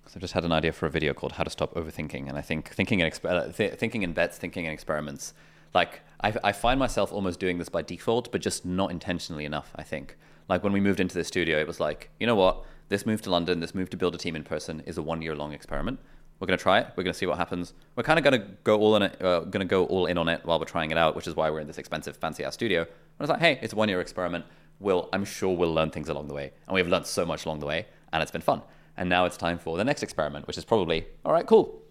[0.08, 2.36] So I just had an idea for a video called "How to Stop Overthinking," and
[2.36, 5.36] I think thinking in uh, th- thinking in bets, thinking in experiments.
[5.74, 9.72] Like I, I find myself almost doing this by default, but just not intentionally enough.
[9.76, 10.18] I think.
[10.48, 12.64] Like when we moved into the studio, it was like, you know what?
[12.88, 15.54] This move to London, this move to build a team in person, is a one-year-long
[15.54, 16.00] experiment.
[16.40, 16.88] We're going to try it.
[16.96, 17.74] We're going to see what happens.
[17.96, 19.22] We're kind of going to go all in it.
[19.22, 21.50] Uh, to go all in on it while we're trying it out, which is why
[21.52, 22.82] we're in this expensive, fancy ass studio.
[22.82, 22.90] And
[23.20, 24.46] I was like, hey, it's a one-year experiment.
[24.80, 27.60] We'll, I'm sure we'll learn things along the way, and we've learned so much along
[27.60, 28.62] the way, and it's been fun.
[28.96, 31.82] And now it's time for the next experiment, which is probably, all right, cool.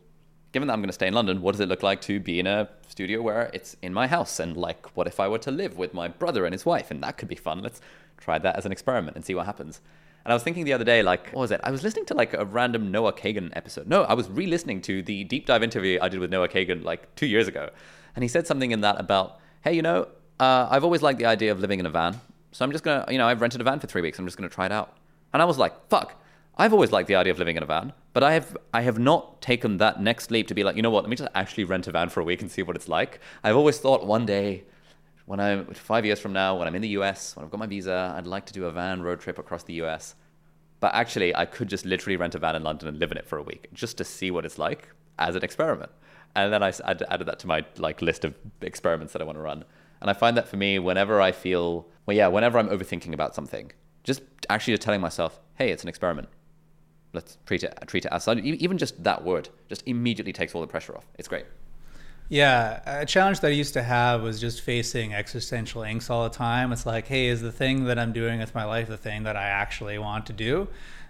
[0.53, 2.41] Given that I'm going to stay in London, what does it look like to be
[2.41, 4.41] in a studio where it's in my house?
[4.41, 6.91] And like, what if I were to live with my brother and his wife?
[6.91, 7.61] And that could be fun.
[7.61, 7.81] Let's
[8.17, 9.81] try that as an experiment and see what happens.
[10.25, 11.61] And I was thinking the other day, like, what was it?
[11.65, 13.87] I was listening to like a random Noah Kagan episode.
[13.87, 16.83] No, I was re listening to the deep dive interview I did with Noah Kagan
[16.83, 17.71] like two years ago.
[18.15, 20.09] And he said something in that about, hey, you know,
[20.41, 22.21] uh, I've always liked the idea of living in a van.
[22.53, 24.19] So I'm just going to, you know, I've rented a van for three weeks.
[24.19, 24.97] I'm just going to try it out.
[25.33, 26.21] And I was like, fuck,
[26.61, 28.99] I've always liked the idea of living in a van, but I have I have
[28.99, 31.63] not taken that next leap to be like, you know what, let me just actually
[31.63, 33.21] rent a van for a week and see what it's like.
[33.45, 34.65] I've always thought one day,
[35.27, 37.69] when I'm five years from now, when I'm in the US, when I've got my
[37.69, 40.17] visa, I'd like to do a van road trip across the US.
[40.81, 43.27] But actually, I could just literally rent a van in London and live in it
[43.27, 45.93] for a week just to see what it's like as an experiment.
[46.35, 49.43] And then I added that to my like list of experiments that I want to
[49.43, 49.65] run.
[50.01, 53.37] And I find that for me, whenever I feel, well, yeah, whenever I'm overthinking about
[53.37, 53.71] something,
[54.03, 56.29] just actually just telling myself, hey, it's an experiment
[57.19, 58.39] let's treat it treat it as such.
[58.39, 61.07] Even just that word just immediately takes all the pressure off.
[61.19, 61.47] It's great.
[62.29, 66.35] Yeah, a challenge that I used to have was just facing existential angst all the
[66.35, 66.73] time.
[66.73, 69.37] It's like, hey, is the thing that I'm doing with my life the thing that
[69.37, 70.69] I actually want to do?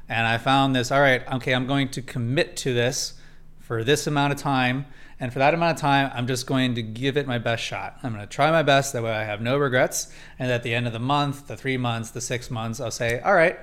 [0.09, 3.15] And I found this, all right, okay, I'm going to commit to this
[3.59, 4.87] for this amount of time.
[5.21, 7.99] And for that amount of time, I'm just going to give it my best shot.
[8.05, 8.93] I'm going to try my best.
[8.93, 10.13] That way I have no regrets.
[10.39, 13.21] And at the end of the month, the three months, the six months, I'll say,
[13.21, 13.59] all right,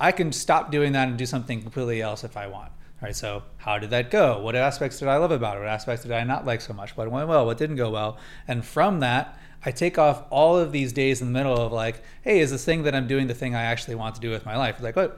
[0.00, 2.72] I can stop doing that and do something completely else if I want.
[3.02, 4.40] All right, so how did that go?
[4.40, 5.60] What aspects did I love about it?
[5.60, 6.96] What aspects did I not like so much?
[6.96, 7.46] What went well?
[7.46, 8.18] What didn't go well?
[8.48, 12.02] And from that, I take off all of these days in the middle of like,
[12.22, 14.46] hey, is this thing that I'm doing the thing I actually want to do with
[14.46, 14.80] my life?
[14.80, 15.12] Like, oh,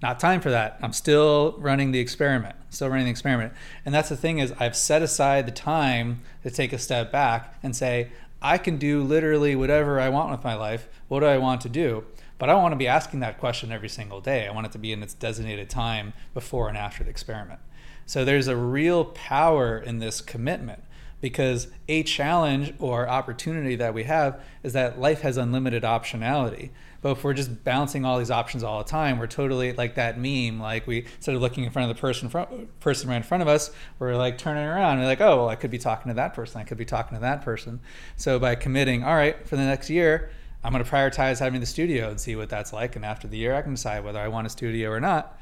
[0.00, 0.78] not time for that.
[0.82, 3.52] I'm still running the experiment, still running the experiment.
[3.84, 7.54] And that's the thing is I've set aside the time to take a step back
[7.62, 8.10] and say,
[8.40, 10.88] I can do literally whatever I want with my life.
[11.08, 12.04] What do I want to do?
[12.38, 14.46] But I don't want to be asking that question every single day.
[14.46, 17.60] I want it to be in its designated time before and after the experiment.
[18.06, 20.82] So there's a real power in this commitment
[21.20, 26.70] because a challenge or opportunity that we have is that life has unlimited optionality.
[27.00, 30.18] But if we're just bouncing all these options all the time, we're totally like that
[30.18, 30.60] meme.
[30.60, 33.42] Like we instead of looking in front of the person front, person right in front
[33.42, 34.98] of us, we're like turning around.
[34.98, 36.60] We're like, oh, well, I could be talking to that person.
[36.60, 37.80] I could be talking to that person.
[38.16, 40.30] So by committing, all right, for the next year,
[40.64, 42.96] I'm going to prioritize having the studio and see what that's like.
[42.96, 45.38] And after the year, I can decide whether I want a studio or not.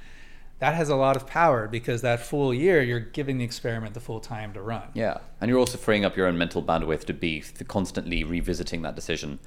[0.58, 4.00] That has a lot of power because that full year, you're giving the experiment the
[4.00, 4.88] full time to run.
[4.94, 5.18] Yeah.
[5.40, 9.38] And you're also freeing up your own mental bandwidth to be constantly revisiting that decision.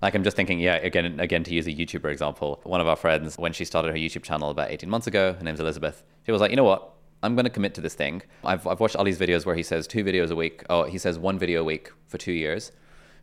[0.00, 2.96] Like I'm just thinking, yeah, again, again to use a YouTuber example, one of our
[2.96, 6.32] friends, when she started her YouTube channel about 18 months ago, her name's Elizabeth, she
[6.32, 6.94] was like, you know what?
[7.22, 8.22] I'm going to commit to this thing.
[8.44, 10.62] I've, I've watched Ali's videos where he says two videos a week.
[10.70, 12.70] Oh, he says one video a week for two years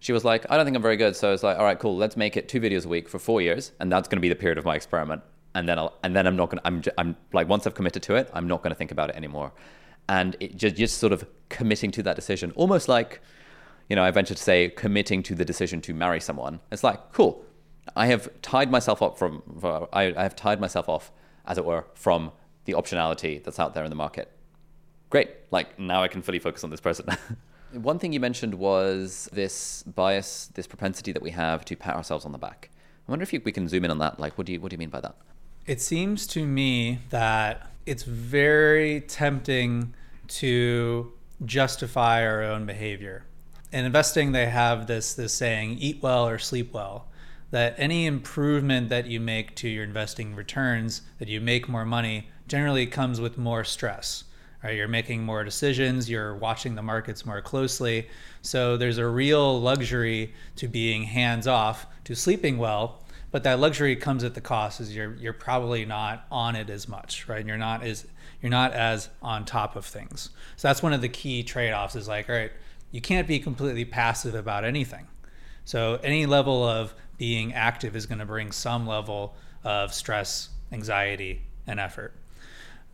[0.06, 1.16] she was like, I don't think I'm very good.
[1.16, 1.98] So it's like, all right, cool.
[1.98, 4.30] Let's make it two videos a week for four years, and that's going to be
[4.30, 5.24] the period of my experiment.
[5.56, 6.60] And then I'll, and then I'm not going.
[6.60, 9.10] to I'm, I'm like, once I've committed to it, I'm not going to think about
[9.10, 9.52] it anymore.
[10.08, 13.20] And it just, just sort of committing to that decision, almost like,
[13.90, 16.60] you know, I venture to say, committing to the decision to marry someone.
[16.72, 17.44] It's like, cool.
[17.96, 19.42] I have tied myself up from.
[19.92, 21.12] I, I have tied myself off,
[21.48, 22.32] as it were, from
[22.66, 24.32] the optionality that's out there in the market.
[25.10, 25.32] Great.
[25.50, 27.08] Like now I can fully focus on this person.
[27.76, 32.26] One thing you mentioned was this bias, this propensity that we have to pat ourselves
[32.26, 32.70] on the back.
[33.08, 34.20] I wonder if you, we can zoom in on that.
[34.20, 35.16] Like, what do you what do you mean by that?
[35.66, 39.94] It seems to me that it's very tempting
[40.28, 41.12] to
[41.44, 43.26] justify our own behavior.
[43.72, 47.08] In investing, they have this this saying: "Eat well or sleep well."
[47.52, 52.30] That any improvement that you make to your investing returns, that you make more money,
[52.48, 54.25] generally comes with more stress
[54.66, 54.76] right?
[54.76, 58.10] You're making more decisions, you're watching the markets more closely.
[58.42, 63.96] So there's a real luxury to being hands off, to sleeping well, but that luxury
[63.96, 67.46] comes at the cost is you're you're probably not on it as much, right?
[67.46, 68.08] You're not as
[68.42, 70.32] you're not as on top of things.
[70.56, 72.52] So that's one of the key trade-offs is like, all right,
[72.92, 75.06] you can't be completely passive about anything.
[75.64, 81.44] So any level of being active is going to bring some level of stress, anxiety,
[81.68, 82.14] and effort.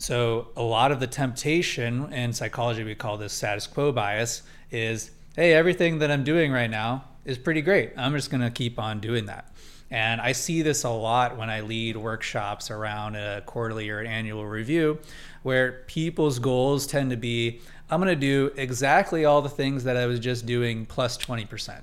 [0.01, 4.41] So a lot of the temptation in psychology, we call this status quo bias,
[4.71, 7.93] is hey, everything that I'm doing right now is pretty great.
[7.95, 9.53] I'm just going to keep on doing that.
[9.91, 14.07] And I see this a lot when I lead workshops around a quarterly or an
[14.07, 14.97] annual review,
[15.43, 19.97] where people's goals tend to be I'm going to do exactly all the things that
[19.97, 21.77] I was just doing plus 20%.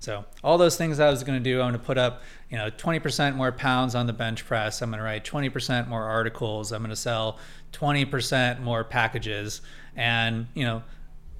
[0.00, 2.56] So all those things I was going to do, I'm going to put up, you
[2.56, 4.80] know, 20% more pounds on the bench press.
[4.80, 6.72] I'm going to write 20% more articles.
[6.72, 7.38] I'm going to sell
[7.72, 9.60] 20% more packages.
[9.94, 10.82] And, you know,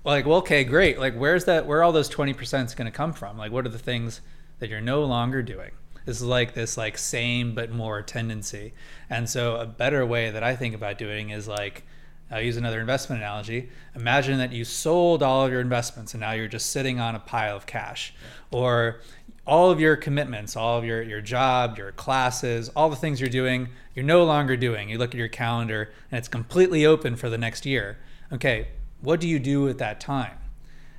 [0.04, 0.98] like, well, okay, great.
[0.98, 3.38] Like, where's that, where all those 20% is going to come from?
[3.38, 4.20] Like, what are the things
[4.58, 5.70] that you're no longer doing?
[6.04, 8.74] This is like this like same but more tendency.
[9.08, 11.84] And so a better way that I think about doing is like,
[12.30, 13.70] I'll use another investment analogy.
[13.96, 17.18] Imagine that you sold all of your investments and now you're just sitting on a
[17.18, 18.14] pile of cash.
[18.52, 19.00] Or
[19.46, 23.28] all of your commitments, all of your, your job, your classes, all the things you're
[23.28, 24.88] doing, you're no longer doing.
[24.88, 27.98] You look at your calendar and it's completely open for the next year.
[28.32, 28.68] Okay,
[29.00, 30.36] what do you do at that time?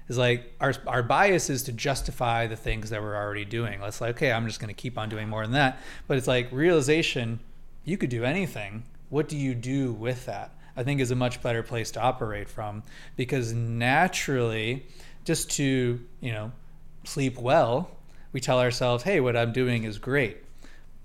[0.09, 3.79] Is like our, our bias is to justify the things that we're already doing.
[3.79, 5.79] Let's like, okay, I'm just going to keep on doing more than that.
[6.07, 7.39] But it's like realization,
[7.85, 8.83] you could do anything.
[9.09, 10.51] What do you do with that?
[10.75, 12.83] I think is a much better place to operate from
[13.15, 14.85] because naturally,
[15.25, 16.51] just to, you know,
[17.03, 17.91] sleep well,
[18.33, 20.37] we tell ourselves, hey, what I'm doing is great.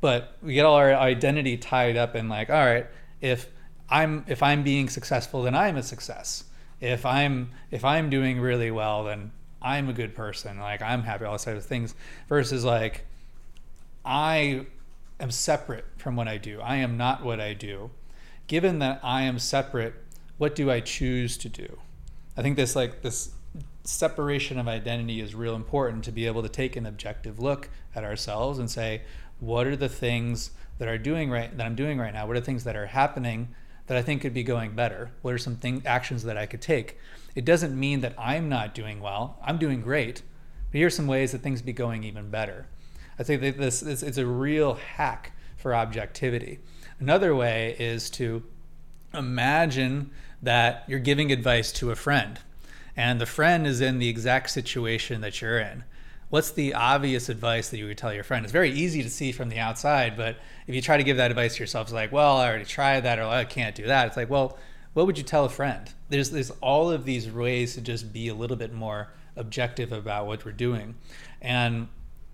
[0.00, 2.86] But we get all our identity tied up in like, all right,
[3.20, 3.48] if
[3.88, 6.44] I'm if I'm being successful, then I'm a success.
[6.80, 10.58] If I'm if I'm doing really well, then I'm a good person.
[10.58, 11.94] Like I'm happy, all those types of things.
[12.28, 13.04] Versus like
[14.04, 14.66] I
[15.18, 16.60] am separate from what I do.
[16.60, 17.90] I am not what I do
[18.46, 19.94] given that I am separate,
[20.38, 21.78] what do I choose to do?
[22.36, 23.30] I think this like this
[23.84, 28.04] separation of identity is real important to be able to take an objective look at
[28.04, 29.02] ourselves and say,
[29.40, 32.26] what are the things that are doing right that I'm doing right now?
[32.26, 33.48] What are things that are happening
[33.86, 35.10] that I think could be going better?
[35.22, 36.98] What are some thing, actions that I could take?
[37.34, 39.38] It doesn't mean that I'm not doing well.
[39.42, 40.22] I'm doing great.
[40.70, 42.66] But here's some ways that things be going even better.
[43.18, 46.58] I think that this, this it's a real hack for objectivity.
[46.98, 48.42] Another way is to
[49.12, 50.10] imagine
[50.42, 52.38] that you're giving advice to a friend
[52.96, 55.84] and the friend is in the exact situation that you're in.
[56.28, 58.44] What's the obvious advice that you would tell your friend?
[58.44, 60.36] It's very easy to see from the outside, but
[60.66, 63.02] if you try to give that advice to yourself, it's like, well, I already tried
[63.02, 64.08] that, or I can't do that.
[64.08, 64.58] It's like, well,
[64.94, 65.92] what would you tell a friend?
[66.08, 70.26] There's there's all of these ways to just be a little bit more objective about
[70.26, 70.96] what we're doing,
[71.40, 71.88] and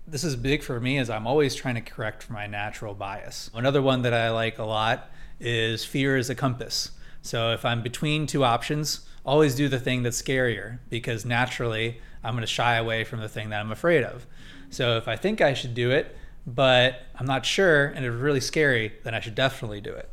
[0.07, 3.49] this is big for me as I'm always trying to correct my natural bias.
[3.53, 6.91] Another one that I like a lot is fear is a compass.
[7.21, 12.33] So if I'm between two options, always do the thing that's scarier because naturally I'm
[12.33, 14.27] going to shy away from the thing that I'm afraid of.
[14.69, 18.41] So if I think I should do it, but I'm not sure and it's really
[18.41, 20.09] scary, then I should definitely do it.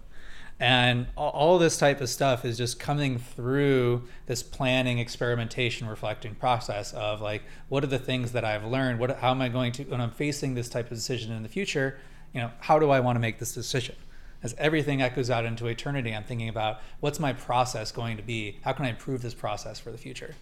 [0.61, 6.93] And all, this type of stuff is just coming through this planning, experimentation, reflecting process
[6.93, 9.01] of like, what are the things that I've learned?
[9.01, 11.49] What, how am I going to, when I'm facing this type of decision in the
[11.49, 11.99] future,
[12.35, 13.97] you know, how do I want to make this decision?
[14.43, 18.59] As everything echoes out into eternity, I'm thinking about what's my process going to be?
[18.63, 20.35] How can I improve this process for the future?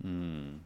[0.00, 0.56] Hmm.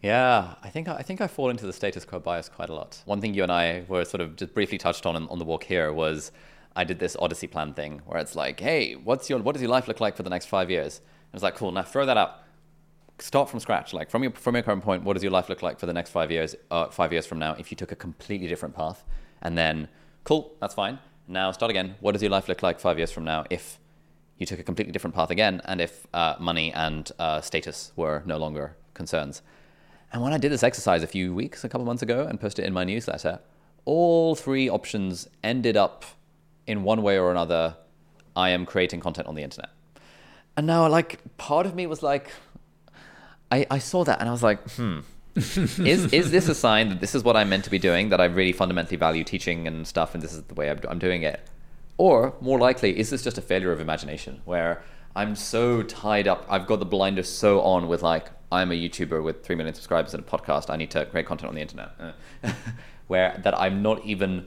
[0.00, 3.00] Yeah, I think I think I fall into the status quo bias quite a lot.
[3.04, 5.62] One thing you and I were sort of just briefly touched on on the walk
[5.62, 6.32] here was
[6.74, 9.70] I did this Odyssey plan thing where it's like, hey, what's your what does your
[9.70, 10.98] life look like for the next five years?
[10.98, 11.72] And it's like, cool.
[11.72, 12.38] Now throw that out.
[13.18, 13.92] Start from scratch.
[13.92, 15.92] Like from your from your current point, what does your life look like for the
[15.92, 16.56] next five years?
[16.70, 19.04] Uh, five years from now, if you took a completely different path,
[19.42, 19.88] and then,
[20.24, 20.98] cool, that's fine.
[21.28, 21.96] Now start again.
[22.00, 23.78] What does your life look like five years from now if
[24.38, 28.22] you took a completely different path again, and if uh, money and uh, status were
[28.26, 29.42] no longer concerns?
[30.12, 32.64] And when I did this exercise a few weeks, a couple months ago, and posted
[32.64, 33.40] it in my newsletter,
[33.84, 36.04] all three options ended up
[36.66, 37.76] in one way or another,
[38.36, 39.70] I am creating content on the internet.
[40.56, 42.30] And now, like, part of me was like,
[43.50, 45.00] I, I saw that and I was like, hmm,
[45.34, 48.10] is is this a sign that this is what I'm meant to be doing?
[48.10, 50.98] That I really fundamentally value teaching and stuff, and this is the way I'm, I'm
[50.98, 51.40] doing it?
[51.96, 54.82] Or more likely, is this just a failure of imagination where
[55.16, 59.22] I'm so tied up, I've got the blinders so on with like I'm a YouTuber
[59.22, 60.68] with three million subscribers and a podcast.
[60.68, 61.92] I need to create content on the internet,
[63.06, 64.46] where that I'm not even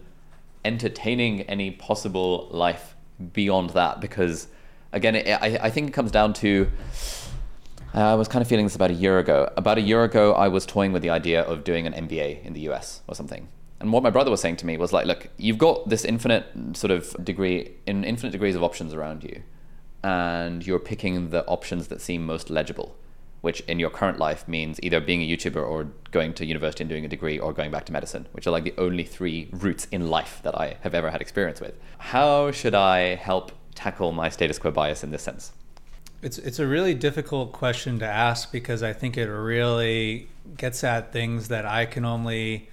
[0.66, 2.96] entertaining any possible life
[3.32, 4.48] beyond that because
[4.92, 6.70] again it, I, I think it comes down to
[7.94, 9.50] uh, I was kind of feeling this about a year ago.
[9.56, 12.52] About a year ago, I was toying with the idea of doing an MBA in
[12.52, 13.48] the US or something.
[13.80, 16.46] And what my brother was saying to me was like, look, you've got this infinite
[16.74, 19.44] sort of degree, in infinite degrees of options around you,
[20.04, 22.98] and you're picking the options that seem most legible
[23.46, 26.90] which in your current life means either being a YouTuber or going to university and
[26.90, 29.86] doing a degree or going back to medicine, which are like the only three routes
[29.92, 31.76] in life that I have ever had experience with.
[32.00, 35.52] How should I help tackle my status quo bias in this sense?
[36.24, 40.28] It's it's a really difficult question to ask because I think it really
[40.58, 42.68] gets at things that I can only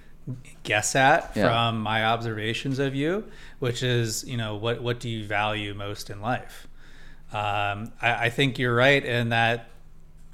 [0.63, 1.49] guess at Yeah.
[1.49, 3.25] from my observations of you,
[3.59, 6.67] which is, you know, what what do you value most in life?
[7.31, 9.69] Um, I, I think you're right in that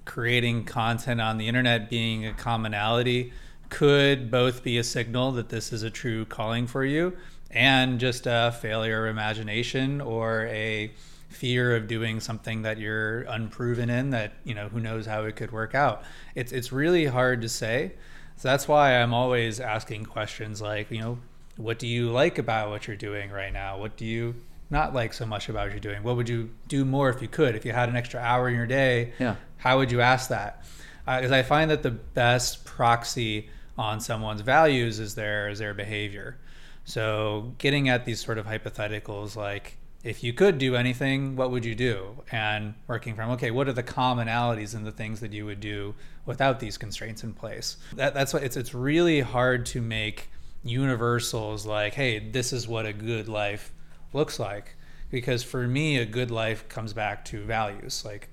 [0.10, 3.32] creating content on the internet being a commonality
[3.70, 7.16] could both be a signal that this is a true calling for you
[7.52, 10.92] and just a failure of imagination or a
[11.30, 15.36] fear of doing something that you're unproven in that you know who knows how it
[15.36, 16.02] could work out.
[16.34, 17.92] It's it's really hard to say.
[18.38, 21.20] So that's why i'm always asking questions like you know
[21.56, 23.78] what do you like about what you're doing right now?
[23.78, 24.36] What do you
[24.70, 27.28] not like so much about what you're doing what would you do more if you
[27.28, 29.36] could if you had an extra hour in your day Yeah.
[29.58, 30.64] how would you ask that?
[31.08, 35.74] Uh, because I find that the best proxy on someone's values is their is their
[35.74, 36.38] behavior.
[36.86, 41.66] So getting at these sort of hypotheticals like if you could do anything, what would
[41.66, 42.22] you do?
[42.32, 45.96] And working from okay, what are the commonalities in the things that you would do
[46.26, 47.78] without these constraints in place?
[47.96, 50.30] That, that's why it's it's really hard to make
[50.64, 53.72] universals like, hey, this is what a good life
[54.14, 54.76] looks like.
[55.10, 58.04] Because for me, a good life comes back to values.
[58.06, 58.30] Like,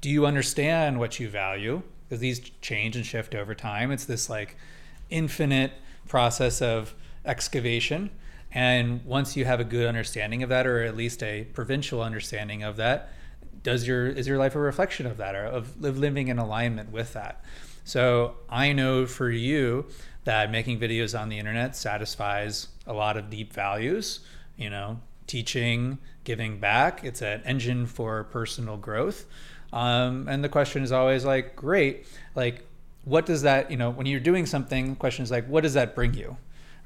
[0.00, 1.82] do you understand what you value?
[2.08, 3.90] Because these change and shift over time.
[3.90, 4.56] It's this like
[5.10, 5.72] infinite
[6.06, 6.94] process of
[7.24, 8.10] excavation.
[8.52, 12.62] And once you have a good understanding of that, or at least a provincial understanding
[12.62, 13.12] of that,
[13.62, 17.12] does your is your life a reflection of that, or of living in alignment with
[17.14, 17.44] that?
[17.84, 19.86] So I know for you
[20.24, 24.20] that making videos on the internet satisfies a lot of deep values.
[24.56, 25.00] You know,
[25.32, 27.02] teaching, giving back.
[27.02, 29.24] It's an engine for personal growth.
[29.72, 32.66] Um, and the question is always like, great, like,
[33.04, 35.72] what does that, you know, when you're doing something, the question is like, what does
[35.72, 36.36] that bring you?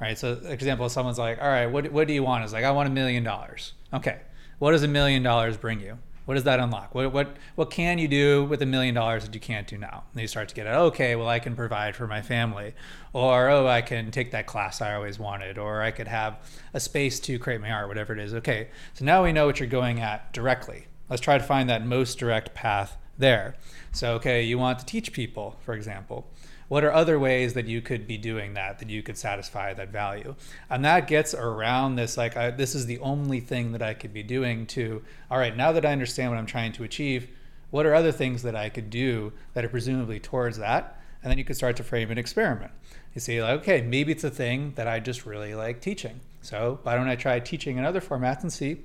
[0.01, 0.16] Right.
[0.16, 2.44] So, example, someone's like, all right, what, what do you want?
[2.44, 3.73] It's like, I want a million dollars.
[3.93, 4.20] Okay.
[4.60, 5.98] What does a million dollars bring you?
[6.27, 6.94] What does that unlock?
[6.94, 10.05] What, what, what can you do with a million dollars that you can't do now?
[10.12, 10.70] And you start to get it.
[10.70, 12.74] okay, well, I can provide for my family.
[13.12, 15.57] Or, oh, I can take that class I always wanted.
[15.57, 16.39] Or I could have
[16.74, 18.35] a space to create my art, whatever it is.
[18.35, 18.69] Okay.
[18.94, 20.89] So now we know what you're going at directly.
[21.09, 23.55] Let's try to find that most direct path there.
[23.93, 26.27] So, okay, you want to teach people, for example.
[26.68, 29.90] What are other ways that you could be doing that, that you could satisfy that
[29.90, 30.34] value?
[30.68, 34.12] And that gets around this like, I, this is the only thing that I could
[34.12, 37.28] be doing to, all right, now that I understand what I'm trying to achieve,
[37.70, 41.01] what are other things that I could do that are presumably towards that?
[41.22, 42.72] And then you could start to frame an experiment.
[43.14, 46.20] You see, like, okay, maybe it's a thing that I just really like teaching.
[46.43, 48.82] So why don't I try teaching in other formats and see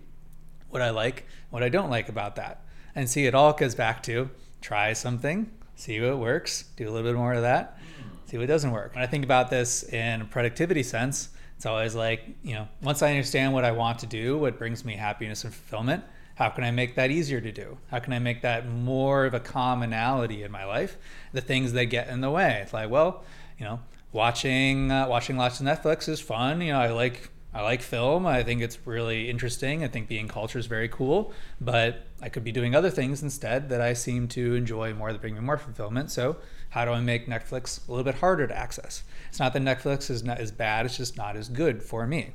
[0.69, 2.63] what I like, what I don't like about that.
[2.95, 4.29] And see, it all goes back to
[4.61, 5.51] try something,
[5.81, 7.79] see what works, do a little bit more of that,
[8.27, 8.93] see what doesn't work.
[8.93, 13.01] When I think about this in a productivity sense, it's always like, you know, once
[13.01, 16.03] I understand what I want to do, what brings me happiness and fulfillment,
[16.35, 17.79] how can I make that easier to do?
[17.89, 20.97] How can I make that more of a commonality in my life?
[21.33, 22.59] The things that get in the way.
[22.61, 23.23] It's like, well,
[23.57, 23.79] you know,
[24.11, 26.61] watching uh, watching lots of Netflix is fun.
[26.61, 28.27] You know, I like I like film.
[28.27, 29.83] I think it's really interesting.
[29.83, 33.69] I think being culture is very cool, but I could be doing other things instead
[33.69, 36.11] that I seem to enjoy more that bring me more fulfillment.
[36.11, 36.37] So,
[36.69, 39.03] how do I make Netflix a little bit harder to access?
[39.29, 42.33] It's not that Netflix is not as bad, it's just not as good for me.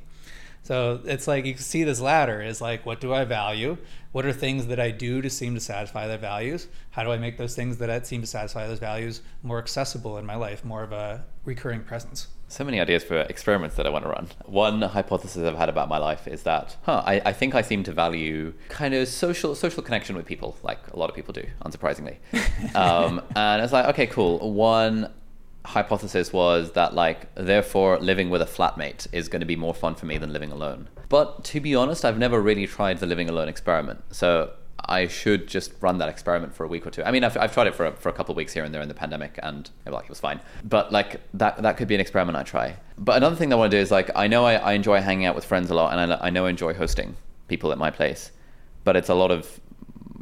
[0.67, 3.77] So it's like you can see this ladder is like, what do I value?
[4.11, 6.67] What are things that I do to seem to satisfy their values?
[6.89, 10.25] How do I make those things that seem to satisfy those values more accessible in
[10.25, 12.27] my life, more of a recurring presence?
[12.49, 14.29] So many ideas for experiments that I want to run.
[14.45, 17.83] One hypothesis I've had about my life is that, huh, I, I think I seem
[17.83, 21.43] to value kind of social social connection with people, like a lot of people do,
[21.65, 22.17] unsurprisingly.
[22.75, 24.53] um, and it's like, okay, cool.
[24.53, 25.11] One
[25.65, 29.95] hypothesis was that like therefore living with a flatmate is going to be more fun
[29.95, 30.87] for me than living alone.
[31.09, 34.03] But to be honest, I've never really tried the living alone experiment.
[34.11, 34.51] So
[34.87, 37.03] I should just run that experiment for a week or two.
[37.03, 38.73] I mean, I've, I've tried it for a, for a couple of weeks here and
[38.73, 40.39] there in the pandemic, and like it was fine.
[40.63, 42.77] But like that that could be an experiment I try.
[42.97, 45.01] But another thing that I want to do is like I know I, I enjoy
[45.01, 47.77] hanging out with friends a lot, and I, I know I enjoy hosting people at
[47.77, 48.31] my place,
[48.83, 49.59] but it's a lot of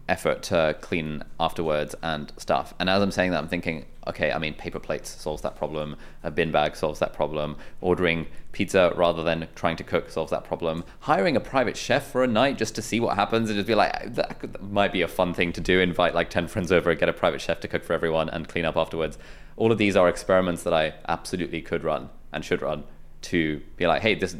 [0.08, 2.74] effort to clean afterwards and stuff.
[2.80, 5.95] And as I'm saying that, I'm thinking, okay, I mean, paper plates solves that problem.
[6.23, 7.57] A bin bag solves that problem.
[7.82, 10.84] Ordering pizza rather than trying to cook solves that problem.
[11.02, 13.76] Hiring a private chef for a night just to see what happens and just be
[13.76, 15.80] like, that, might be a fun thing to do.
[15.80, 18.65] Invite like 10 friends over, get a private chef to cook for everyone and clean
[18.65, 19.18] up afterwards.
[19.57, 22.84] All of these are experiments that I absolutely could run and should run
[23.23, 24.36] to be like, hey, this,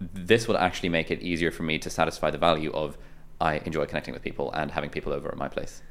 [0.00, 2.98] this would actually make it easier for me to satisfy the value of
[3.40, 5.82] I enjoy connecting with people and having people over at my place.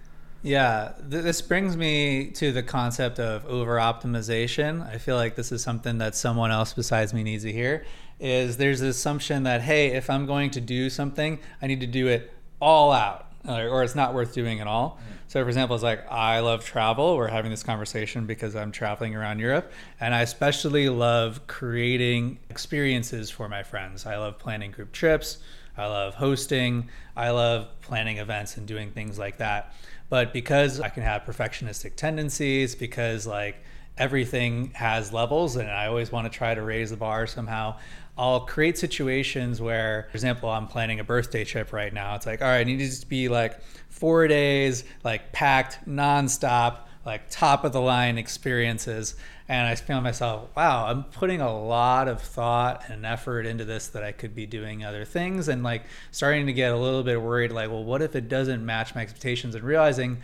[0.44, 4.86] Yeah, th- this brings me to the concept of over optimization.
[4.88, 7.86] I feel like this is something that someone else besides me needs to hear.
[8.20, 11.88] Is there's this assumption that hey, if I'm going to do something, I need to
[11.88, 13.28] do it all out.
[13.48, 15.00] or it's not worth doing at all.
[15.00, 15.18] Mm.
[15.28, 17.16] So, for example, it's like I love travel.
[17.16, 23.30] We're having this conversation because I'm traveling around Europe, and I especially love creating experiences
[23.30, 24.06] for my friends.
[24.06, 25.38] I love planning group trips.
[25.78, 26.90] I love hosting.
[27.16, 29.74] I love planning events and doing things like that.
[30.12, 33.64] But because I can have perfectionistic tendencies, because like
[33.98, 37.78] everything has levels and I always want to try to raise the bar somehow,
[38.18, 42.16] I'll create situations where, for example, I'm planning a birthday trip right now.
[42.16, 47.30] It's like, all right, it needs to be like four days, like packed nonstop, like
[47.30, 49.16] top of the line experiences.
[49.52, 53.88] And I feel myself, wow, I'm putting a lot of thought and effort into this
[53.88, 57.22] that I could be doing other things and like starting to get a little bit
[57.22, 59.54] worried, like, well, what if it doesn't match my expectations?
[59.54, 60.20] And realizing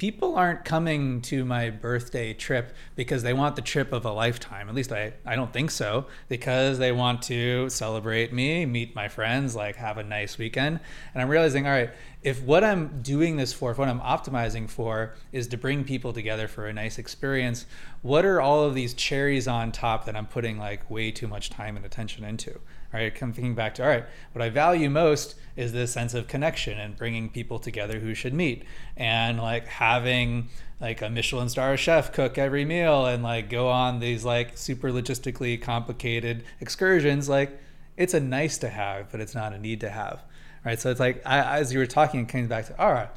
[0.00, 4.66] people aren't coming to my birthday trip because they want the trip of a lifetime.
[4.66, 6.06] At least I, I don't think so.
[6.26, 10.80] Because they want to celebrate me, meet my friends, like have a nice weekend.
[11.12, 11.90] And I'm realizing, all right,
[12.22, 16.14] if what I'm doing this for, if what I'm optimizing for is to bring people
[16.14, 17.66] together for a nice experience,
[18.00, 21.50] what are all of these cherries on top that I'm putting like way too much
[21.50, 22.58] time and attention into?
[22.92, 26.26] Right, come thinking back to all right, what I value most is this sense of
[26.26, 28.64] connection and bringing people together who should meet,
[28.96, 30.48] and like having
[30.80, 34.90] like a Michelin star chef cook every meal and like go on these like super
[34.90, 37.28] logistically complicated excursions.
[37.28, 37.60] Like
[37.96, 40.22] it's a nice to have, but it's not a need to have.
[40.64, 40.80] Right.
[40.80, 43.08] So it's like I, as you were talking, it came back to all right,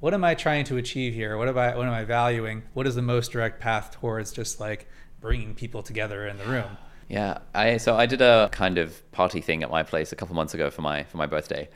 [0.00, 1.36] what am I trying to achieve here?
[1.36, 2.64] What am I what am I valuing?
[2.74, 4.88] What is the most direct path towards just like
[5.20, 6.76] bringing people together in the room?
[7.12, 10.34] Yeah, I so I did a kind of party thing at my place a couple
[10.34, 11.68] months ago for my for my birthday,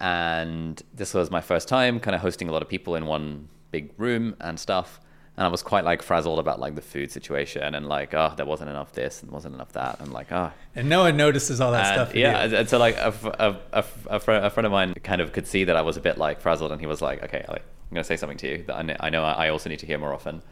[0.00, 3.48] and this was my first time kind of hosting a lot of people in one
[3.70, 5.00] big room and stuff.
[5.36, 8.44] And I was quite like frazzled about like the food situation and like oh there
[8.44, 11.70] wasn't enough this and wasn't enough that and like oh and no one notices all
[11.70, 12.16] that and, stuff.
[12.16, 15.32] Yeah, and so like a, a, a, a, friend, a friend of mine kind of
[15.32, 17.60] could see that I was a bit like frazzled and he was like okay I'm
[17.92, 20.42] gonna say something to you that I know I also need to hear more often.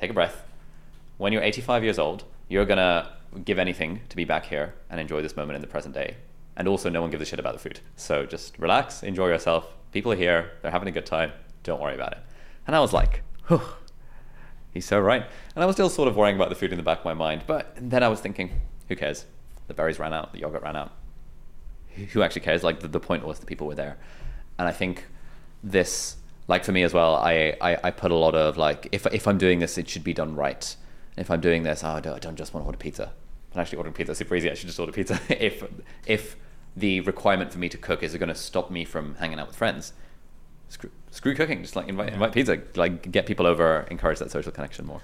[0.00, 0.42] Take a breath.
[1.18, 3.10] When you're 85 years old, you're gonna
[3.44, 6.16] give anything to be back here and enjoy this moment in the present day.
[6.56, 7.80] And also, no one gives a shit about the food.
[7.96, 9.66] So just relax, enjoy yourself.
[9.90, 11.32] People are here, they're having a good time.
[11.62, 12.18] Don't worry about it.
[12.66, 13.62] And I was like, whew,
[14.72, 15.24] he's so right.
[15.54, 17.14] And I was still sort of worrying about the food in the back of my
[17.14, 17.44] mind.
[17.46, 19.26] But then I was thinking, who cares?
[19.66, 20.92] The berries ran out, the yogurt ran out.
[22.12, 22.62] Who actually cares?
[22.62, 23.98] Like, the, the point was the people were there.
[24.58, 25.06] And I think
[25.62, 26.16] this,
[26.48, 29.26] like for me as well, I, I, I put a lot of like, if, if
[29.26, 30.76] I'm doing this, it should be done right.
[31.16, 33.12] If I'm doing this, oh, I don't just want to order pizza.
[33.54, 34.50] I'm actually ordering pizza super easy.
[34.50, 35.20] I should just order pizza.
[35.28, 35.64] if
[36.06, 36.36] if
[36.76, 39.56] the requirement for me to cook is going to stop me from hanging out with
[39.56, 39.92] friends,
[40.68, 41.62] screw, screw cooking.
[41.62, 42.14] Just like invite, yeah.
[42.14, 42.62] invite pizza.
[42.76, 45.02] Like get people over, encourage that social connection more.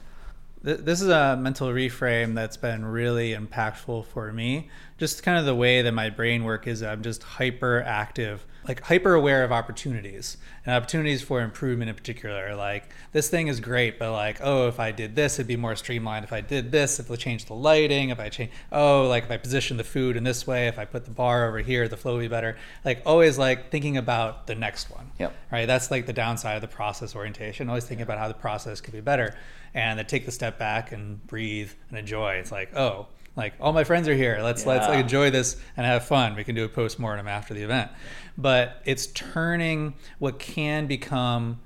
[0.61, 4.69] This is a mental reframe that's been really impactful for me.
[4.97, 8.83] Just kind of the way that my brain work is I'm just hyper active like
[8.83, 10.37] hyper aware of opportunities
[10.67, 12.55] and opportunities for improvement in particular.
[12.55, 15.75] Like this thing is great, but like, oh, if I did this, it'd be more
[15.75, 16.25] streamlined.
[16.25, 19.31] If I did this, if I change the lighting, if I change, oh, like if
[19.31, 21.97] I position the food in this way, if I put the bar over here, the
[21.97, 22.59] flow would be better.
[22.85, 25.11] Like always like thinking about the next one.
[25.19, 25.35] Yep.
[25.51, 25.67] Right.
[25.67, 27.69] That's like the downside of the process orientation.
[27.69, 29.35] Always thinking about how the process could be better
[29.75, 32.35] and then take the step back and breathe and enjoy.
[32.35, 33.07] It's like, oh,
[33.39, 34.41] like all my friends are here.
[34.43, 34.73] Let's yeah.
[34.73, 36.35] let's like enjoy this and have fun.
[36.35, 37.91] We can do a post mortem after the event.
[38.37, 41.61] But it's turning what can become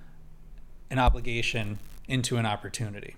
[0.90, 3.16] an obligation into an opportunity.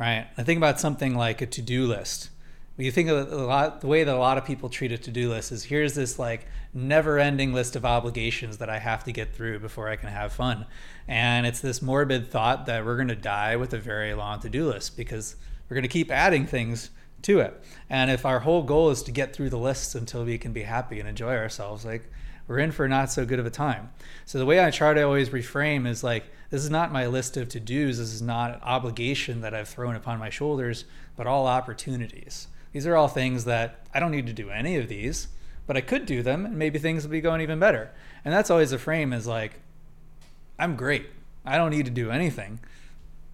[0.00, 0.26] Right?
[0.36, 2.30] I think about something like a to-do list.
[2.76, 4.98] When you think of a lot, the way that a lot of people treat a
[4.98, 9.34] to-do list is here's this like never-ending list of obligations that I have to get
[9.34, 10.64] through before I can have fun,
[11.06, 14.66] and it's this morbid thought that we're going to die with a very long to-do
[14.66, 15.36] list because
[15.68, 16.88] we're going to keep adding things
[17.22, 17.62] to it.
[17.88, 20.62] And if our whole goal is to get through the lists until we can be
[20.62, 22.10] happy and enjoy ourselves, like
[22.46, 23.90] we're in for not so good of a time.
[24.26, 27.36] So the way I try to always reframe is like this is not my list
[27.36, 30.84] of to-dos, this is not an obligation that I've thrown upon my shoulders,
[31.16, 32.48] but all opportunities.
[32.72, 35.28] These are all things that I don't need to do any of these,
[35.66, 37.90] but I could do them and maybe things will be going even better.
[38.24, 39.60] And that's always the frame is like
[40.58, 41.06] I'm great.
[41.44, 42.60] I don't need to do anything.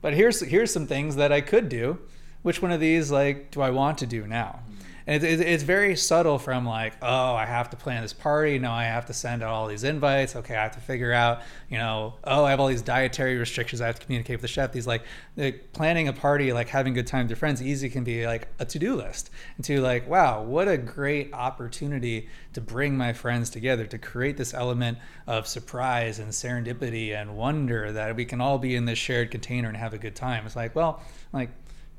[0.00, 1.98] But here's here's some things that I could do
[2.42, 4.60] which one of these like do I want to do now?
[5.08, 8.58] And it, it, it's very subtle from like, oh, I have to plan this party.
[8.58, 10.36] No, I have to send out all these invites.
[10.36, 11.40] Okay, I have to figure out,
[11.70, 13.80] you know, oh, I have all these dietary restrictions.
[13.80, 14.70] I have to communicate with the chef.
[14.70, 15.04] These like,
[15.38, 18.48] like planning a party, like having good time with your friends, easy can be like
[18.58, 19.30] a to do list.
[19.56, 24.36] And to like, wow, what a great opportunity to bring my friends together, to create
[24.36, 28.98] this element of surprise and serendipity and wonder that we can all be in this
[28.98, 30.44] shared container and have a good time.
[30.44, 31.02] It's like, well,
[31.32, 31.48] like,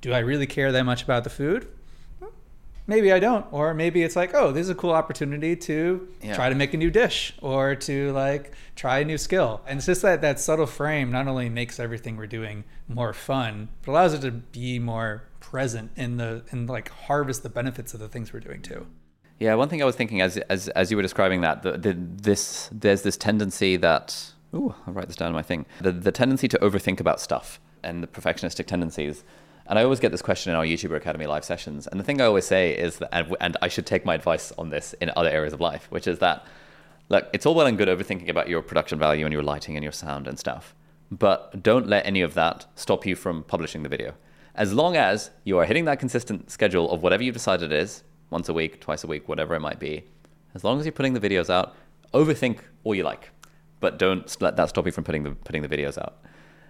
[0.02, 1.68] do I really care that much about the food?
[2.88, 3.46] maybe I don't.
[3.52, 6.34] Or maybe it's like, oh, this is a cool opportunity to Yeah.
[6.36, 9.62] try to make a new dish or to like try a new skill.
[9.68, 13.70] And it's just that that subtle frame not only makes everything we're doing more fun,
[13.86, 18.00] but allows it to be more present in the and like harvest the benefits of
[18.00, 18.88] the things we're doing too.
[19.38, 21.94] Yeah, one thing I was thinking as as as you were describing that, the, the,
[21.96, 25.66] this there's this tendency that ooh, I'll write this down in my thing.
[25.80, 29.24] The the tendency to overthink about stuff and the perfectionistic tendencies.
[29.70, 31.86] And I always get this question in our YouTuber Academy live sessions.
[31.86, 34.52] And the thing I always say is that, and, and I should take my advice
[34.58, 36.44] on this in other areas of life, which is that,
[37.08, 39.84] look, it's all well and good overthinking about your production value and your lighting and
[39.84, 40.74] your sound and stuff.
[41.12, 44.16] But don't let any of that stop you from publishing the video.
[44.56, 48.04] As long as you are hitting that consistent schedule of whatever you've decided it is,
[48.32, 50.04] once a week, twice a week, whatever it might be,
[50.56, 51.76] as long as you're putting the videos out,
[52.14, 53.30] overthink all you like,
[53.80, 56.18] but don't let that stop you from putting the putting the videos out.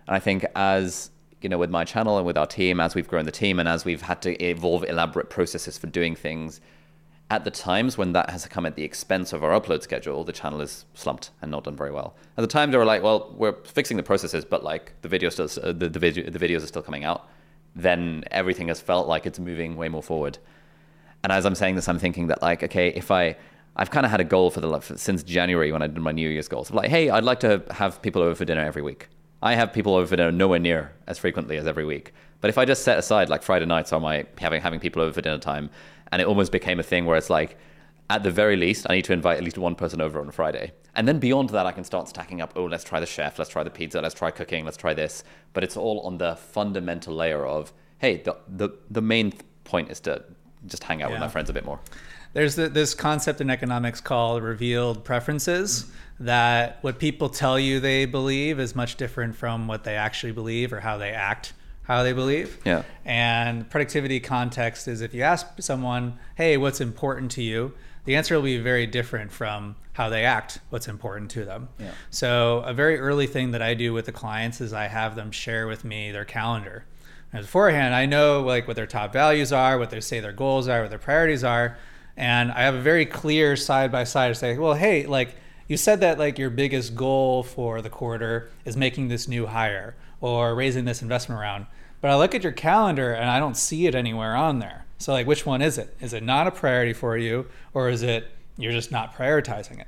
[0.05, 3.07] And I think as you know, with my channel and with our team, as we've
[3.07, 6.59] grown the team and as we've had to evolve elaborate processes for doing things,
[7.31, 10.33] at the times when that has come at the expense of our upload schedule, the
[10.33, 12.15] channel is slumped and not done very well.
[12.37, 15.29] At the time, they were like, "Well, we're fixing the processes, but like the video
[15.29, 17.27] still, uh, the the, video, the videos are still coming out."
[17.75, 20.39] Then everything has felt like it's moving way more forward.
[21.23, 23.35] And as I'm saying this, I'm thinking that like, okay, if I,
[23.75, 26.29] I've kind of had a goal for the since January when I did my New
[26.29, 26.71] Year's goals.
[26.71, 29.07] Like, hey, I'd like to have people over for dinner every week.
[29.41, 32.13] I have people over for dinner nowhere near as frequently as every week.
[32.41, 35.13] But if I just set aside like Friday nights are my having having people over
[35.13, 35.69] for dinner time,
[36.11, 37.57] and it almost became a thing where it's like,
[38.09, 40.31] at the very least, I need to invite at least one person over on a
[40.31, 40.71] Friday.
[40.95, 43.51] And then beyond that, I can start stacking up, oh, let's try the chef, let's
[43.51, 45.23] try the pizza, let's try cooking, let's try this.
[45.53, 49.33] But it's all on the fundamental layer of, hey, the, the, the main
[49.63, 50.23] point is to
[50.65, 51.79] just hang out with my friends a bit more.
[52.33, 55.85] There's th this concept in economics called revealed preferences
[56.19, 60.73] that what people tell you they believe is much different from what they actually believe
[60.73, 61.53] or how they act
[61.83, 62.59] how they believe.
[62.65, 62.83] Yeah.
[63.03, 67.73] And productivity context is if you ask someone, "Hey, what's important to you?"
[68.05, 71.69] the answer will be very different from how they act what's important to them.
[71.77, 71.91] Yeah.
[72.09, 75.31] So, a very early thing that I do with the clients is I have them
[75.31, 76.85] share with me their calendar.
[77.31, 80.67] And beforehand, I know like what their top values are, what they say their goals
[80.67, 81.77] are, what their priorities are,
[82.19, 85.35] and I have a very clear side by side to say, well, hey, like
[85.69, 89.95] you said that like your biggest goal for the quarter is making this new hire
[90.19, 91.65] or raising this investment round,
[92.01, 94.85] but I look at your calendar and I don't see it anywhere on there.
[94.97, 95.95] So like, which one is it?
[96.01, 99.87] Is it not a priority for you, or is it you're just not prioritizing it?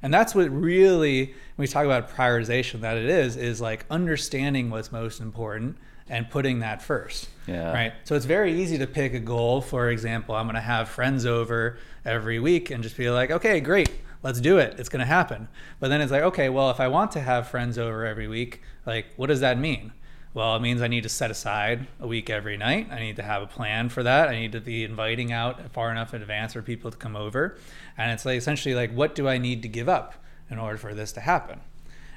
[0.00, 1.34] And that's what really, when
[1.64, 5.76] we talk about prioritization, that it is, is like understanding what's most important
[6.08, 7.28] and putting that first.
[7.46, 7.72] Yeah.
[7.72, 7.92] Right.
[8.04, 9.60] So it's very easy to pick a goal.
[9.60, 13.60] For example, I'm going to have friends over every week and just be like, okay,
[13.60, 13.90] great,
[14.22, 14.74] let's do it.
[14.78, 15.48] It's going to happen.
[15.80, 18.62] But then it's like, okay, well, if I want to have friends over every week,
[18.84, 19.92] like, what does that mean?
[20.34, 22.88] Well, it means I need to set aside a week every night.
[22.90, 24.28] I need to have a plan for that.
[24.28, 27.56] I need to be inviting out far enough in advance for people to come over.
[27.96, 30.14] And it's like essentially like, what do I need to give up
[30.50, 31.60] in order for this to happen?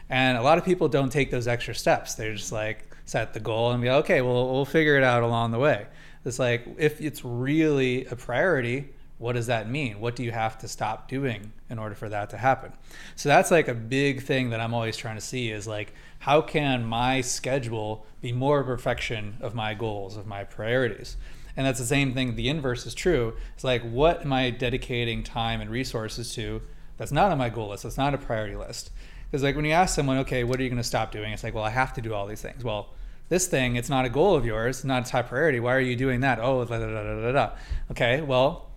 [0.09, 2.15] And a lot of people don't take those extra steps.
[2.15, 5.23] They're just like set the goal and be like, okay, well, we'll figure it out
[5.23, 5.87] along the way.
[6.25, 9.99] It's like if it's really a priority, what does that mean?
[9.99, 12.71] What do you have to stop doing in order for that to happen?
[13.15, 16.41] So that's like a big thing that I'm always trying to see is like, how
[16.41, 21.17] can my schedule be more a reflection of my goals, of my priorities?
[21.57, 22.35] And that's the same thing.
[22.35, 23.33] The inverse is true.
[23.55, 26.61] It's like, what am I dedicating time and resources to
[26.99, 27.83] that's not on my goal list?
[27.83, 28.91] That's not a priority list.
[29.25, 31.33] Because like when you ask someone, okay, what are you going to stop doing?
[31.33, 32.63] It's like, well, I have to do all these things.
[32.63, 32.93] Well,
[33.29, 34.83] this thing, it's not a goal of yours.
[34.83, 35.59] Not a top priority.
[35.59, 36.39] Why are you doing that?
[36.39, 37.51] Oh, da, da, da, da, da.
[37.91, 38.69] Okay, well,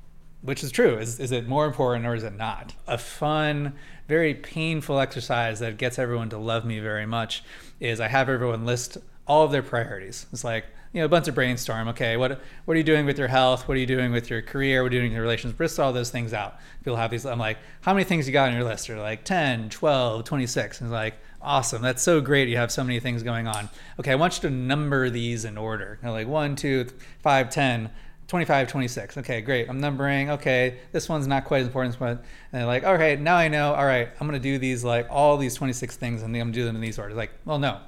[0.42, 0.98] which is true.
[0.98, 2.74] Is, is it more important or is it not?
[2.86, 3.74] A fun,
[4.08, 7.42] very painful exercise that gets everyone to love me very much
[7.80, 10.26] is I have everyone list all of their priorities.
[10.32, 11.88] It's like, you know, a bunch of brainstorm.
[11.88, 13.66] Okay, what what are you doing with your health?
[13.66, 14.82] What are you doing with your career?
[14.82, 15.58] What are you doing with your relations?
[15.58, 16.58] List all those things out.
[16.80, 17.24] People have these.
[17.24, 18.88] I'm like, how many things you got on your list?
[18.88, 20.80] They're like 10, 12, 26.
[20.80, 21.82] And it's like, awesome.
[21.82, 22.48] That's so great.
[22.48, 23.70] You have so many things going on.
[23.98, 25.98] Okay, I want you to number these in order.
[26.02, 26.86] They're like 1, 2,
[27.22, 27.90] 5, 10.
[28.28, 29.18] 25, 26.
[29.18, 29.68] Okay, great.
[29.68, 30.30] I'm numbering.
[30.30, 32.10] Okay, this one's not quite as important as one.
[32.12, 32.20] And
[32.52, 33.74] they're like, okay, now I know.
[33.74, 36.52] All right, I'm going to do these, like all these 26 things, and I'm going
[36.52, 37.14] to do them in these orders.
[37.14, 37.78] Like, well, no.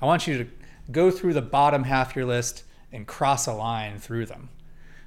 [0.00, 0.50] I want you to
[0.90, 4.48] go through the bottom half of your list and cross a line through them.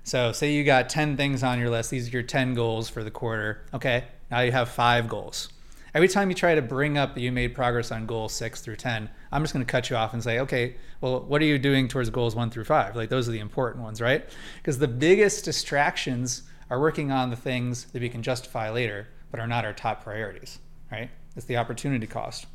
[0.04, 1.92] So, say you got 10 things on your list.
[1.92, 3.66] These are your 10 goals for the quarter.
[3.74, 5.50] Okay, now you have five goals.
[5.94, 8.76] Every time you try to bring up that you made progress on goal six through
[8.76, 11.58] 10, I'm just going to cut you off and say, okay, well, what are you
[11.58, 12.96] doing towards goals one through five?
[12.96, 14.28] Like, those are the important ones, right?
[14.58, 19.40] Because the biggest distractions are working on the things that we can justify later, but
[19.40, 20.60] are not our top priorities,
[20.92, 21.10] right?
[21.36, 22.46] It's the opportunity cost.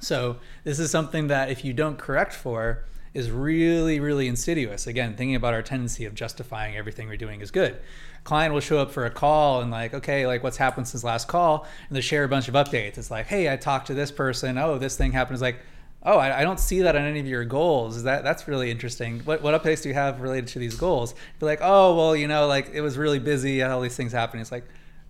[0.00, 2.84] So this is something that if you don't correct for,
[3.14, 4.86] is really, really insidious.
[4.86, 7.80] Again, thinking about our tendency of justifying everything we're doing is good.
[8.24, 11.26] Client will show up for a call and like, okay, like what's happened since last
[11.26, 12.98] call, and they share a bunch of updates.
[12.98, 14.58] It's like, hey, I talked to this person.
[14.58, 15.34] Oh, this thing happened.
[15.34, 15.58] It's like,
[16.02, 17.96] oh, I, I don't see that on any of your goals.
[17.96, 19.20] Is that that's really interesting?
[19.20, 21.14] What what updates do you have related to these goals?
[21.40, 23.62] Be like, oh, well, you know, like it was really busy.
[23.62, 24.42] All these things happening.
[24.42, 24.68] It's like,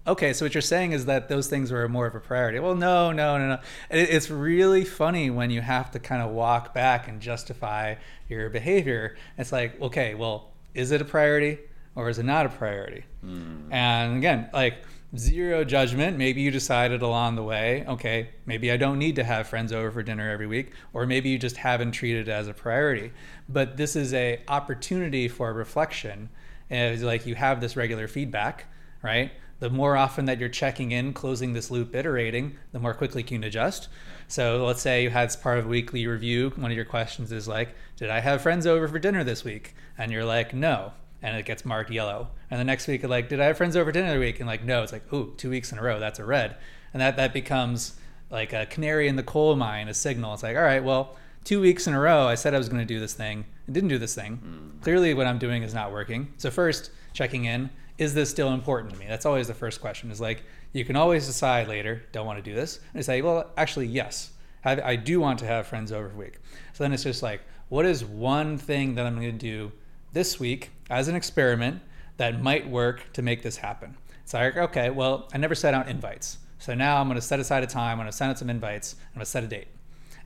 [0.09, 2.59] okay, so what you're saying is that those things were more of a priority.
[2.59, 3.59] Well, no, no, no, no.
[3.91, 7.97] It's really funny when you have to kind of walk back and justify
[8.29, 9.17] your behavior.
[9.37, 11.59] It's like, okay, well, is it a priority
[11.95, 13.05] or is it not a priority?
[13.25, 13.73] Mm.
[13.73, 14.85] And again, like
[15.17, 16.19] zero judgment.
[16.19, 19.91] Maybe you decided along the way, okay, maybe I don't need to have friends over
[19.91, 23.13] for dinner every week, or maybe you just haven't treated it as a priority.
[23.49, 26.29] But this is a opportunity for reflection.
[26.71, 28.67] And it's like you have this regular feedback,
[29.03, 29.33] right?
[29.61, 33.29] The more often that you're checking in, closing this loop, iterating, the more quickly you
[33.29, 33.89] can adjust.
[34.29, 36.53] So let's say you had as part of a weekly review.
[36.57, 39.75] One of your questions is like, did I have friends over for dinner this week?
[39.97, 40.93] And you're like, no.
[41.23, 42.29] And it gets marked yellow.
[42.51, 44.39] And the next week, like, did I have friends over dinner the week?
[44.39, 44.83] And like, no.
[44.83, 46.57] It's like, ooh, two weeks in a row, that's a red.
[46.93, 47.97] And that, that becomes
[48.31, 50.35] like a canary in the coal mine, a signal.
[50.35, 52.81] It's like, all right, well, two weeks in a row, I said I was going
[52.81, 54.41] to do this thing and didn't do this thing.
[54.45, 54.83] Mm.
[54.83, 56.33] Clearly, what I'm doing is not working.
[56.37, 59.07] So, first, checking in is this still important to me?
[59.09, 60.11] That's always the first question.
[60.11, 63.51] Is like you can always decide later, don't want to do this, and say, well,
[63.57, 64.31] actually, yes,
[64.65, 66.39] I, I do want to have friends over a week.
[66.73, 69.73] So then it's just like, what is one thing that I'm going to do
[70.13, 71.83] this week as an experiment
[72.17, 73.97] that might work to make this happen?
[74.23, 76.39] It's like, okay, well, I never set out invites.
[76.59, 78.51] So now I'm going to set aside a time, I'm going to send out some
[78.51, 79.69] invites, I'm going to set a date.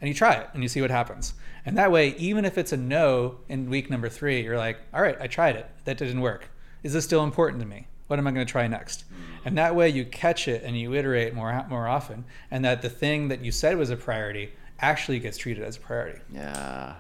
[0.00, 1.34] And you try it and you see what happens.
[1.64, 5.00] And that way, even if it's a no in week number three, you're like, all
[5.00, 5.70] right, I tried it.
[5.84, 6.48] That didn't work
[6.82, 7.86] is this still important to me?
[8.06, 9.04] What am I going to try next?
[9.44, 12.90] And that way you catch it and you iterate more more often, and that the
[12.90, 16.20] thing that you said was a priority actually gets treated as a priority.
[16.32, 16.94] Yeah,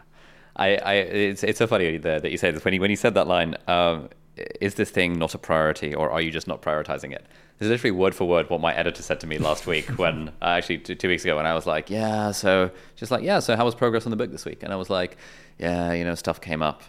[0.56, 2.96] I, I it's it's so funny that, that you say this when you when you
[2.96, 3.56] said that line.
[3.68, 4.08] Um,
[4.62, 7.26] is this thing not a priority, or are you just not prioritizing it?
[7.58, 10.30] This is literally word for word what my editor said to me last week when
[10.40, 13.40] uh, actually two, two weeks ago when I was like, yeah, so just like, yeah,
[13.40, 14.62] so how was progress on the book this week?
[14.62, 15.18] And I was like,
[15.58, 16.82] yeah, you know, stuff came up.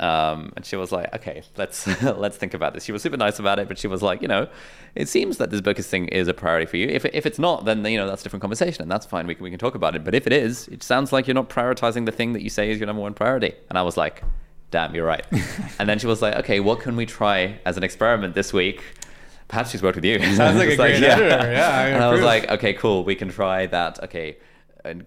[0.00, 3.38] Um, and she was like, "Okay, let's let's think about this." She was super nice
[3.38, 4.48] about it, but she was like, "You know,
[4.94, 6.88] it seems that this book is thing is a priority for you.
[6.88, 9.26] If if it's not, then you know that's a different conversation, and that's fine.
[9.26, 10.02] We can we can talk about it.
[10.02, 12.70] But if it is, it sounds like you're not prioritizing the thing that you say
[12.70, 14.22] is your number one priority." And I was like,
[14.70, 15.26] "Damn, you're right."
[15.78, 18.82] and then she was like, "Okay, what can we try as an experiment this week?"
[19.48, 20.18] Perhaps she's worked with you.
[20.34, 21.28] Sounds like a great like, editor.
[21.28, 23.04] Yeah, yeah I and I was like, "Okay, cool.
[23.04, 24.02] We can try that.
[24.04, 24.38] Okay."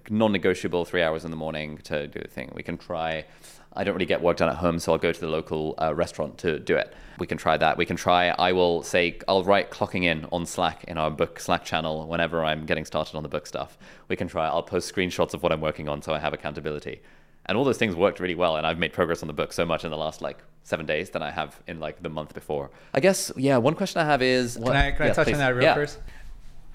[0.08, 2.52] non-negotiable three hours in the morning to do the thing.
[2.54, 3.26] We can try
[3.76, 5.94] I don't really get work done at home, so I'll go to the local uh,
[5.94, 6.94] restaurant to do it.
[7.20, 7.78] We can try that.
[7.78, 11.40] We can try, I will say, I'll write clocking in on Slack in our book
[11.40, 13.78] Slack channel whenever I'm getting started on the book stuff.
[14.08, 17.02] We can try, I'll post screenshots of what I'm working on so I have accountability.
[17.46, 19.66] And all those things worked really well, and I've made progress on the book so
[19.66, 22.72] much in the last like seven days than I have in like the month before.
[22.94, 25.34] I guess, yeah, one question I have is What, can I, can I touch please.
[25.34, 25.74] on that real yeah.
[25.74, 26.00] first?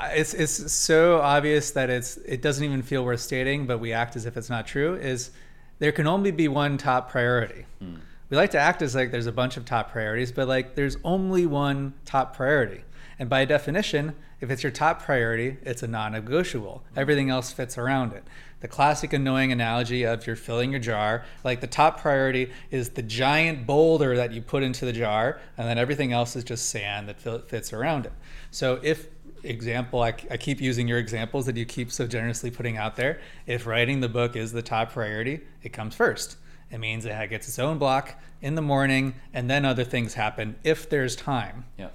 [0.01, 4.15] It's, it's so obvious that it's it doesn't even feel worth stating, but we act
[4.15, 4.95] as if it's not true.
[4.95, 5.31] Is
[5.79, 7.67] there can only be one top priority.
[7.83, 8.01] Mm.
[8.31, 10.97] We like to act as like there's a bunch of top priorities, but like there's
[11.05, 12.83] only one top priority.
[13.19, 16.85] And by definition, if it's your top priority, it's a non negotiable.
[16.95, 17.01] Mm.
[17.01, 18.25] Everything else fits around it.
[18.61, 23.03] The classic annoying analogy of you're filling your jar, like the top priority is the
[23.03, 27.09] giant boulder that you put into the jar, and then everything else is just sand
[27.09, 28.13] that fits around it.
[28.51, 29.07] So if
[29.43, 33.21] example I, I, keep using your examples that you keep so generously putting out there.
[33.47, 36.37] If writing the book is the top priority it comes first.
[36.71, 40.57] It means it gets its own block in the morning and then other things happen
[40.65, 41.65] if there's time.
[41.79, 41.89] Yeah.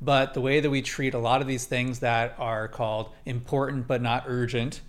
[0.00, 3.86] But the way that we treat a lot of these things that are called important
[3.86, 4.80] but not urgent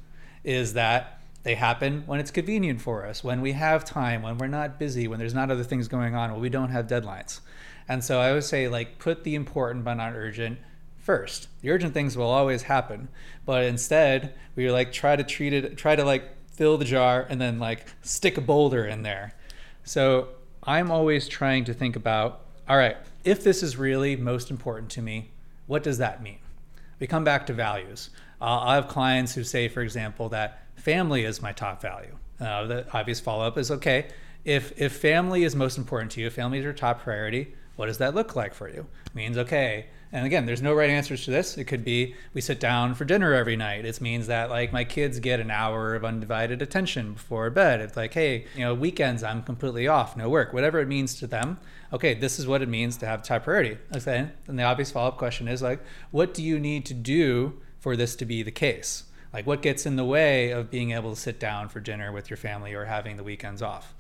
[0.43, 4.47] is that they happen when it's convenient for us when we have time when we're
[4.47, 7.39] not busy when there's not other things going on when we don't have deadlines.
[7.87, 10.59] And so i would say like put the important but not urgent
[11.01, 11.47] first.
[11.61, 13.09] The urgent things will always happen,
[13.45, 17.41] but instead we like try to treat it, try to like fill the jar and
[17.41, 19.33] then like stick a boulder in there.
[19.83, 20.29] So
[20.63, 25.01] I'm always trying to think about, all right, if this is really most important to
[25.01, 25.31] me,
[25.65, 26.37] what does that mean?
[26.99, 28.11] We come back to values.
[28.39, 32.17] Uh, I have clients who say, for example, that family is my top value.
[32.39, 34.07] Uh, the obvious follow up is okay.
[34.45, 37.53] If if family is most important to you, family is your top priority.
[37.75, 38.87] What does that look like for you?
[39.05, 41.57] It means okay and again, there's no right answers to this.
[41.57, 43.85] It could be we sit down for dinner every night.
[43.85, 47.79] It means that like my kids get an hour of undivided attention before bed.
[47.79, 51.27] It's like, hey, you know, weekends I'm completely off, no work, whatever it means to
[51.27, 51.59] them.
[51.93, 53.77] Okay, this is what it means to have top priority.
[53.95, 55.81] Okay, and the obvious follow up question is like,
[56.11, 59.05] what do you need to do for this to be the case?
[59.33, 62.29] Like, what gets in the way of being able to sit down for dinner with
[62.29, 63.93] your family or having the weekends off?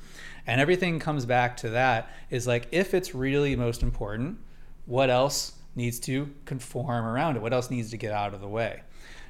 [0.45, 4.39] And everything comes back to that is like, if it's really most important,
[4.85, 7.41] what else needs to conform around it?
[7.41, 8.81] What else needs to get out of the way?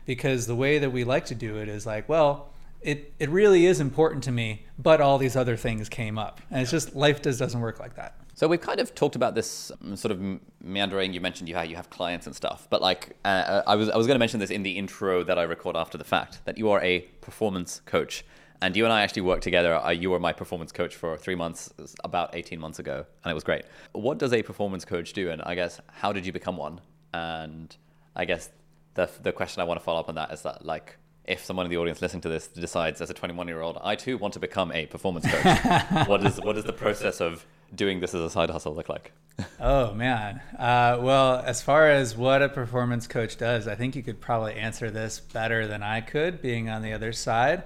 [0.06, 2.50] Because the way that we like to do it is like, well,
[2.82, 6.42] it, it really is important to me, but all these other things came up.
[6.50, 8.16] And it's just life just doesn't work like that.
[8.34, 11.14] So we've kind of talked about this um, sort of meandering.
[11.14, 13.90] You mentioned you have, you have clients and stuff, but like uh, uh I was
[13.90, 16.44] I was going to mention this in the intro that I record after the fact
[16.46, 18.26] that you are a performance coach,
[18.62, 19.80] and you and I actually worked together.
[19.94, 21.72] You were my performance coach for three months,
[22.04, 23.66] about eighteen months ago, and it was great.
[23.92, 25.30] What does a performance coach do?
[25.32, 26.82] And I guess how did you become one?
[27.14, 27.76] And
[28.16, 28.50] I guess
[28.94, 31.66] the the question I want to follow up on that is that like if someone
[31.66, 34.34] in the audience listening to this decides as a 21 year old i too want
[34.34, 35.46] to become a performance coach
[36.08, 39.12] what is what is the process of doing this as a side hustle look like?
[39.60, 40.42] oh man.
[40.58, 44.56] Uh, well, as far as what a performance coach does, I think you could probably
[44.56, 47.64] answer this better than I could, being on the other side.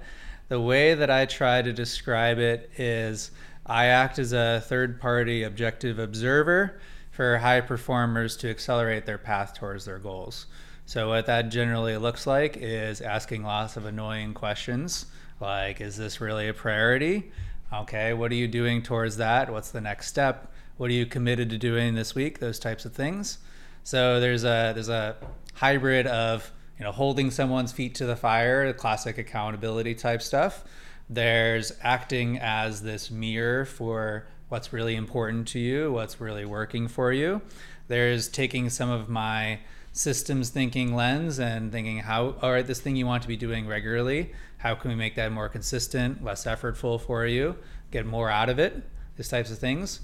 [0.47, 3.31] The way that I try to describe it is
[3.65, 6.79] I act as a third party objective observer
[7.11, 10.45] for high performers to accelerate their path towards their goals.
[10.85, 15.07] So, what that generally looks like is asking lots of annoying questions
[15.39, 17.31] like, is this really a priority?
[17.73, 19.51] Okay, what are you doing towards that?
[19.51, 20.51] What's the next step?
[20.77, 22.39] What are you committed to doing this week?
[22.39, 23.39] Those types of things.
[23.83, 25.15] So there's a there's a
[25.55, 30.63] hybrid of you know holding someone's feet to the fire, classic accountability type stuff.
[31.09, 37.11] There's acting as this mirror for what's really important to you, what's really working for
[37.11, 37.41] you.
[37.87, 39.59] There's taking some of my
[39.95, 43.65] systems thinking lens and thinking how all right this thing you want to be doing
[43.65, 47.55] regularly how can we make that more consistent less effortful for you
[47.91, 48.83] get more out of it
[49.15, 50.01] these types of things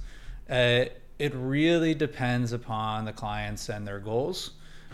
[0.50, 0.86] uh,
[1.20, 4.52] it really depends upon the clients and their goals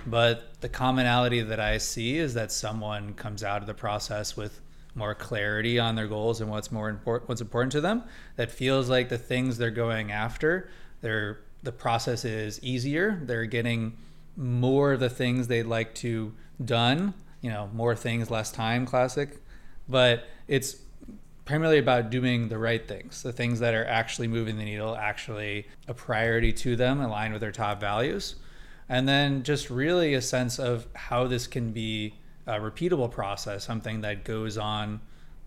[0.10, 4.62] but the commonality that i see is that someone comes out of the process with
[4.96, 8.04] more clarity on their goals and what's more important what's important to them
[8.36, 10.70] that feels like the things they're going after
[11.02, 13.96] they're the process is easier they're getting
[14.36, 19.38] more of the things they'd like to done you know more things less time classic.
[19.90, 20.78] But it's
[21.46, 25.66] primarily about doing the right things the things that are actually moving the needle actually
[25.88, 28.36] a priority to them aligned with their top values
[28.90, 32.14] and then just really a sense of how this can be
[32.46, 35.00] a repeatable process something that goes on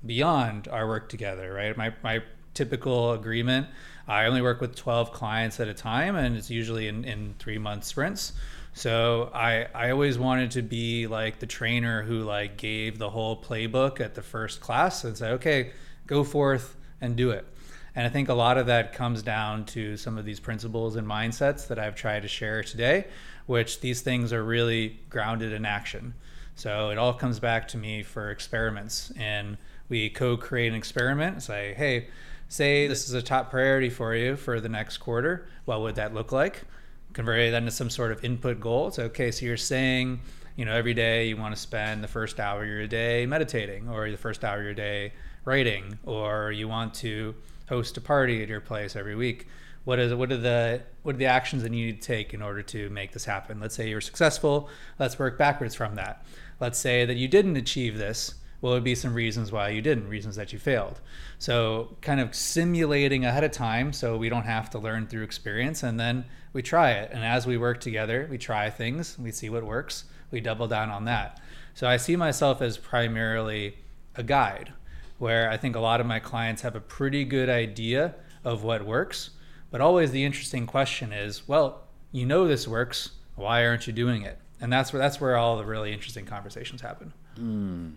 [0.04, 1.76] beyond our work together right?
[1.76, 2.22] My, my
[2.52, 3.66] typical agreement
[4.10, 7.58] i only work with 12 clients at a time and it's usually in, in three
[7.58, 8.32] month sprints.
[8.72, 13.40] So I I always wanted to be like the trainer who like gave the whole
[13.40, 15.70] playbook at the first class and say, okay,
[16.06, 17.46] go forth and do it.
[17.94, 21.06] And I think a lot of that comes down to some of these principles and
[21.06, 23.06] mindsets that I've tried to share today,
[23.46, 26.14] which these things are really grounded in action.
[26.54, 29.12] So it all comes back to me for experiments.
[29.16, 29.56] And
[29.88, 32.08] we co create an experiment, say, hey,
[32.48, 35.48] say this is a top priority for you for the next quarter.
[35.64, 36.64] What would that look like?
[37.12, 38.88] convert that into some sort of input goal.
[38.88, 40.20] It's okay, so you're saying,
[40.56, 43.88] you know, every day you want to spend the first hour of your day meditating,
[43.88, 45.12] or the first hour of your day
[45.44, 47.34] writing, or you want to
[47.68, 49.48] host a party at your place every week.
[49.84, 52.42] What is what are the what are the actions that you need to take in
[52.42, 53.60] order to make this happen?
[53.60, 54.68] Let's say you're successful.
[54.98, 56.24] Let's work backwards from that.
[56.60, 60.08] Let's say that you didn't achieve this what would be some reasons why you didn't,
[60.08, 61.00] reasons that you failed.
[61.38, 65.82] So, kind of simulating ahead of time so we don't have to learn through experience.
[65.82, 67.10] And then we try it.
[67.12, 70.90] And as we work together, we try things, we see what works, we double down
[70.90, 71.40] on that.
[71.74, 73.78] So, I see myself as primarily
[74.14, 74.72] a guide
[75.18, 78.84] where I think a lot of my clients have a pretty good idea of what
[78.84, 79.30] works.
[79.70, 81.82] But always the interesting question is well,
[82.12, 84.38] you know this works, why aren't you doing it?
[84.60, 87.12] And that's where, that's where all the really interesting conversations happen.
[87.38, 87.92] Mm.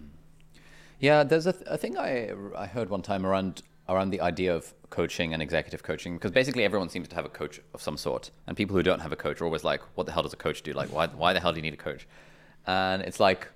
[1.00, 4.56] Yeah, there's a, th- a thing I, I heard one time around around the idea
[4.56, 7.98] of coaching and executive coaching because basically everyone seems to have a coach of some
[7.98, 10.34] sort and people who don't have a coach are always like what the hell does
[10.34, 12.08] a coach do like why, why the hell do you need a coach
[12.66, 13.50] and it's like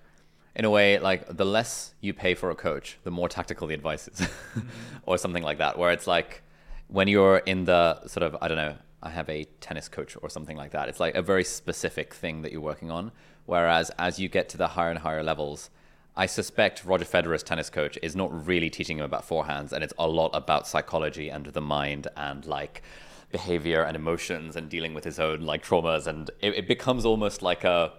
[0.55, 3.73] in a way like the less you pay for a coach the more tactical the
[3.73, 4.67] advice is mm-hmm.
[5.05, 6.41] or something like that where it's like
[6.87, 10.29] when you're in the sort of i don't know i have a tennis coach or
[10.29, 13.11] something like that it's like a very specific thing that you're working on
[13.45, 15.69] whereas as you get to the higher and higher levels
[16.19, 19.93] I suspect Roger Federer's tennis coach is not really teaching him about forehands, and it's
[19.99, 22.81] a lot about psychology and the mind and like
[23.31, 26.07] behavior and emotions and dealing with his own like traumas.
[26.07, 27.93] And it, it becomes almost like a.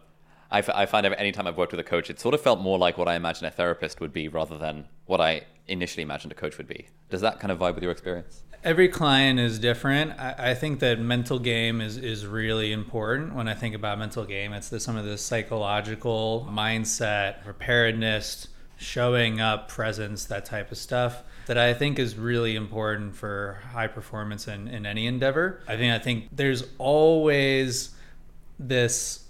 [0.51, 2.59] I, f- I find every time I've worked with a coach, it sort of felt
[2.59, 6.33] more like what I imagine a therapist would be rather than what I initially imagined
[6.33, 6.89] a coach would be.
[7.11, 8.43] Does that kind of vibe with your experience?
[8.65, 10.19] Every client is different.
[10.19, 13.35] I, I, think that mental game is, is really important.
[13.35, 19.41] When I think about mental game, it's the, some of the psychological mindset, preparedness, showing
[19.41, 24.49] up, presence, that type of stuff that I think is really important for high performance
[24.49, 25.61] in, in any endeavor.
[25.67, 27.95] I think I think there's always
[28.59, 29.25] this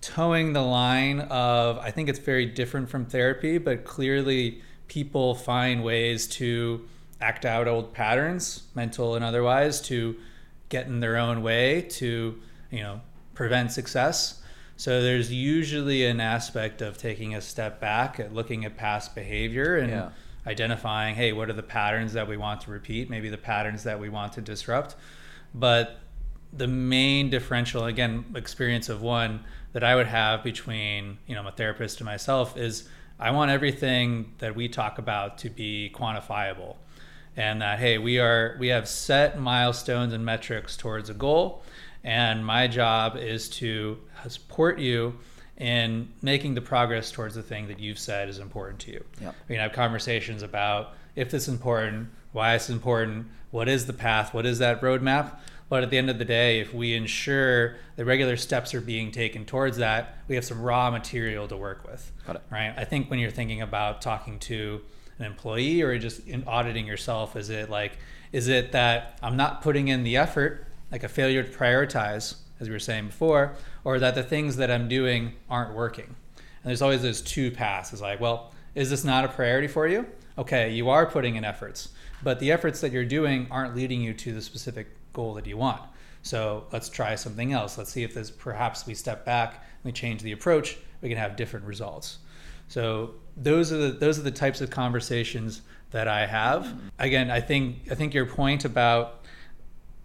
[0.00, 5.84] toeing the line of I think it's very different from therapy, but clearly people find
[5.84, 6.86] ways to
[7.22, 10.16] act out old patterns, mental and otherwise, to
[10.68, 12.38] get in their own way to,
[12.70, 13.00] you know,
[13.34, 14.42] prevent success.
[14.76, 19.76] So there's usually an aspect of taking a step back at looking at past behavior
[19.76, 20.10] and yeah.
[20.46, 24.00] identifying, hey, what are the patterns that we want to repeat, maybe the patterns that
[24.00, 24.96] we want to disrupt.
[25.54, 26.00] But
[26.52, 31.52] the main differential, again, experience of one that I would have between, you know, a
[31.52, 32.88] therapist and myself is
[33.20, 36.76] I want everything that we talk about to be quantifiable
[37.36, 41.62] and that hey we are we have set milestones and metrics towards a goal.
[42.04, 43.98] And my job is to
[44.28, 45.18] support you
[45.56, 49.04] in making the progress towards the thing that you've said is important to you.
[49.20, 49.34] Yep.
[49.48, 53.92] we can have conversations about if this is important why it's important what is the
[53.92, 55.36] path what is that roadmap?
[55.68, 59.10] But at the end of the day if we ensure the regular steps are being
[59.10, 62.10] taken towards that we have some raw material to work with.
[62.26, 62.42] Got it.
[62.50, 62.74] right?
[62.76, 64.80] I think when you're thinking about talking to
[65.22, 67.36] an employee or just in auditing yourself?
[67.36, 67.98] Is it like,
[68.32, 72.68] is it that I'm not putting in the effort, like a failure to prioritize, as
[72.68, 73.54] we were saying before,
[73.84, 76.06] or that the things that I'm doing aren't working?
[76.36, 77.92] And there's always those two paths.
[77.92, 80.06] It's like, well, is this not a priority for you?
[80.38, 81.90] Okay, you are putting in efforts,
[82.22, 85.56] but the efforts that you're doing aren't leading you to the specific goal that you
[85.56, 85.82] want.
[86.22, 87.76] So let's try something else.
[87.76, 91.36] Let's see if there's perhaps we step back, we change the approach, we can have
[91.36, 92.18] different results.
[92.68, 96.74] So those are the those are the types of conversations that I have.
[96.98, 99.24] Again, I think I think your point about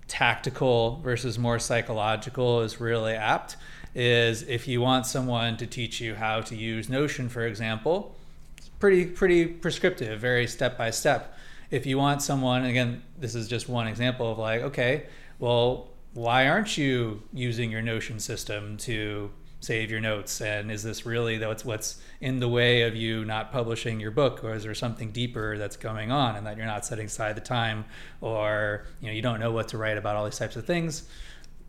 [0.08, 3.58] tactical versus more psychological is really apt.
[3.96, 8.16] Is if you want someone to teach you how to use Notion, for example,
[8.58, 11.36] it's pretty pretty prescriptive, very step by step.
[11.72, 15.08] If you want someone, again, this is just one example of like, okay,
[15.40, 20.42] well, why aren't you using your Notion system to save your notes?
[20.42, 24.44] And is this really what's what's in the way of you not publishing your book?
[24.44, 27.42] Or is there something deeper that's going on and that you're not setting aside the
[27.42, 27.86] time?
[28.22, 31.08] Or you know you don't know what to write about all these types of things.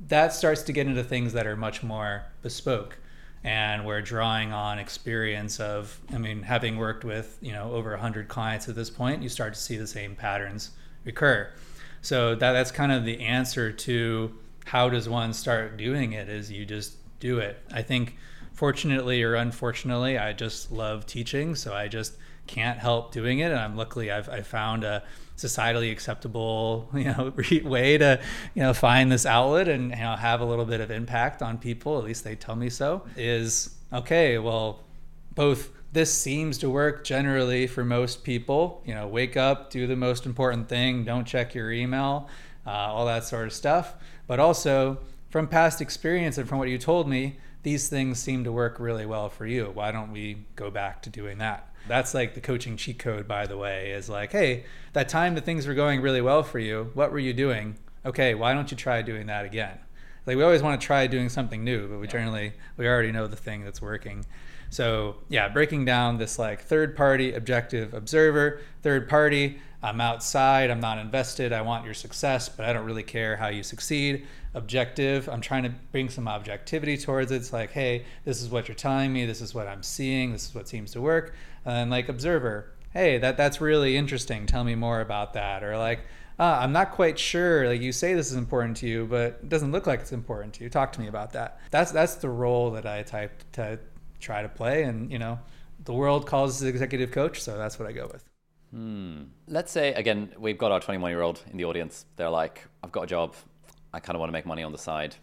[0.08, 2.98] That starts to get into things that are much more bespoke.
[3.44, 8.26] And we're drawing on experience of i mean having worked with you know over 100
[8.26, 10.70] clients at this point you start to see the same patterns
[11.04, 11.50] recur.
[12.02, 14.34] So that that's kind of the answer to
[14.66, 17.58] how does one start doing it is you just do it.
[17.72, 18.16] I think,
[18.52, 22.16] fortunately or unfortunately, I just love teaching, so I just
[22.48, 23.52] can't help doing it.
[23.52, 25.04] And I'm luckily I've I found a
[25.36, 27.32] societally acceptable you know
[27.64, 28.20] way to
[28.54, 31.58] you know find this outlet and you know have a little bit of impact on
[31.58, 31.98] people.
[31.98, 33.06] At least they tell me so.
[33.16, 34.38] Is okay.
[34.38, 34.82] Well,
[35.34, 38.82] both this seems to work generally for most people.
[38.84, 42.28] You know, wake up, do the most important thing, don't check your email,
[42.66, 43.94] uh, all that sort of stuff.
[44.26, 44.98] But also,
[45.28, 49.04] from past experience and from what you told me, these things seem to work really
[49.04, 49.70] well for you.
[49.74, 51.68] Why don't we go back to doing that?
[51.86, 55.44] That's like the coaching cheat code, by the way, is like, hey, that time that
[55.44, 57.76] things were going really well for you, what were you doing?
[58.04, 59.78] Okay, why don't you try doing that again?
[60.26, 63.26] Like we always want to try doing something new, but we generally we already know
[63.26, 64.26] the thing that's working.
[64.70, 70.80] So yeah, breaking down this like third party objective observer, third party, I'm outside, I'm
[70.80, 74.26] not invested, I want your success, but I don't really care how you succeed.
[74.58, 77.36] Objective, I'm trying to bring some objectivity towards it.
[77.36, 80.48] It's like, hey, this is what you're telling me, this is what I'm seeing, this
[80.48, 81.34] is what seems to work.
[81.64, 84.46] And like observer, hey, that that's really interesting.
[84.46, 85.62] Tell me more about that.
[85.62, 86.00] Or like,
[86.40, 87.68] uh, I'm not quite sure.
[87.68, 90.54] Like you say this is important to you, but it doesn't look like it's important
[90.54, 90.70] to you.
[90.70, 91.60] Talk to me about that.
[91.70, 93.78] That's that's the role that I type to
[94.20, 95.38] try to play, and you know,
[95.84, 98.24] the world calls us executive coach, so that's what I go with.
[98.70, 99.22] Hmm.
[99.46, 102.04] Let's say again, we've got our 21 year old in the audience.
[102.16, 103.34] They're like, I've got a job.
[103.92, 105.16] I kind of want to make money on the side.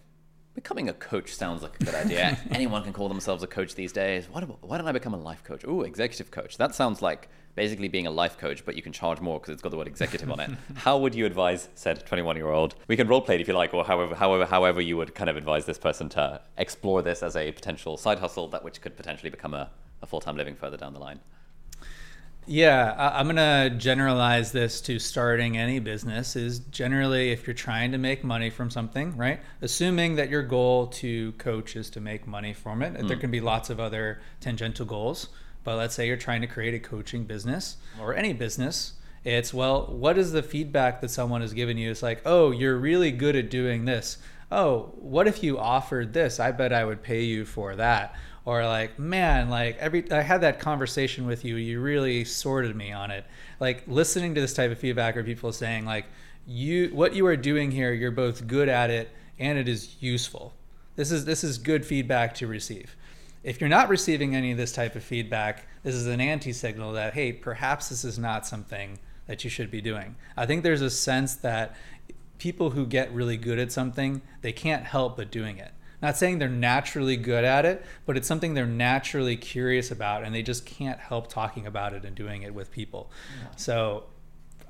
[0.55, 2.37] Becoming a coach sounds like a good idea.
[2.51, 4.27] Anyone can call themselves a coach these days.
[4.29, 5.63] Why, do, why don't I become a life coach?
[5.67, 6.57] Oh, executive coach.
[6.57, 9.61] That sounds like basically being a life coach, but you can charge more because it's
[9.61, 10.51] got the word executive on it.
[10.75, 12.75] How would you advise said 21 year old?
[12.87, 15.29] We can role play it if you like, or however, however, however you would kind
[15.29, 18.95] of advise this person to explore this as a potential side hustle that which could
[18.95, 19.69] potentially become a,
[20.01, 21.19] a full time living further down the line.
[22.47, 27.91] Yeah, I'm going to generalize this to starting any business is generally if you're trying
[27.93, 29.39] to make money from something, right?
[29.61, 32.93] Assuming that your goal to coach is to make money from it.
[32.93, 33.07] Mm.
[33.07, 35.29] There can be lots of other tangential goals,
[35.63, 38.93] but let's say you're trying to create a coaching business or any business
[39.25, 41.89] It's, well, what is the feedback that someone has given you?
[41.89, 44.19] It's like, oh, you're really good at doing this.
[44.51, 46.39] Oh, what if you offered this?
[46.39, 48.15] I bet I would pay you for that.
[48.45, 52.91] Or like, man, like every I had that conversation with you, you really sorted me
[52.91, 53.25] on it.
[53.59, 56.05] Like listening to this type of feedback or people saying like,
[56.45, 59.09] you what you are doing here, you're both good at it
[59.39, 60.53] and it is useful.
[60.95, 62.95] This is this is good feedback to receive.
[63.43, 67.15] If you're not receiving any of this type of feedback, this is an anti-signal that
[67.15, 70.15] hey, perhaps this is not something that you should be doing.
[70.37, 71.75] I think there's a sense that
[72.37, 75.71] people who get really good at something, they can't help but doing it.
[76.01, 80.33] Not saying they're naturally good at it, but it's something they're naturally curious about and
[80.33, 83.11] they just can't help talking about it and doing it with people.
[83.41, 83.55] Yeah.
[83.55, 84.03] So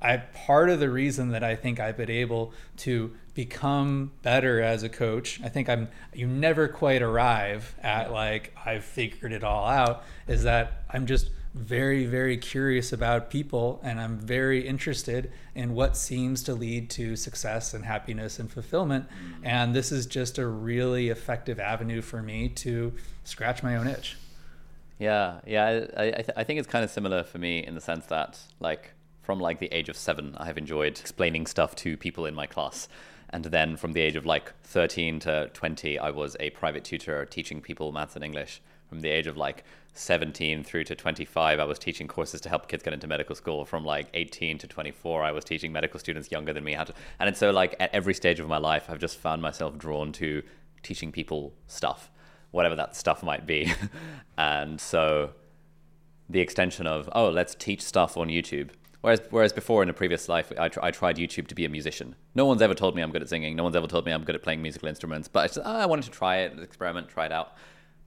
[0.00, 4.82] I part of the reason that I think I've been able to become better as
[4.82, 5.40] a coach.
[5.42, 10.42] I think I'm you never quite arrive at like I've figured it all out is
[10.44, 16.42] that I'm just very very curious about people and I'm very interested in what seems
[16.44, 19.46] to lead to success and happiness and fulfillment mm-hmm.
[19.46, 22.92] and this is just a really effective avenue for me to
[23.24, 24.16] scratch my own itch.
[24.98, 27.80] Yeah, yeah, I I, th- I think it's kind of similar for me in the
[27.80, 28.92] sense that like
[29.26, 32.46] from like the age of seven, I have enjoyed explaining stuff to people in my
[32.46, 32.88] class.
[33.30, 37.24] And then from the age of like 13 to 20, I was a private tutor
[37.26, 38.62] teaching people maths and English.
[38.88, 39.64] From the age of like
[39.94, 43.64] 17 through to 25, I was teaching courses to help kids get into medical school.
[43.64, 46.94] From like 18 to 24, I was teaching medical students younger than me how to.
[47.18, 50.42] And so, like, at every stage of my life, I've just found myself drawn to
[50.82, 52.10] teaching people stuff,
[52.50, 53.72] whatever that stuff might be.
[54.38, 55.32] and so,
[56.28, 58.70] the extension of, oh, let's teach stuff on YouTube
[59.06, 61.68] Whereas, whereas before in a previous life, I, tr- I tried YouTube to be a
[61.68, 62.16] musician.
[62.34, 63.54] No one's ever told me I'm good at singing.
[63.54, 65.28] No one's ever told me I'm good at playing musical instruments.
[65.28, 67.52] But I, just, oh, I wanted to try it, experiment, try it out.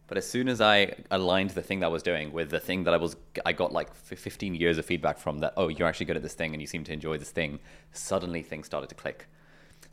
[0.09, 2.83] But as soon as I aligned the thing that I was doing with the thing
[2.85, 3.15] that I was,
[3.45, 6.33] I got like 15 years of feedback from that, oh, you're actually good at this
[6.33, 7.59] thing and you seem to enjoy this thing,
[7.93, 9.27] suddenly things started to click.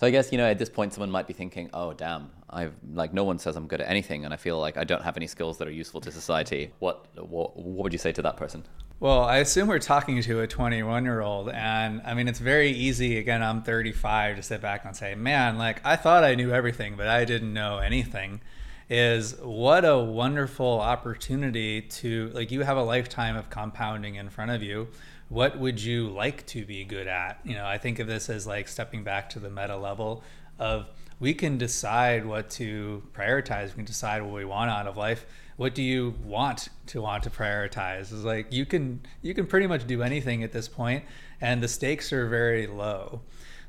[0.01, 2.75] So I guess, you know, at this point, someone might be thinking, oh, damn, I've,
[2.93, 5.19] like, no one says I'm good at anything and I feel like I don't have
[5.19, 6.73] any skills that are useful to society.
[6.79, 8.65] What, what, what would you say to that person?
[9.01, 11.51] Well, I assume we're talking to a 21 year old.
[11.51, 15.59] And I mean, it's very easy, again, I'm 35, to sit back and say, man,
[15.59, 18.41] like, I thought I knew everything, but I didn't know anything.
[18.89, 24.53] Is what a wonderful opportunity to, like, you have a lifetime of compounding in front
[24.53, 24.89] of you.
[25.29, 27.41] What would you like to be good at?
[27.45, 30.23] You know, I think of this as like stepping back to the meta level
[30.61, 30.87] of
[31.19, 35.27] we can decide what to prioritize, we can decide what we want out of life
[35.57, 39.67] what do you want to want to prioritize is like you can you can pretty
[39.67, 41.05] much do anything at this point
[41.41, 43.21] and the stakes are very low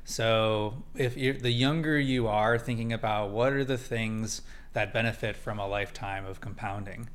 [0.04, 4.42] so if you're the younger you are thinking about what are the things
[4.72, 7.08] that benefit from a lifetime of compounding.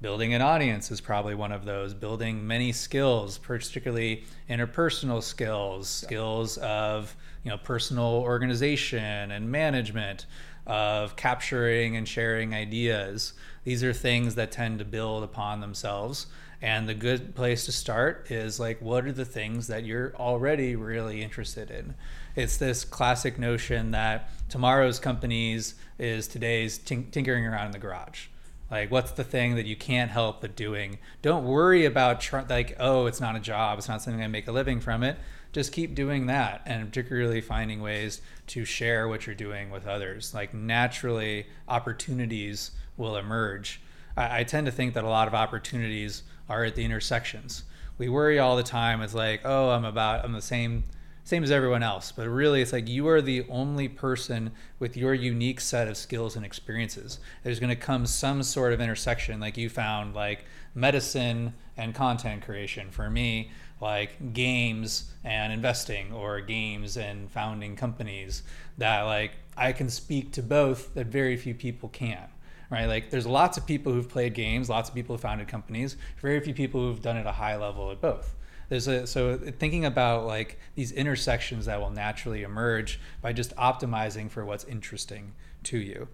[0.00, 1.92] Building an audience is probably one of those.
[1.92, 7.14] Building many skills particularly interpersonal skills skills of
[7.44, 10.24] you know personal organization and management
[10.66, 13.34] of capturing and sharing ideas.
[13.64, 16.28] These are things that tend to build upon themselves.
[16.62, 20.76] And the good place to start is like, what are the things that you're already
[20.76, 21.94] really interested in?
[22.36, 28.26] It's this classic notion that tomorrow's companies is today's tink- tinkering around in the garage.
[28.70, 30.98] Like, what's the thing that you can't help but doing?
[31.22, 33.78] Don't worry about, tr- like, oh, it's not a job.
[33.78, 35.18] It's not something I make a living from it.
[35.52, 40.32] Just keep doing that and particularly finding ways to share what you're doing with others.
[40.34, 43.80] Like, naturally, opportunities will emerge.
[44.16, 47.64] I, I tend to think that a lot of opportunities are at the intersections.
[47.98, 49.02] We worry all the time.
[49.02, 50.84] It's like, oh, I'm about, I'm the same
[51.22, 52.12] same as everyone else.
[52.12, 56.34] But really, it's like you are the only person with your unique set of skills
[56.34, 57.20] and experiences.
[57.44, 62.42] There's going to come some sort of intersection, like you found, like medicine and content
[62.42, 62.90] creation.
[62.90, 68.42] For me, like games and investing, or games and founding companies.
[68.78, 72.28] That like I can speak to both that very few people can
[72.70, 72.86] right?
[72.86, 76.40] Like there's lots of people who've played games, lots of people who founded companies, very
[76.40, 78.36] few people who've done it at a high level at both.
[78.68, 84.30] There's a, so thinking about like these intersections that will naturally emerge by just optimizing
[84.30, 85.32] for what's interesting
[85.64, 86.06] to you.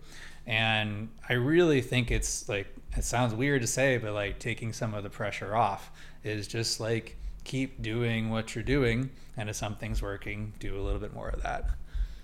[0.47, 4.95] And I really think it's like it sounds weird to say, but like taking some
[4.95, 5.91] of the pressure off
[6.24, 11.01] is just like keep doing what you're doing and if something's working, do a little
[11.01, 11.69] bit more of that.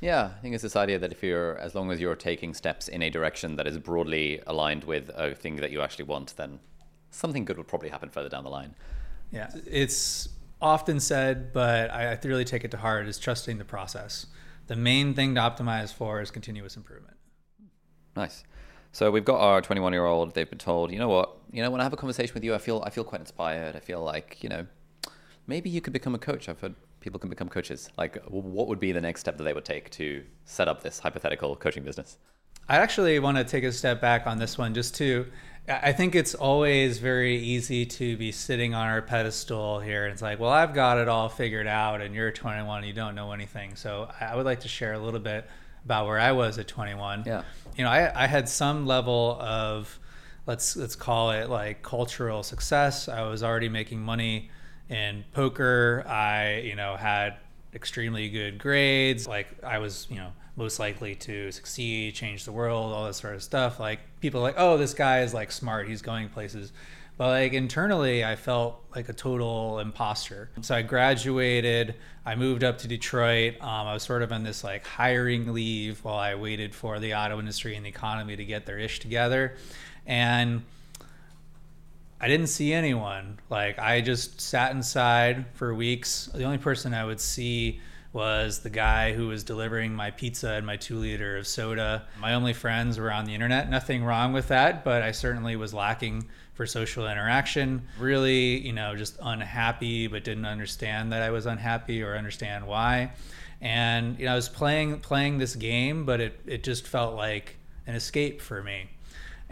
[0.02, 2.88] Yeah, I think it's this idea that if you're, as long as you're taking steps
[2.88, 6.58] in a direction that is broadly aligned with a thing that you actually want, then
[7.10, 8.74] something good will probably happen further down the line.
[9.30, 10.28] Yeah, it's
[10.60, 14.26] often said, but I, I really take it to heart is trusting the process.
[14.66, 17.16] The main thing to optimize for is continuous improvement.
[18.16, 18.42] Nice.
[18.90, 20.34] So we've got our 21 year old.
[20.34, 22.56] They've been told, you know what, you know, when I have a conversation with you,
[22.56, 23.76] I feel I feel quite inspired.
[23.76, 24.66] I feel like you know
[25.46, 26.48] maybe you could become a coach.
[26.48, 27.90] I've heard people can become coaches.
[27.98, 30.98] Like, what would be the next step that they would take to set up this
[30.98, 32.18] hypothetical coaching business?
[32.68, 35.26] I actually want to take a step back on this one just to
[35.68, 40.04] I think it's always very easy to be sitting on our pedestal here.
[40.04, 42.92] And it's like, well, I've got it all figured out, and you're 21, and you
[42.92, 43.76] don't know anything.
[43.76, 45.48] So I would like to share a little bit
[45.84, 47.24] about where I was at 21.
[47.26, 47.42] Yeah.
[47.76, 50.00] You know, I, I had some level of,
[50.46, 53.08] let's let's call it like cultural success.
[53.08, 54.50] I was already making money
[54.92, 56.04] in poker.
[56.06, 57.36] I, you know, had
[57.74, 59.26] extremely good grades.
[59.26, 63.34] Like I was, you know, most likely to succeed, change the world, all that sort
[63.34, 63.80] of stuff.
[63.80, 66.72] Like people like, oh, this guy is like smart, he's going places.
[67.16, 70.50] But like internally, I felt like a total imposter.
[70.60, 71.94] So I graduated.
[72.24, 73.54] I moved up to Detroit.
[73.60, 77.14] Um, I was sort of on this like hiring leave while I waited for the
[77.14, 79.56] auto industry and the economy to get their ish together.
[80.06, 80.62] And
[82.22, 83.40] I didn't see anyone.
[83.50, 86.30] Like I just sat inside for weeks.
[86.32, 87.80] The only person I would see
[88.12, 92.06] was the guy who was delivering my pizza and my two liter of soda.
[92.20, 93.68] My only friends were on the internet.
[93.68, 97.88] Nothing wrong with that, but I certainly was lacking for social interaction.
[97.98, 103.12] Really, you know, just unhappy, but didn't understand that I was unhappy or understand why.
[103.60, 107.56] And you know, I was playing playing this game, but it it just felt like
[107.88, 108.90] an escape for me.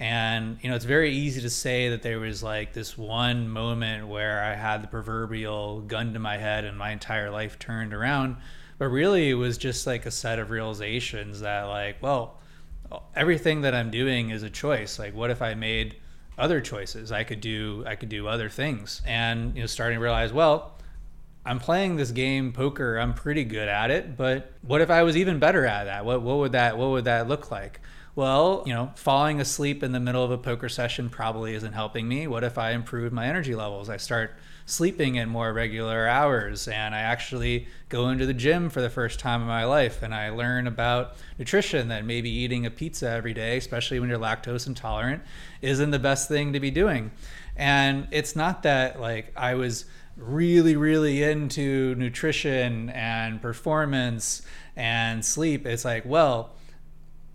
[0.01, 4.09] And you know, it's very easy to say that there was like this one moment
[4.09, 8.39] where I had the proverbial gun to my head and my entire life turned around.
[8.79, 12.39] But really, it was just like a set of realizations that, like, well,
[13.15, 14.99] everything that I'm doing is a choice.
[14.99, 15.97] Like, what if I made
[16.39, 17.13] other choices?
[17.13, 19.03] I could do, I could do other things.
[19.07, 20.79] And you know, starting to realize, well,
[21.45, 22.97] I'm playing this game poker.
[22.97, 26.07] I'm pretty good at it, but what if I was even better at that?
[26.07, 27.81] What what would that what would that look like?
[28.21, 32.07] Well, you know, falling asleep in the middle of a poker session probably isn't helping
[32.07, 32.27] me.
[32.27, 33.89] What if I improve my energy levels?
[33.89, 34.37] I start
[34.67, 39.21] sleeping at more regular hours and I actually go into the gym for the first
[39.21, 43.33] time in my life and I learn about nutrition that maybe eating a pizza every
[43.33, 45.23] day, especially when you're lactose intolerant,
[45.63, 47.13] isn't the best thing to be doing.
[47.57, 49.87] And it's not that like I was
[50.19, 54.43] really, really into nutrition and performance
[54.77, 55.65] and sleep.
[55.65, 56.51] It's like, well,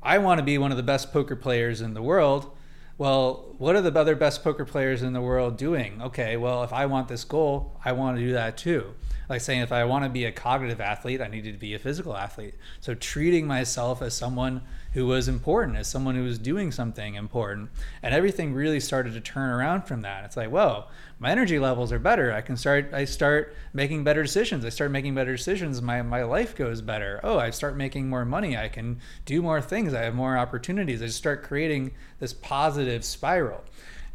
[0.06, 2.56] I want to be one of the best poker players in the world.
[2.98, 6.02] Well, what are the other best poker players in the world doing?
[6.02, 8.94] Okay, well, if I want this goal, I want to do that too
[9.30, 11.80] like saying if I want to be a cognitive athlete, I needed to be a
[11.80, 12.56] physical athlete.
[12.80, 14.62] So treating myself as someone
[14.96, 17.70] who was important, as someone who was doing something important.
[18.02, 20.24] And everything really started to turn around from that.
[20.24, 20.86] It's like, whoa,
[21.20, 22.32] my energy levels are better.
[22.32, 24.64] I can start I start making better decisions.
[24.64, 25.82] I start making better decisions.
[25.82, 27.20] My my life goes better.
[27.26, 28.56] Oh, I start making more money.
[28.56, 29.94] I can do more things.
[29.94, 31.02] I have more opportunities.
[31.02, 33.66] I just start creating this positive spiral.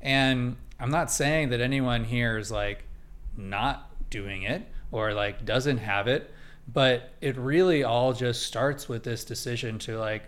[0.00, 2.84] And I'm not saying that anyone here is like
[3.36, 6.32] not doing it or like doesn't have it
[6.72, 10.22] but it really all just starts with this decision to like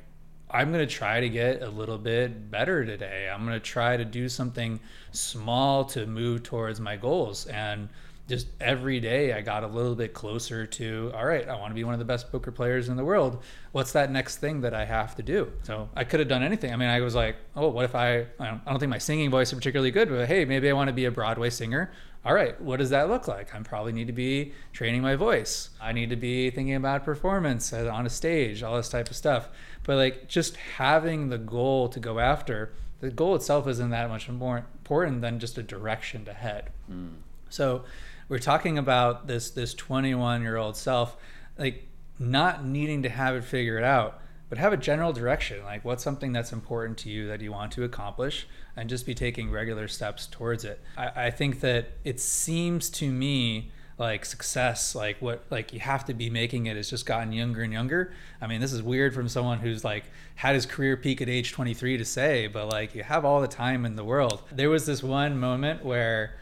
[0.53, 3.97] i'm going to try to get a little bit better today i'm going to try
[3.97, 4.79] to do something
[5.11, 7.89] small to move towards my goals and
[8.29, 11.75] just every day I got a little bit closer to, all right, I want to
[11.75, 13.43] be one of the best poker players in the world.
[13.73, 15.53] What's that next thing that I have to do?
[15.65, 16.73] So I could have done anything.
[16.73, 18.99] I mean, I was like, oh, what if I, I don't, I don't think my
[18.99, 21.93] singing voice is particularly good, but hey, maybe I want to be a Broadway singer.
[22.25, 23.53] All right, what does that look like?
[23.53, 25.71] I probably need to be training my voice.
[25.81, 29.17] I need to be thinking about performance uh, on a stage, all this type of
[29.17, 29.49] stuff.
[29.85, 34.29] But like just having the goal to go after, the goal itself isn't that much
[34.29, 36.71] more important than just a direction to head.
[36.91, 37.15] Mm.
[37.49, 37.85] So
[38.29, 41.17] we're talking about this this 21 year old self,
[41.59, 41.89] like
[42.19, 45.65] not needing to have it figured out, but have a general direction.
[45.65, 48.47] Like what's something that's important to you that you want to accomplish,
[48.77, 50.81] and just be taking regular steps towards it.
[50.97, 56.05] I, I think that it seems to me like success like what like you have
[56.05, 59.15] to be making it has just gotten younger and younger i mean this is weird
[59.15, 60.05] from someone who's like
[60.35, 63.49] had his career peak at age 23 to say but like you have all the
[63.49, 66.35] time in the world there was this one moment where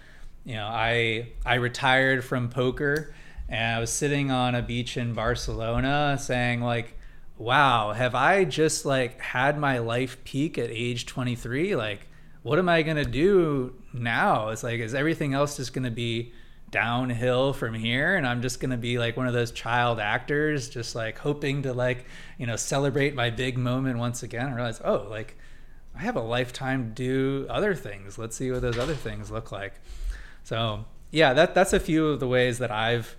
[0.45, 3.15] you know, I I retired from poker
[3.49, 6.99] and I was sitting on a beach in Barcelona saying like,
[7.39, 11.77] wow, have I just like had my life peak at age 23?
[11.77, 12.09] Like,
[12.43, 14.49] what am I going to do now?
[14.49, 16.33] It's like is everything else just going to be
[16.71, 20.69] downhill from here and I'm just going to be like one of those child actors
[20.69, 22.07] just like hoping to like,
[22.39, 24.47] you know, celebrate my big moment once again.
[24.49, 25.37] I realize, oh, like
[25.97, 28.19] I have a lifetime to do other things.
[28.19, 29.75] Let's see what those other things look like.
[30.45, 33.17] So yeah, that that's a few of the ways that I've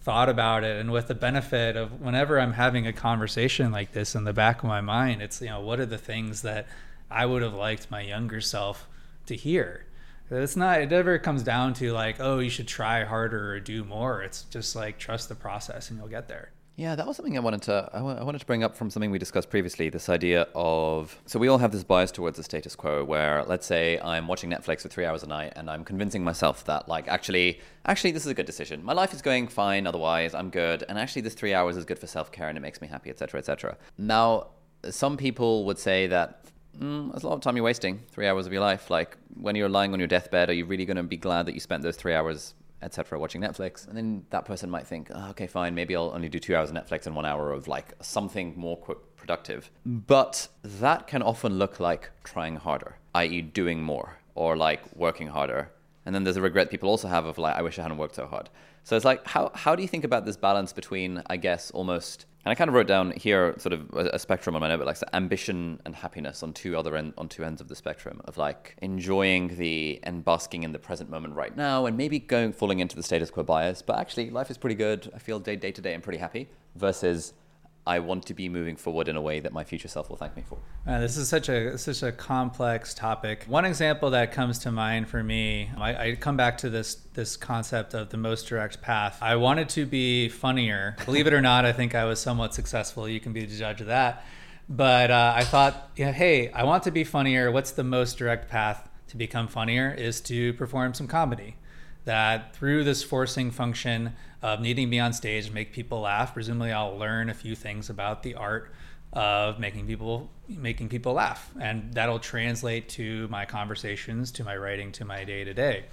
[0.00, 4.14] thought about it and with the benefit of whenever I'm having a conversation like this
[4.14, 6.66] in the back of my mind, it's you know, what are the things that
[7.10, 8.88] I would have liked my younger self
[9.26, 9.86] to hear?
[10.32, 10.80] It's not.
[10.80, 14.22] It never comes down to like, oh, you should try harder or do more.
[14.22, 16.50] It's just like trust the process and you'll get there.
[16.74, 19.18] Yeah, that was something I wanted to I wanted to bring up from something we
[19.18, 19.90] discussed previously.
[19.90, 23.66] This idea of so we all have this bias towards the status quo, where let's
[23.66, 27.08] say I'm watching Netflix for three hours a night, and I'm convincing myself that like
[27.08, 28.82] actually actually this is a good decision.
[28.82, 30.34] My life is going fine otherwise.
[30.34, 32.80] I'm good, and actually this three hours is good for self care and it makes
[32.80, 33.76] me happy, etc., etc.
[33.98, 34.48] Now,
[34.88, 36.46] some people would say that
[36.78, 38.00] mm, that's a lot of time you're wasting.
[38.10, 38.90] Three hours of your life.
[38.90, 41.54] Like when you're lying on your deathbed, are you really going to be glad that
[41.54, 43.86] you spent those three hours etc., watching Netflix.
[43.86, 46.70] And then that person might think, oh, okay, fine, maybe I'll only do two hours
[46.70, 48.76] of Netflix and one hour of like something more
[49.16, 49.70] productive.
[49.86, 55.70] But that can often look like trying harder, i.e., doing more or like working harder.
[56.04, 58.16] And then there's a regret people also have of like, I wish I hadn't worked
[58.16, 58.50] so hard.
[58.84, 62.26] So it's like, how, how do you think about this balance between, I guess, almost
[62.44, 64.86] and I kind of wrote down here sort of a, spectrum on my note, but
[64.86, 68.20] like so ambition and happiness on two other end, on two ends of the spectrum
[68.24, 72.52] of like enjoying the and basking in the present moment right now, and maybe going
[72.52, 73.80] falling into the status quo bias.
[73.82, 75.10] But actually, life is pretty good.
[75.14, 76.48] I feel day day to day I'm pretty happy.
[76.74, 77.34] Versus
[77.84, 80.36] I want to be moving forward in a way that my future self will thank
[80.36, 80.58] me for.
[80.86, 83.44] Uh, this is such a such a complex topic.
[83.48, 87.36] One example that comes to mind for me, I, I, come back to this this
[87.36, 89.18] concept of the most direct path.
[89.20, 90.96] I wanted to be funnier.
[91.04, 93.08] Believe it or not, I think I was somewhat successful.
[93.08, 94.24] You can be the judge of that.
[94.68, 97.50] But uh, I thought, yeah, hey, I want to be funnier.
[97.50, 99.92] What's the most direct path to become funnier?
[99.92, 101.56] Is to perform some comedy
[102.04, 104.12] that through this forcing function
[104.42, 107.54] of needing to be on stage and make people laugh, presumably I'll learn a few
[107.54, 108.72] things about the art
[109.12, 114.90] of making people making people laugh, and that'll translate to my conversations, to my writing,
[114.92, 115.84] to my day to day.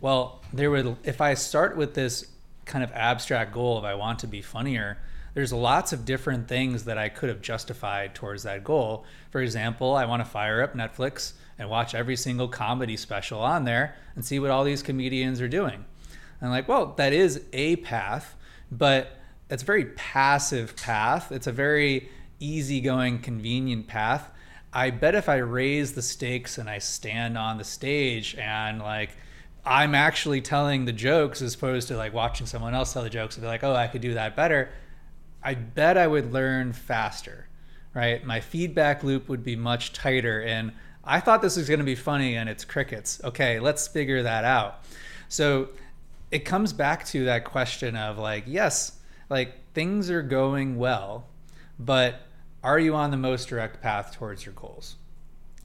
[0.00, 2.26] Well, there would if I start with this
[2.64, 4.98] kind of abstract goal of I want to be funnier,
[5.34, 9.04] there's lots of different things that I could have justified towards that goal.
[9.30, 13.64] For example, I want to fire up Netflix and watch every single comedy special on
[13.64, 15.84] there and see what all these comedians are doing.
[16.40, 18.36] And like, well, that is a path,
[18.70, 19.18] but
[19.50, 21.32] it's a very passive path.
[21.32, 22.08] It's a very
[22.40, 24.30] easygoing, convenient path.
[24.72, 29.10] I bet if I raise the stakes and I stand on the stage and like
[29.64, 33.36] I'm actually telling the jokes as opposed to like watching someone else tell the jokes
[33.36, 34.70] and be like, oh, I could do that better.
[35.42, 37.46] I bet I would learn faster,
[37.94, 38.24] right?
[38.26, 40.72] My feedback loop would be much tighter and
[41.04, 43.20] I thought this was going to be funny and it's crickets.
[43.22, 44.84] Okay, let's figure that out.
[45.28, 45.68] So
[46.34, 48.98] it comes back to that question of like, yes,
[49.30, 51.28] like things are going well,
[51.78, 52.22] but
[52.64, 54.96] are you on the most direct path towards your goals?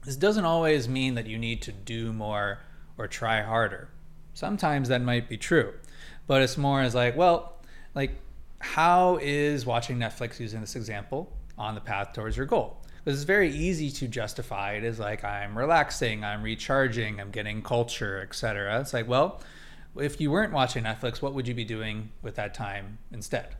[0.04, 2.60] This doesn't always mean that you need to do more
[2.96, 3.88] or try harder.
[4.32, 5.74] Sometimes that might be true,
[6.28, 7.56] but it's more as like, well,
[7.96, 8.12] like,
[8.60, 12.76] how is watching Netflix using this example on the path towards your goal?
[13.02, 17.60] Because it's very easy to justify it as like I'm relaxing, I'm recharging, I'm getting
[17.60, 18.80] culture, etc.
[18.80, 19.40] It's like, well,
[19.98, 23.56] if you weren't watching Netflix, what would you be doing with that time instead?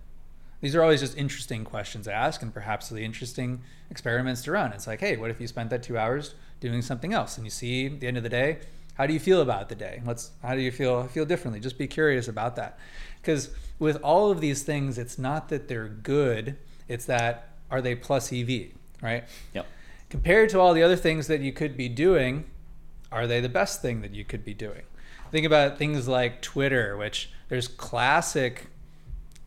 [0.61, 4.73] These are always just interesting questions to ask and perhaps the interesting experiments to run.
[4.73, 7.37] It's like, hey, what if you spent that two hours doing something else?
[7.37, 8.59] And you see at the end of the day,
[8.95, 10.03] how do you feel about the day?
[10.05, 11.61] Let's how do you feel feel differently?
[11.61, 12.79] Just be curious about that.
[13.23, 17.95] Because with all of these things, it's not that they're good, it's that are they
[17.95, 18.73] plus EV?
[19.03, 19.25] right?
[19.55, 19.67] Yep.
[20.09, 22.45] Compared to all the other things that you could be doing,
[23.13, 24.83] are they the best thing that you could be doing?
[25.31, 28.67] Think about things like Twitter, which there's classic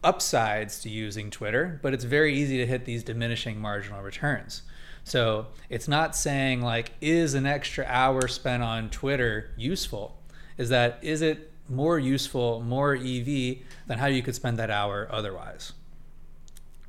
[0.03, 4.63] upsides to using Twitter, but it's very easy to hit these diminishing marginal returns.
[5.03, 10.17] So it's not saying like, is an extra hour spent on Twitter useful?
[10.57, 13.57] Is that, is it more useful, more EV
[13.87, 15.73] than how you could spend that hour otherwise?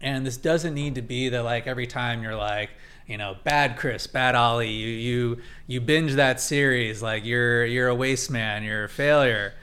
[0.01, 2.71] And this doesn't need to be that like every time you're like,
[3.07, 7.89] you know, bad Chris, bad Ali, you you you binge that series, like you're you're
[7.89, 9.55] a waste man, you're a failure.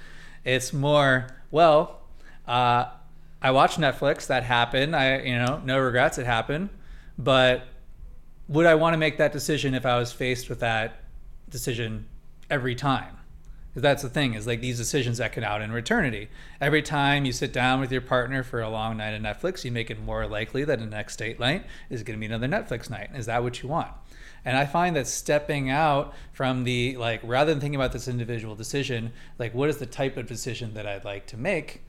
[0.44, 2.02] It's more, well,
[2.48, 2.86] uh,
[3.42, 4.96] I watched Netflix, that happened.
[4.96, 6.70] I you know, no regrets, it happened.
[7.18, 7.64] But
[8.48, 11.04] would I want to make that decision if I was faced with that
[11.50, 12.08] decision
[12.50, 13.18] every time?
[13.74, 16.30] That's the thing is like these decisions echo out in eternity.
[16.60, 19.72] Every time you sit down with your partner for a long night of Netflix, you
[19.72, 22.90] make it more likely that the next date night is going to be another Netflix
[22.90, 23.12] night.
[23.16, 23.92] Is that what you want?
[24.44, 28.56] And I find that stepping out from the like rather than thinking about this individual
[28.56, 31.84] decision, like what is the type of decision that I'd like to make,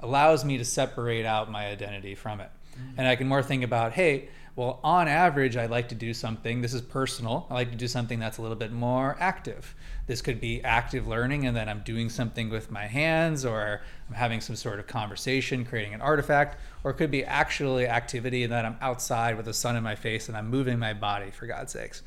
[0.00, 2.50] allows me to separate out my identity from it.
[2.72, 3.00] Mm-hmm.
[3.00, 6.62] And I can more think about, hey, well, on average, I like to do something.
[6.62, 7.46] This is personal.
[7.48, 9.74] I like to do something that's a little bit more active.
[10.08, 14.14] This could be active learning, and then I'm doing something with my hands, or I'm
[14.14, 18.52] having some sort of conversation, creating an artifact, or it could be actually activity, and
[18.52, 21.46] then I'm outside with the sun in my face and I'm moving my body, for
[21.46, 22.02] God's sakes.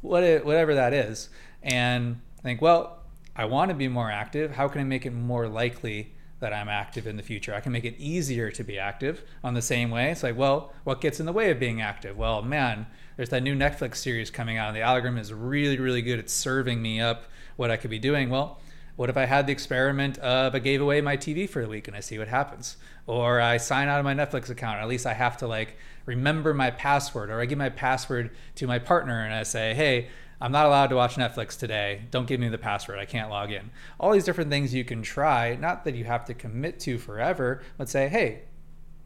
[0.00, 1.28] What it, whatever that is.
[1.62, 3.00] And think, well,
[3.36, 4.52] I want to be more active.
[4.52, 7.54] How can I make it more likely that I'm active in the future?
[7.54, 10.10] I can make it easier to be active on the same way.
[10.10, 12.16] It's like, well, what gets in the way of being active?
[12.16, 16.02] Well, man, there's that new Netflix series coming out, and the algorithm is really, really
[16.02, 17.24] good at serving me up
[17.56, 18.30] what I could be doing.
[18.30, 18.60] Well,
[18.96, 21.88] what if I had the experiment of I gave away my TV for a week
[21.88, 22.76] and I see what happens?
[23.06, 24.80] Or I sign out of my Netflix account.
[24.80, 27.30] At least I have to like remember my password.
[27.30, 30.08] Or I give my password to my partner and I say, hey,
[30.42, 32.02] I'm not allowed to watch Netflix today.
[32.10, 32.98] Don't give me the password.
[32.98, 33.70] I can't log in.
[33.98, 37.62] All these different things you can try, not that you have to commit to forever,
[37.78, 38.42] but say, hey,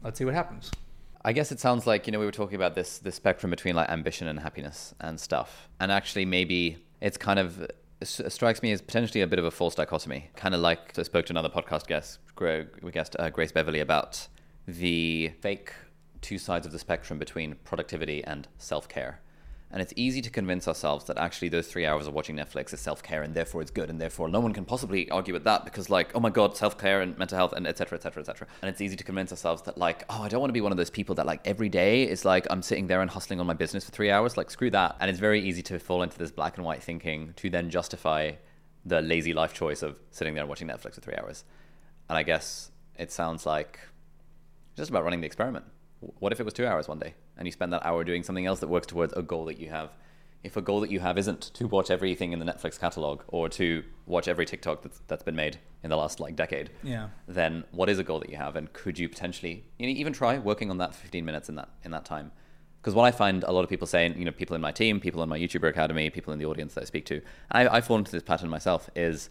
[0.03, 0.71] let's see what happens.
[1.23, 3.75] I guess it sounds like, you know, we were talking about this this spectrum between
[3.75, 5.69] like ambition and happiness and stuff.
[5.79, 7.69] And actually maybe it's kind of
[8.03, 10.29] strikes me as potentially a bit of a false dichotomy.
[10.35, 12.19] Kind of like I spoke to another podcast guest,
[12.81, 14.27] we guest uh, Grace Beverly, about
[14.67, 15.73] the fake
[16.21, 19.21] two sides of the spectrum between productivity and self care.
[19.69, 22.79] And it's easy to convince ourselves that actually those three hours of watching Netflix is
[22.79, 25.65] self care and therefore it's good and therefore no one can possibly argue with that
[25.65, 28.47] because like oh my god self care and mental health and etc etc etc.
[28.61, 30.71] And it's easy to convince ourselves that like oh I don't want to be one
[30.71, 33.45] of those people that like every day is like I'm sitting there and hustling on
[33.45, 34.95] my business for three hours like screw that.
[35.01, 38.33] And it's very easy to fall into this black and white thinking to then justify
[38.85, 41.43] the lazy life choice of sitting there and watching Netflix for three hours.
[42.09, 43.79] And I guess it sounds like
[44.77, 45.65] just about running the experiment.
[45.99, 47.15] What if it was two hours one day?
[47.37, 49.69] And you spend that hour doing something else that works towards a goal that you
[49.69, 49.91] have.
[50.43, 53.49] If a goal that you have isn't to watch everything in the Netflix catalog or
[53.49, 57.09] to watch every TikTok that's, that's been made in the last like decade, yeah.
[57.27, 60.13] then what is a goal that you have, and could you potentially you know, even
[60.13, 62.31] try working on that 15 minutes in that in that time?
[62.81, 64.99] Because what I find a lot of people saying, you know, people in my team,
[64.99, 67.81] people in my YouTuber academy, people in the audience that I speak to, I, I
[67.81, 68.89] fall into this pattern myself.
[68.95, 69.29] Is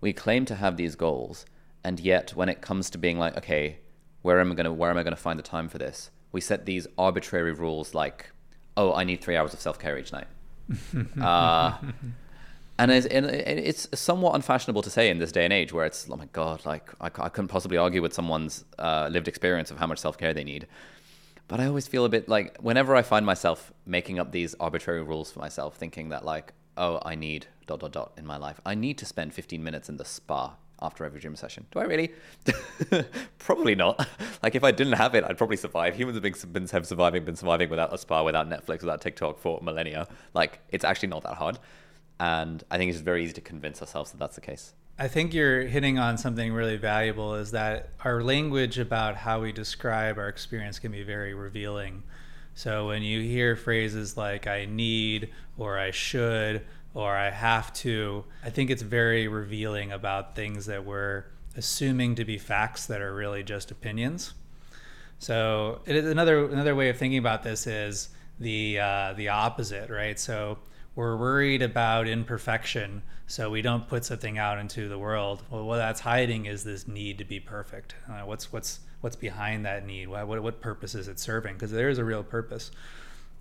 [0.00, 1.46] we claim to have these goals,
[1.84, 3.78] and yet when it comes to being like, okay,
[4.22, 6.10] where am I gonna where am I gonna find the time for this?
[6.32, 8.30] We set these arbitrary rules like,
[8.76, 10.26] oh, I need three hours of self care each night.
[11.20, 11.78] uh,
[12.78, 16.16] and it's, it's, somewhat unfashionable to say in this day and age where it's, oh
[16.16, 19.86] my God, like I, I couldn't possibly argue with someone's uh, lived experience of how
[19.86, 20.66] much self care they need.
[21.48, 25.02] But I always feel a bit like whenever I find myself making up these arbitrary
[25.02, 28.60] rules for myself, thinking that like, oh, I need dot dot dot in my life.
[28.66, 31.66] I need to spend 15 minutes in the spa after every gym session.
[31.70, 32.12] Do I really?
[33.38, 34.06] probably not.
[34.40, 35.96] Like if I didn't have it, I'd probably survive.
[35.96, 39.40] Humans have been, been have surviving, been surviving without a spa, without Netflix, without TikTok
[39.40, 40.06] for millennia.
[40.32, 41.58] Like it's actually not that hard,
[42.20, 44.74] and I think it's very easy to convince ourselves that that's the case.
[44.96, 47.34] I think you're hitting on something really valuable.
[47.34, 52.04] Is that our language about how we describe our experience can be very revealing.
[52.54, 56.64] So when you hear phrases like "I need" or "I should,"
[56.98, 61.26] or I have to, I think it's very revealing about things that we're
[61.56, 64.34] assuming to be facts that are really just opinions.
[65.20, 68.08] So it is another another way of thinking about this is
[68.40, 70.18] the uh, the opposite, right?
[70.18, 70.58] So
[70.96, 75.44] we're worried about imperfection, so we don't put something out into the world.
[75.50, 77.94] Well, what that's hiding is this need to be perfect.
[78.10, 80.08] Uh, what's what's what's behind that need?
[80.08, 81.54] What what, what purpose is it serving?
[81.54, 82.72] Because there is a real purpose.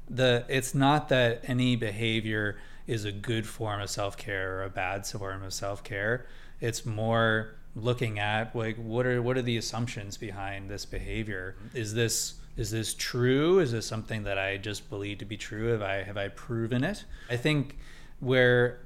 [0.07, 2.57] The it's not that any behavior
[2.87, 6.25] is a good form of self care or a bad form of self care.
[6.59, 11.55] It's more looking at like what are what are the assumptions behind this behavior?
[11.73, 13.59] Is this is this true?
[13.59, 15.67] Is this something that I just believe to be true?
[15.67, 17.05] Have I have I proven it?
[17.29, 17.77] I think
[18.19, 18.79] where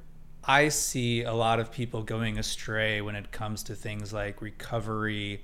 [0.43, 5.41] I see a lot of people going astray when it comes to things like recovery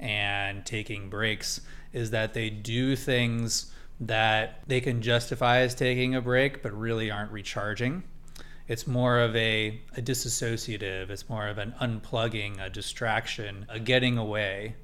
[0.00, 1.60] and taking breaks
[1.92, 7.10] is that they do things that they can justify as taking a break, but really
[7.10, 8.02] aren't recharging.
[8.66, 14.16] It's more of a, a disassociative, it's more of an unplugging, a distraction, a getting
[14.16, 14.76] away.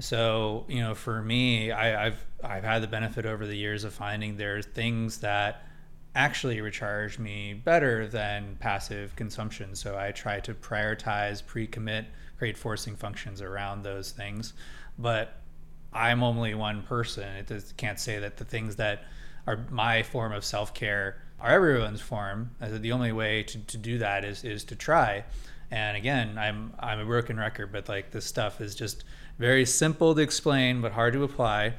[0.00, 3.94] So, you know, for me, I, I've I've had the benefit over the years of
[3.94, 5.64] finding there's things that
[6.14, 9.76] actually recharge me better than passive consumption.
[9.76, 12.06] So I try to prioritize, pre-commit,
[12.38, 14.52] create forcing functions around those things.
[14.98, 15.41] But
[15.92, 17.24] I'm only one person.
[17.36, 19.04] It just can't say that the things that
[19.46, 22.52] are my form of self care are everyone's form.
[22.60, 25.24] The only way to, to do that is is to try.
[25.70, 29.04] And again, I'm I'm a broken record, but like this stuff is just
[29.38, 31.74] very simple to explain, but hard to apply.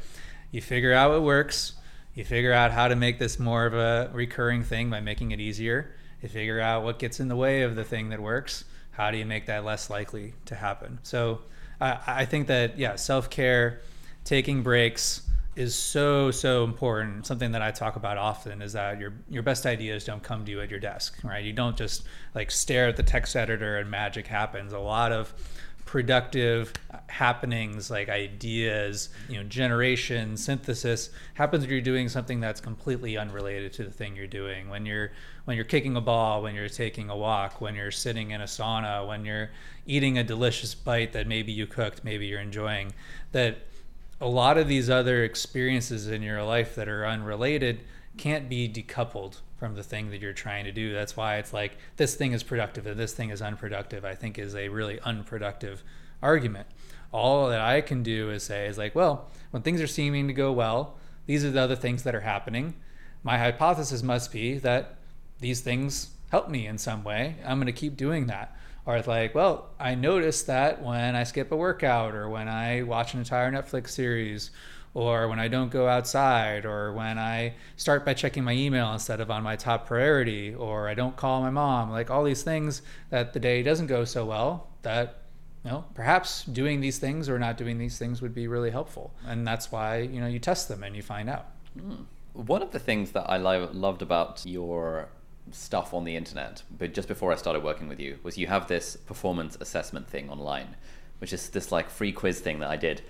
[0.51, 1.73] You figure out what works.
[2.13, 5.39] You figure out how to make this more of a recurring thing by making it
[5.39, 5.95] easier.
[6.21, 8.65] You figure out what gets in the way of the thing that works.
[8.91, 10.99] How do you make that less likely to happen?
[11.01, 11.41] So
[11.81, 13.81] I, I think that yeah, self care
[14.23, 15.21] taking breaks
[15.55, 17.25] is so so important.
[17.25, 20.51] Something that i talk about often is that your your best ideas don't come to
[20.51, 21.43] you at your desk right?
[21.43, 24.73] You don't just like stare at the text editor and magic happens.
[24.73, 25.33] A lot of
[25.85, 26.71] productive
[27.07, 33.73] happenings like ideas you know generation synthesis happens when you're doing something that's completely unrelated
[33.73, 34.69] to the thing you're doing.
[34.69, 35.11] When you're
[35.45, 38.45] when you're kicking a ball when you're taking a walk when you're sitting in a
[38.45, 39.51] sauna when you're
[39.85, 42.91] eating a delicious bite that maybe you cooked maybe you're enjoying
[43.33, 43.57] that
[44.21, 47.81] a lot of these other experiences in your life that are unrelated
[48.17, 50.93] can't be decoupled from the thing that you're trying to do.
[50.93, 54.37] That's why it's like this thing is productive and this thing is unproductive, I think
[54.37, 55.83] is a really unproductive
[56.21, 56.67] argument.
[57.11, 60.33] All that I can do is say is like, well, when things are seeming to
[60.33, 62.75] go well, these are the other things that are happening.
[63.23, 64.95] My hypothesis must be that
[65.39, 67.35] these things help me in some way.
[67.45, 68.57] I'm going to keep doing that.
[68.85, 72.83] Or it's like, well, I notice that when I skip a workout or when I
[72.83, 74.51] watch an entire Netflix series
[74.93, 79.21] or when I don't go outside, or when I start by checking my email instead
[79.21, 82.83] of on my top priority, or I don't call my mom, like all these things
[83.09, 85.23] that the day doesn't go so well, that
[85.65, 89.13] you know, perhaps doing these things or not doing these things would be really helpful.
[89.25, 91.47] And that's why, you know, you test them and you find out.
[91.77, 92.05] Mm.
[92.33, 95.07] One of the things that I lo- loved about your
[95.51, 98.67] stuff on the internet, but just before I started working with you, was you have
[98.67, 100.75] this performance assessment thing online,
[101.19, 103.01] which is this like free quiz thing that I did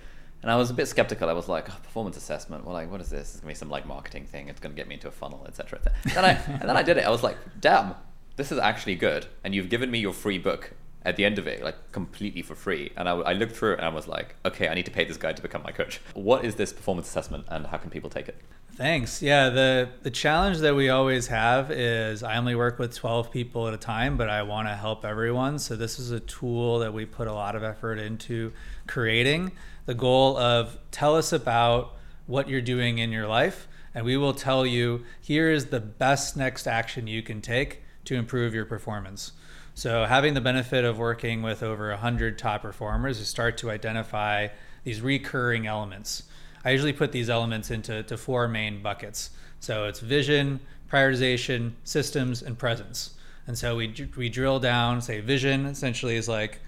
[0.44, 1.30] and I was a bit skeptical.
[1.30, 2.66] I was like, oh, performance assessment.
[2.66, 3.30] Well, like, what is this?
[3.30, 4.50] It's gonna be some like marketing thing.
[4.50, 5.80] It's gonna get me into a funnel, etc.
[5.86, 7.06] Et and I and then I did it.
[7.06, 7.94] I was like, damn,
[8.36, 9.24] this is actually good.
[9.42, 12.54] And you've given me your free book at the end of it, like completely for
[12.54, 12.92] free.
[12.94, 15.06] And I, I looked through it and I was like, okay, I need to pay
[15.06, 16.02] this guy to become my coach.
[16.12, 18.36] What is this performance assessment, and how can people take it?
[18.76, 19.22] Thanks.
[19.22, 23.68] Yeah, the the challenge that we always have is I only work with 12 people
[23.68, 25.60] at a time, but I want to help everyone.
[25.60, 28.52] So this is a tool that we put a lot of effort into
[28.88, 29.52] creating
[29.86, 31.94] the goal of tell us about
[32.26, 36.36] what you're doing in your life, and we will tell you here is the best
[36.36, 39.32] next action you can take to improve your performance.
[39.74, 44.48] So, having the benefit of working with over 100 top performers, you start to identify
[44.82, 46.24] these recurring elements.
[46.64, 49.30] I usually put these elements into to four main buckets.
[49.60, 50.60] So, it's vision,
[50.90, 53.14] prioritization, systems, and presence.
[53.46, 56.60] And so we, we drill down, say, vision essentially is like,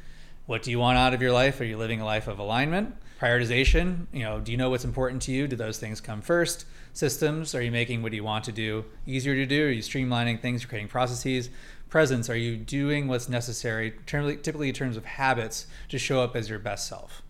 [0.44, 1.60] what do you want out of your life?
[1.60, 2.94] Are you living a life of alignment?
[3.20, 6.66] prioritization you know do you know what's important to you do those things come first
[6.92, 10.40] systems are you making what you want to do easier to do are you streamlining
[10.40, 11.48] things you're creating processes
[11.88, 16.50] presence are you doing what's necessary typically in terms of habits to show up as
[16.50, 17.22] your best self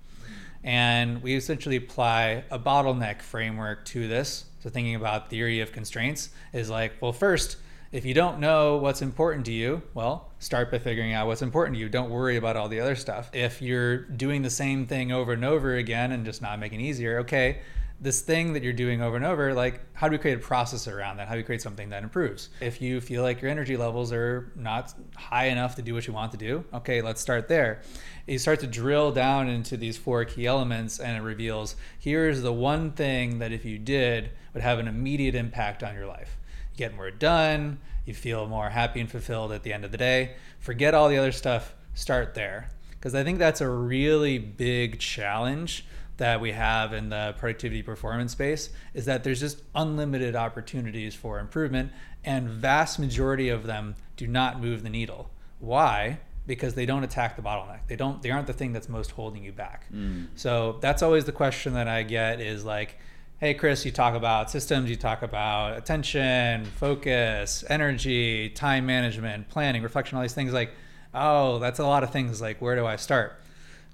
[0.67, 6.29] and we essentially apply a bottleneck framework to this so thinking about theory of constraints
[6.53, 7.57] is like well first
[7.93, 11.77] if you don't know what's important to you, well, start by figuring out what's important
[11.77, 11.89] to you.
[11.89, 13.31] Don't worry about all the other stuff.
[13.33, 16.85] If you're doing the same thing over and over again and just not making it
[16.85, 17.61] easier, okay,
[18.01, 20.87] this thing that you're doing over and over, like how do we create a process
[20.87, 21.29] around that?
[21.29, 22.51] How do we create something that improves?
[22.61, 26.13] If you feel like your energy levels are not high enough to do what you
[26.13, 27.83] want to do, okay, let's start there.
[28.27, 32.53] You start to drill down into these four key elements and it reveals here's the
[32.53, 36.37] one thing that if you did would have an immediate impact on your life
[36.77, 40.37] get more done, you feel more happy and fulfilled at the end of the day.
[40.59, 42.69] Forget all the other stuff, start there.
[42.91, 45.87] Because I think that's a really big challenge
[46.17, 51.39] that we have in the productivity performance space is that there's just unlimited opportunities for
[51.39, 51.93] improvement
[52.25, 55.31] and vast majority of them do not move the needle.
[55.59, 56.19] Why?
[56.47, 57.81] Because they don't attack the bottleneck.
[57.87, 59.87] They don't they aren't the thing that's most holding you back.
[59.93, 60.29] Mm.
[60.37, 62.99] So that's always the question that I get is like
[63.39, 69.83] hey chris you talk about systems you talk about attention focus energy time management planning
[69.83, 70.71] reflection all these things like
[71.13, 73.39] oh that's a lot of things like where do i start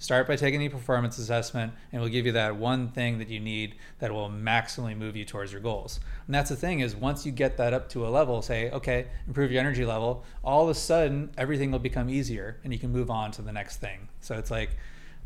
[0.02, 3.38] start by taking the performance assessment and we'll give you that one thing that you
[3.38, 7.24] need that will maximally move you towards your goals and that's the thing is once
[7.24, 10.68] you get that up to a level say okay improve your energy level all of
[10.68, 14.08] a sudden everything will become easier and you can move on to the next thing
[14.20, 14.70] so it's like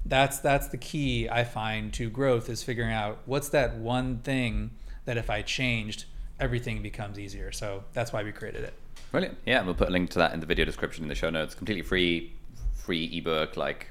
[0.08, 4.70] that's that's the key I find to growth is figuring out what's that one thing
[5.04, 6.04] that if I changed,
[6.38, 7.52] everything becomes easier.
[7.52, 8.74] So that's why we created it.
[9.10, 9.38] Brilliant.
[9.46, 11.54] Yeah, we'll put a link to that in the video description in the show notes.
[11.54, 12.32] Completely free,
[12.74, 13.88] free ebook, like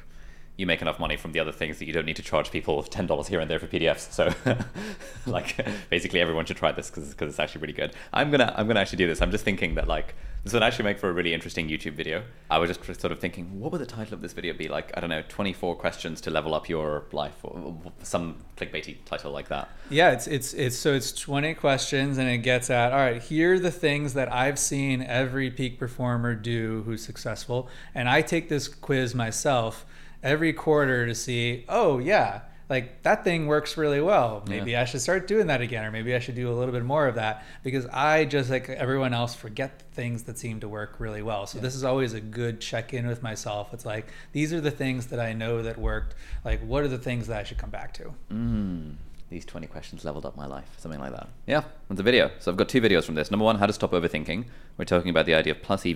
[0.58, 2.84] you make enough money from the other things that you don't need to charge people
[2.98, 4.12] ten dollars here and there for PDFs.
[4.12, 4.34] So,
[5.26, 7.94] like, basically, everyone should try this because it's actually really good.
[8.14, 9.22] I'm gonna I'm gonna actually do this.
[9.22, 10.16] I'm just thinking that like
[10.46, 12.24] this would actually make for a really interesting YouTube video.
[12.52, 14.68] I was just sort of thinking, what would the title of this video be?
[14.68, 19.32] Like, I don't know, 24 questions to level up your life, or some clickbaity title
[19.32, 19.70] like that.
[19.90, 23.22] Yeah, it's it's it's so it's 20 questions, and it gets at all right.
[23.22, 28.22] Here are the things that I've seen every peak performer do who's successful, and I
[28.22, 29.84] take this quiz myself
[30.26, 34.44] every quarter to see, oh, yeah, like that thing works really well.
[34.48, 34.82] Maybe yeah.
[34.82, 37.08] I should start doing that again, or maybe I should do a little bit more
[37.08, 41.22] of that because I just like everyone else forget things that seem to work really
[41.22, 41.46] well.
[41.46, 41.62] So yeah.
[41.62, 43.72] this is always a good check in with myself.
[43.72, 46.16] It's like these are the things that I know that worked.
[46.44, 48.14] Like what are the things that I should come back to?
[48.32, 48.96] Mm
[49.30, 51.28] these 20 questions leveled up my life, something like that.
[51.48, 52.32] Yeah, it's a video.
[52.40, 53.32] So I've got two videos from this.
[53.32, 54.46] Number one, how to stop overthinking.
[54.78, 55.96] We're talking about the idea of plus EV,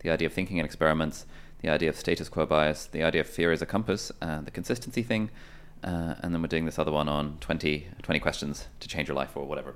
[0.00, 1.26] the idea of thinking and experiments,
[1.66, 4.52] the idea of status quo bias, the idea of fear as a compass, and the
[4.52, 5.30] consistency thing,
[5.82, 9.16] uh, and then we're doing this other one on 20, 20 questions to change your
[9.16, 9.74] life or whatever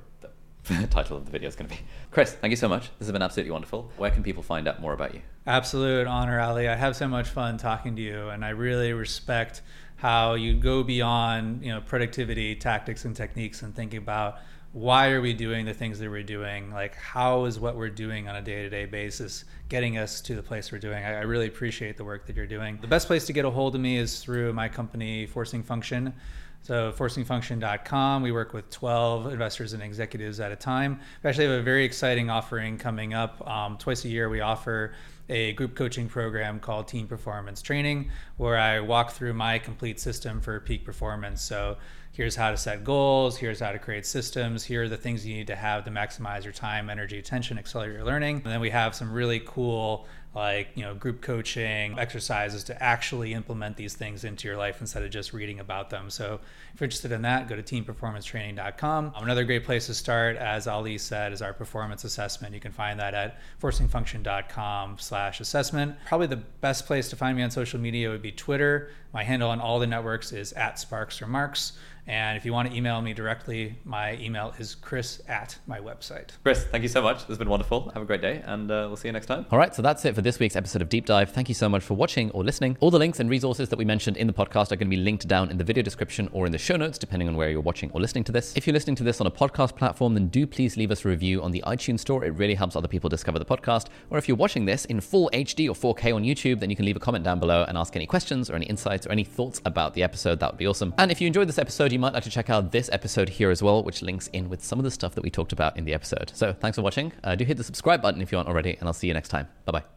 [0.64, 1.82] the title of the video is going to be.
[2.12, 2.90] Chris, thank you so much.
[3.00, 3.90] This has been absolutely wonderful.
[3.96, 5.22] Where can people find out more about you?
[5.48, 6.68] Absolute honor, Ali.
[6.68, 9.62] I have so much fun talking to you, and I really respect
[9.96, 14.38] how you go beyond you know productivity tactics and techniques and thinking about
[14.72, 16.72] why are we doing the things that we're doing?
[16.72, 20.36] Like, how is what we're doing on a day to day basis getting us to
[20.36, 21.04] the place we're doing?
[21.04, 22.78] I, I, really appreciate the work that you're doing.
[22.80, 26.14] The best place to get a hold of me is through my company, Forcing Function.
[26.62, 28.22] So, forcingfunction.com.
[28.22, 31.00] We work with 12 investors and executives at a time.
[31.22, 33.44] We actually have a very exciting offering coming up.
[33.48, 34.92] Um, twice a year, we offer
[35.30, 40.40] a group coaching program called Team Performance Training, where I walk through my complete system
[40.40, 41.40] for peak performance.
[41.40, 41.78] So
[42.20, 45.34] here's how to set goals, here's how to create systems, here are the things you
[45.34, 48.42] need to have to maximize your time, energy, attention, accelerate your learning.
[48.44, 53.34] And then we have some really cool like you know group coaching exercises to actually
[53.34, 56.08] implement these things into your life instead of just reading about them.
[56.08, 56.38] So
[56.72, 60.68] if you're interested in that go to teamperformancetraining.com um, another great place to start as
[60.68, 62.54] ali said is our performance assessment.
[62.54, 65.96] You can find that at forcingfunction.com slash assessment.
[66.06, 68.90] Probably the best place to find me on social media would be twitter.
[69.12, 71.72] My handle on all the networks is at sparks or marks
[72.06, 76.30] and if you want to email me directly, my email is chris at my website.
[76.42, 77.18] Chris, thank you so much.
[77.20, 77.90] This has been wonderful.
[77.90, 79.46] Have a great day, and uh, we'll see you next time.
[79.50, 81.30] All right, so that's it for this week's episode of Deep Dive.
[81.30, 82.76] Thank you so much for watching or listening.
[82.80, 84.96] All the links and resources that we mentioned in the podcast are going to be
[84.96, 87.60] linked down in the video description or in the show notes, depending on where you're
[87.60, 88.56] watching or listening to this.
[88.56, 91.08] If you're listening to this on a podcast platform, then do please leave us a
[91.08, 92.24] review on the iTunes store.
[92.24, 93.86] It really helps other people discover the podcast.
[94.10, 96.84] Or if you're watching this in full HD or 4K on YouTube, then you can
[96.84, 99.60] leave a comment down below and ask any questions or any insights or any thoughts
[99.64, 100.40] about the episode.
[100.40, 100.92] That would be awesome.
[100.98, 103.50] And if you enjoyed this episode, you might like to check out this episode here
[103.50, 105.84] as well, which links in with some of the stuff that we talked about in
[105.84, 106.32] the episode.
[106.34, 107.12] So thanks for watching.
[107.22, 109.28] Uh, do hit the subscribe button if you aren't already, and I'll see you next
[109.28, 109.48] time.
[109.64, 109.84] Bye bye.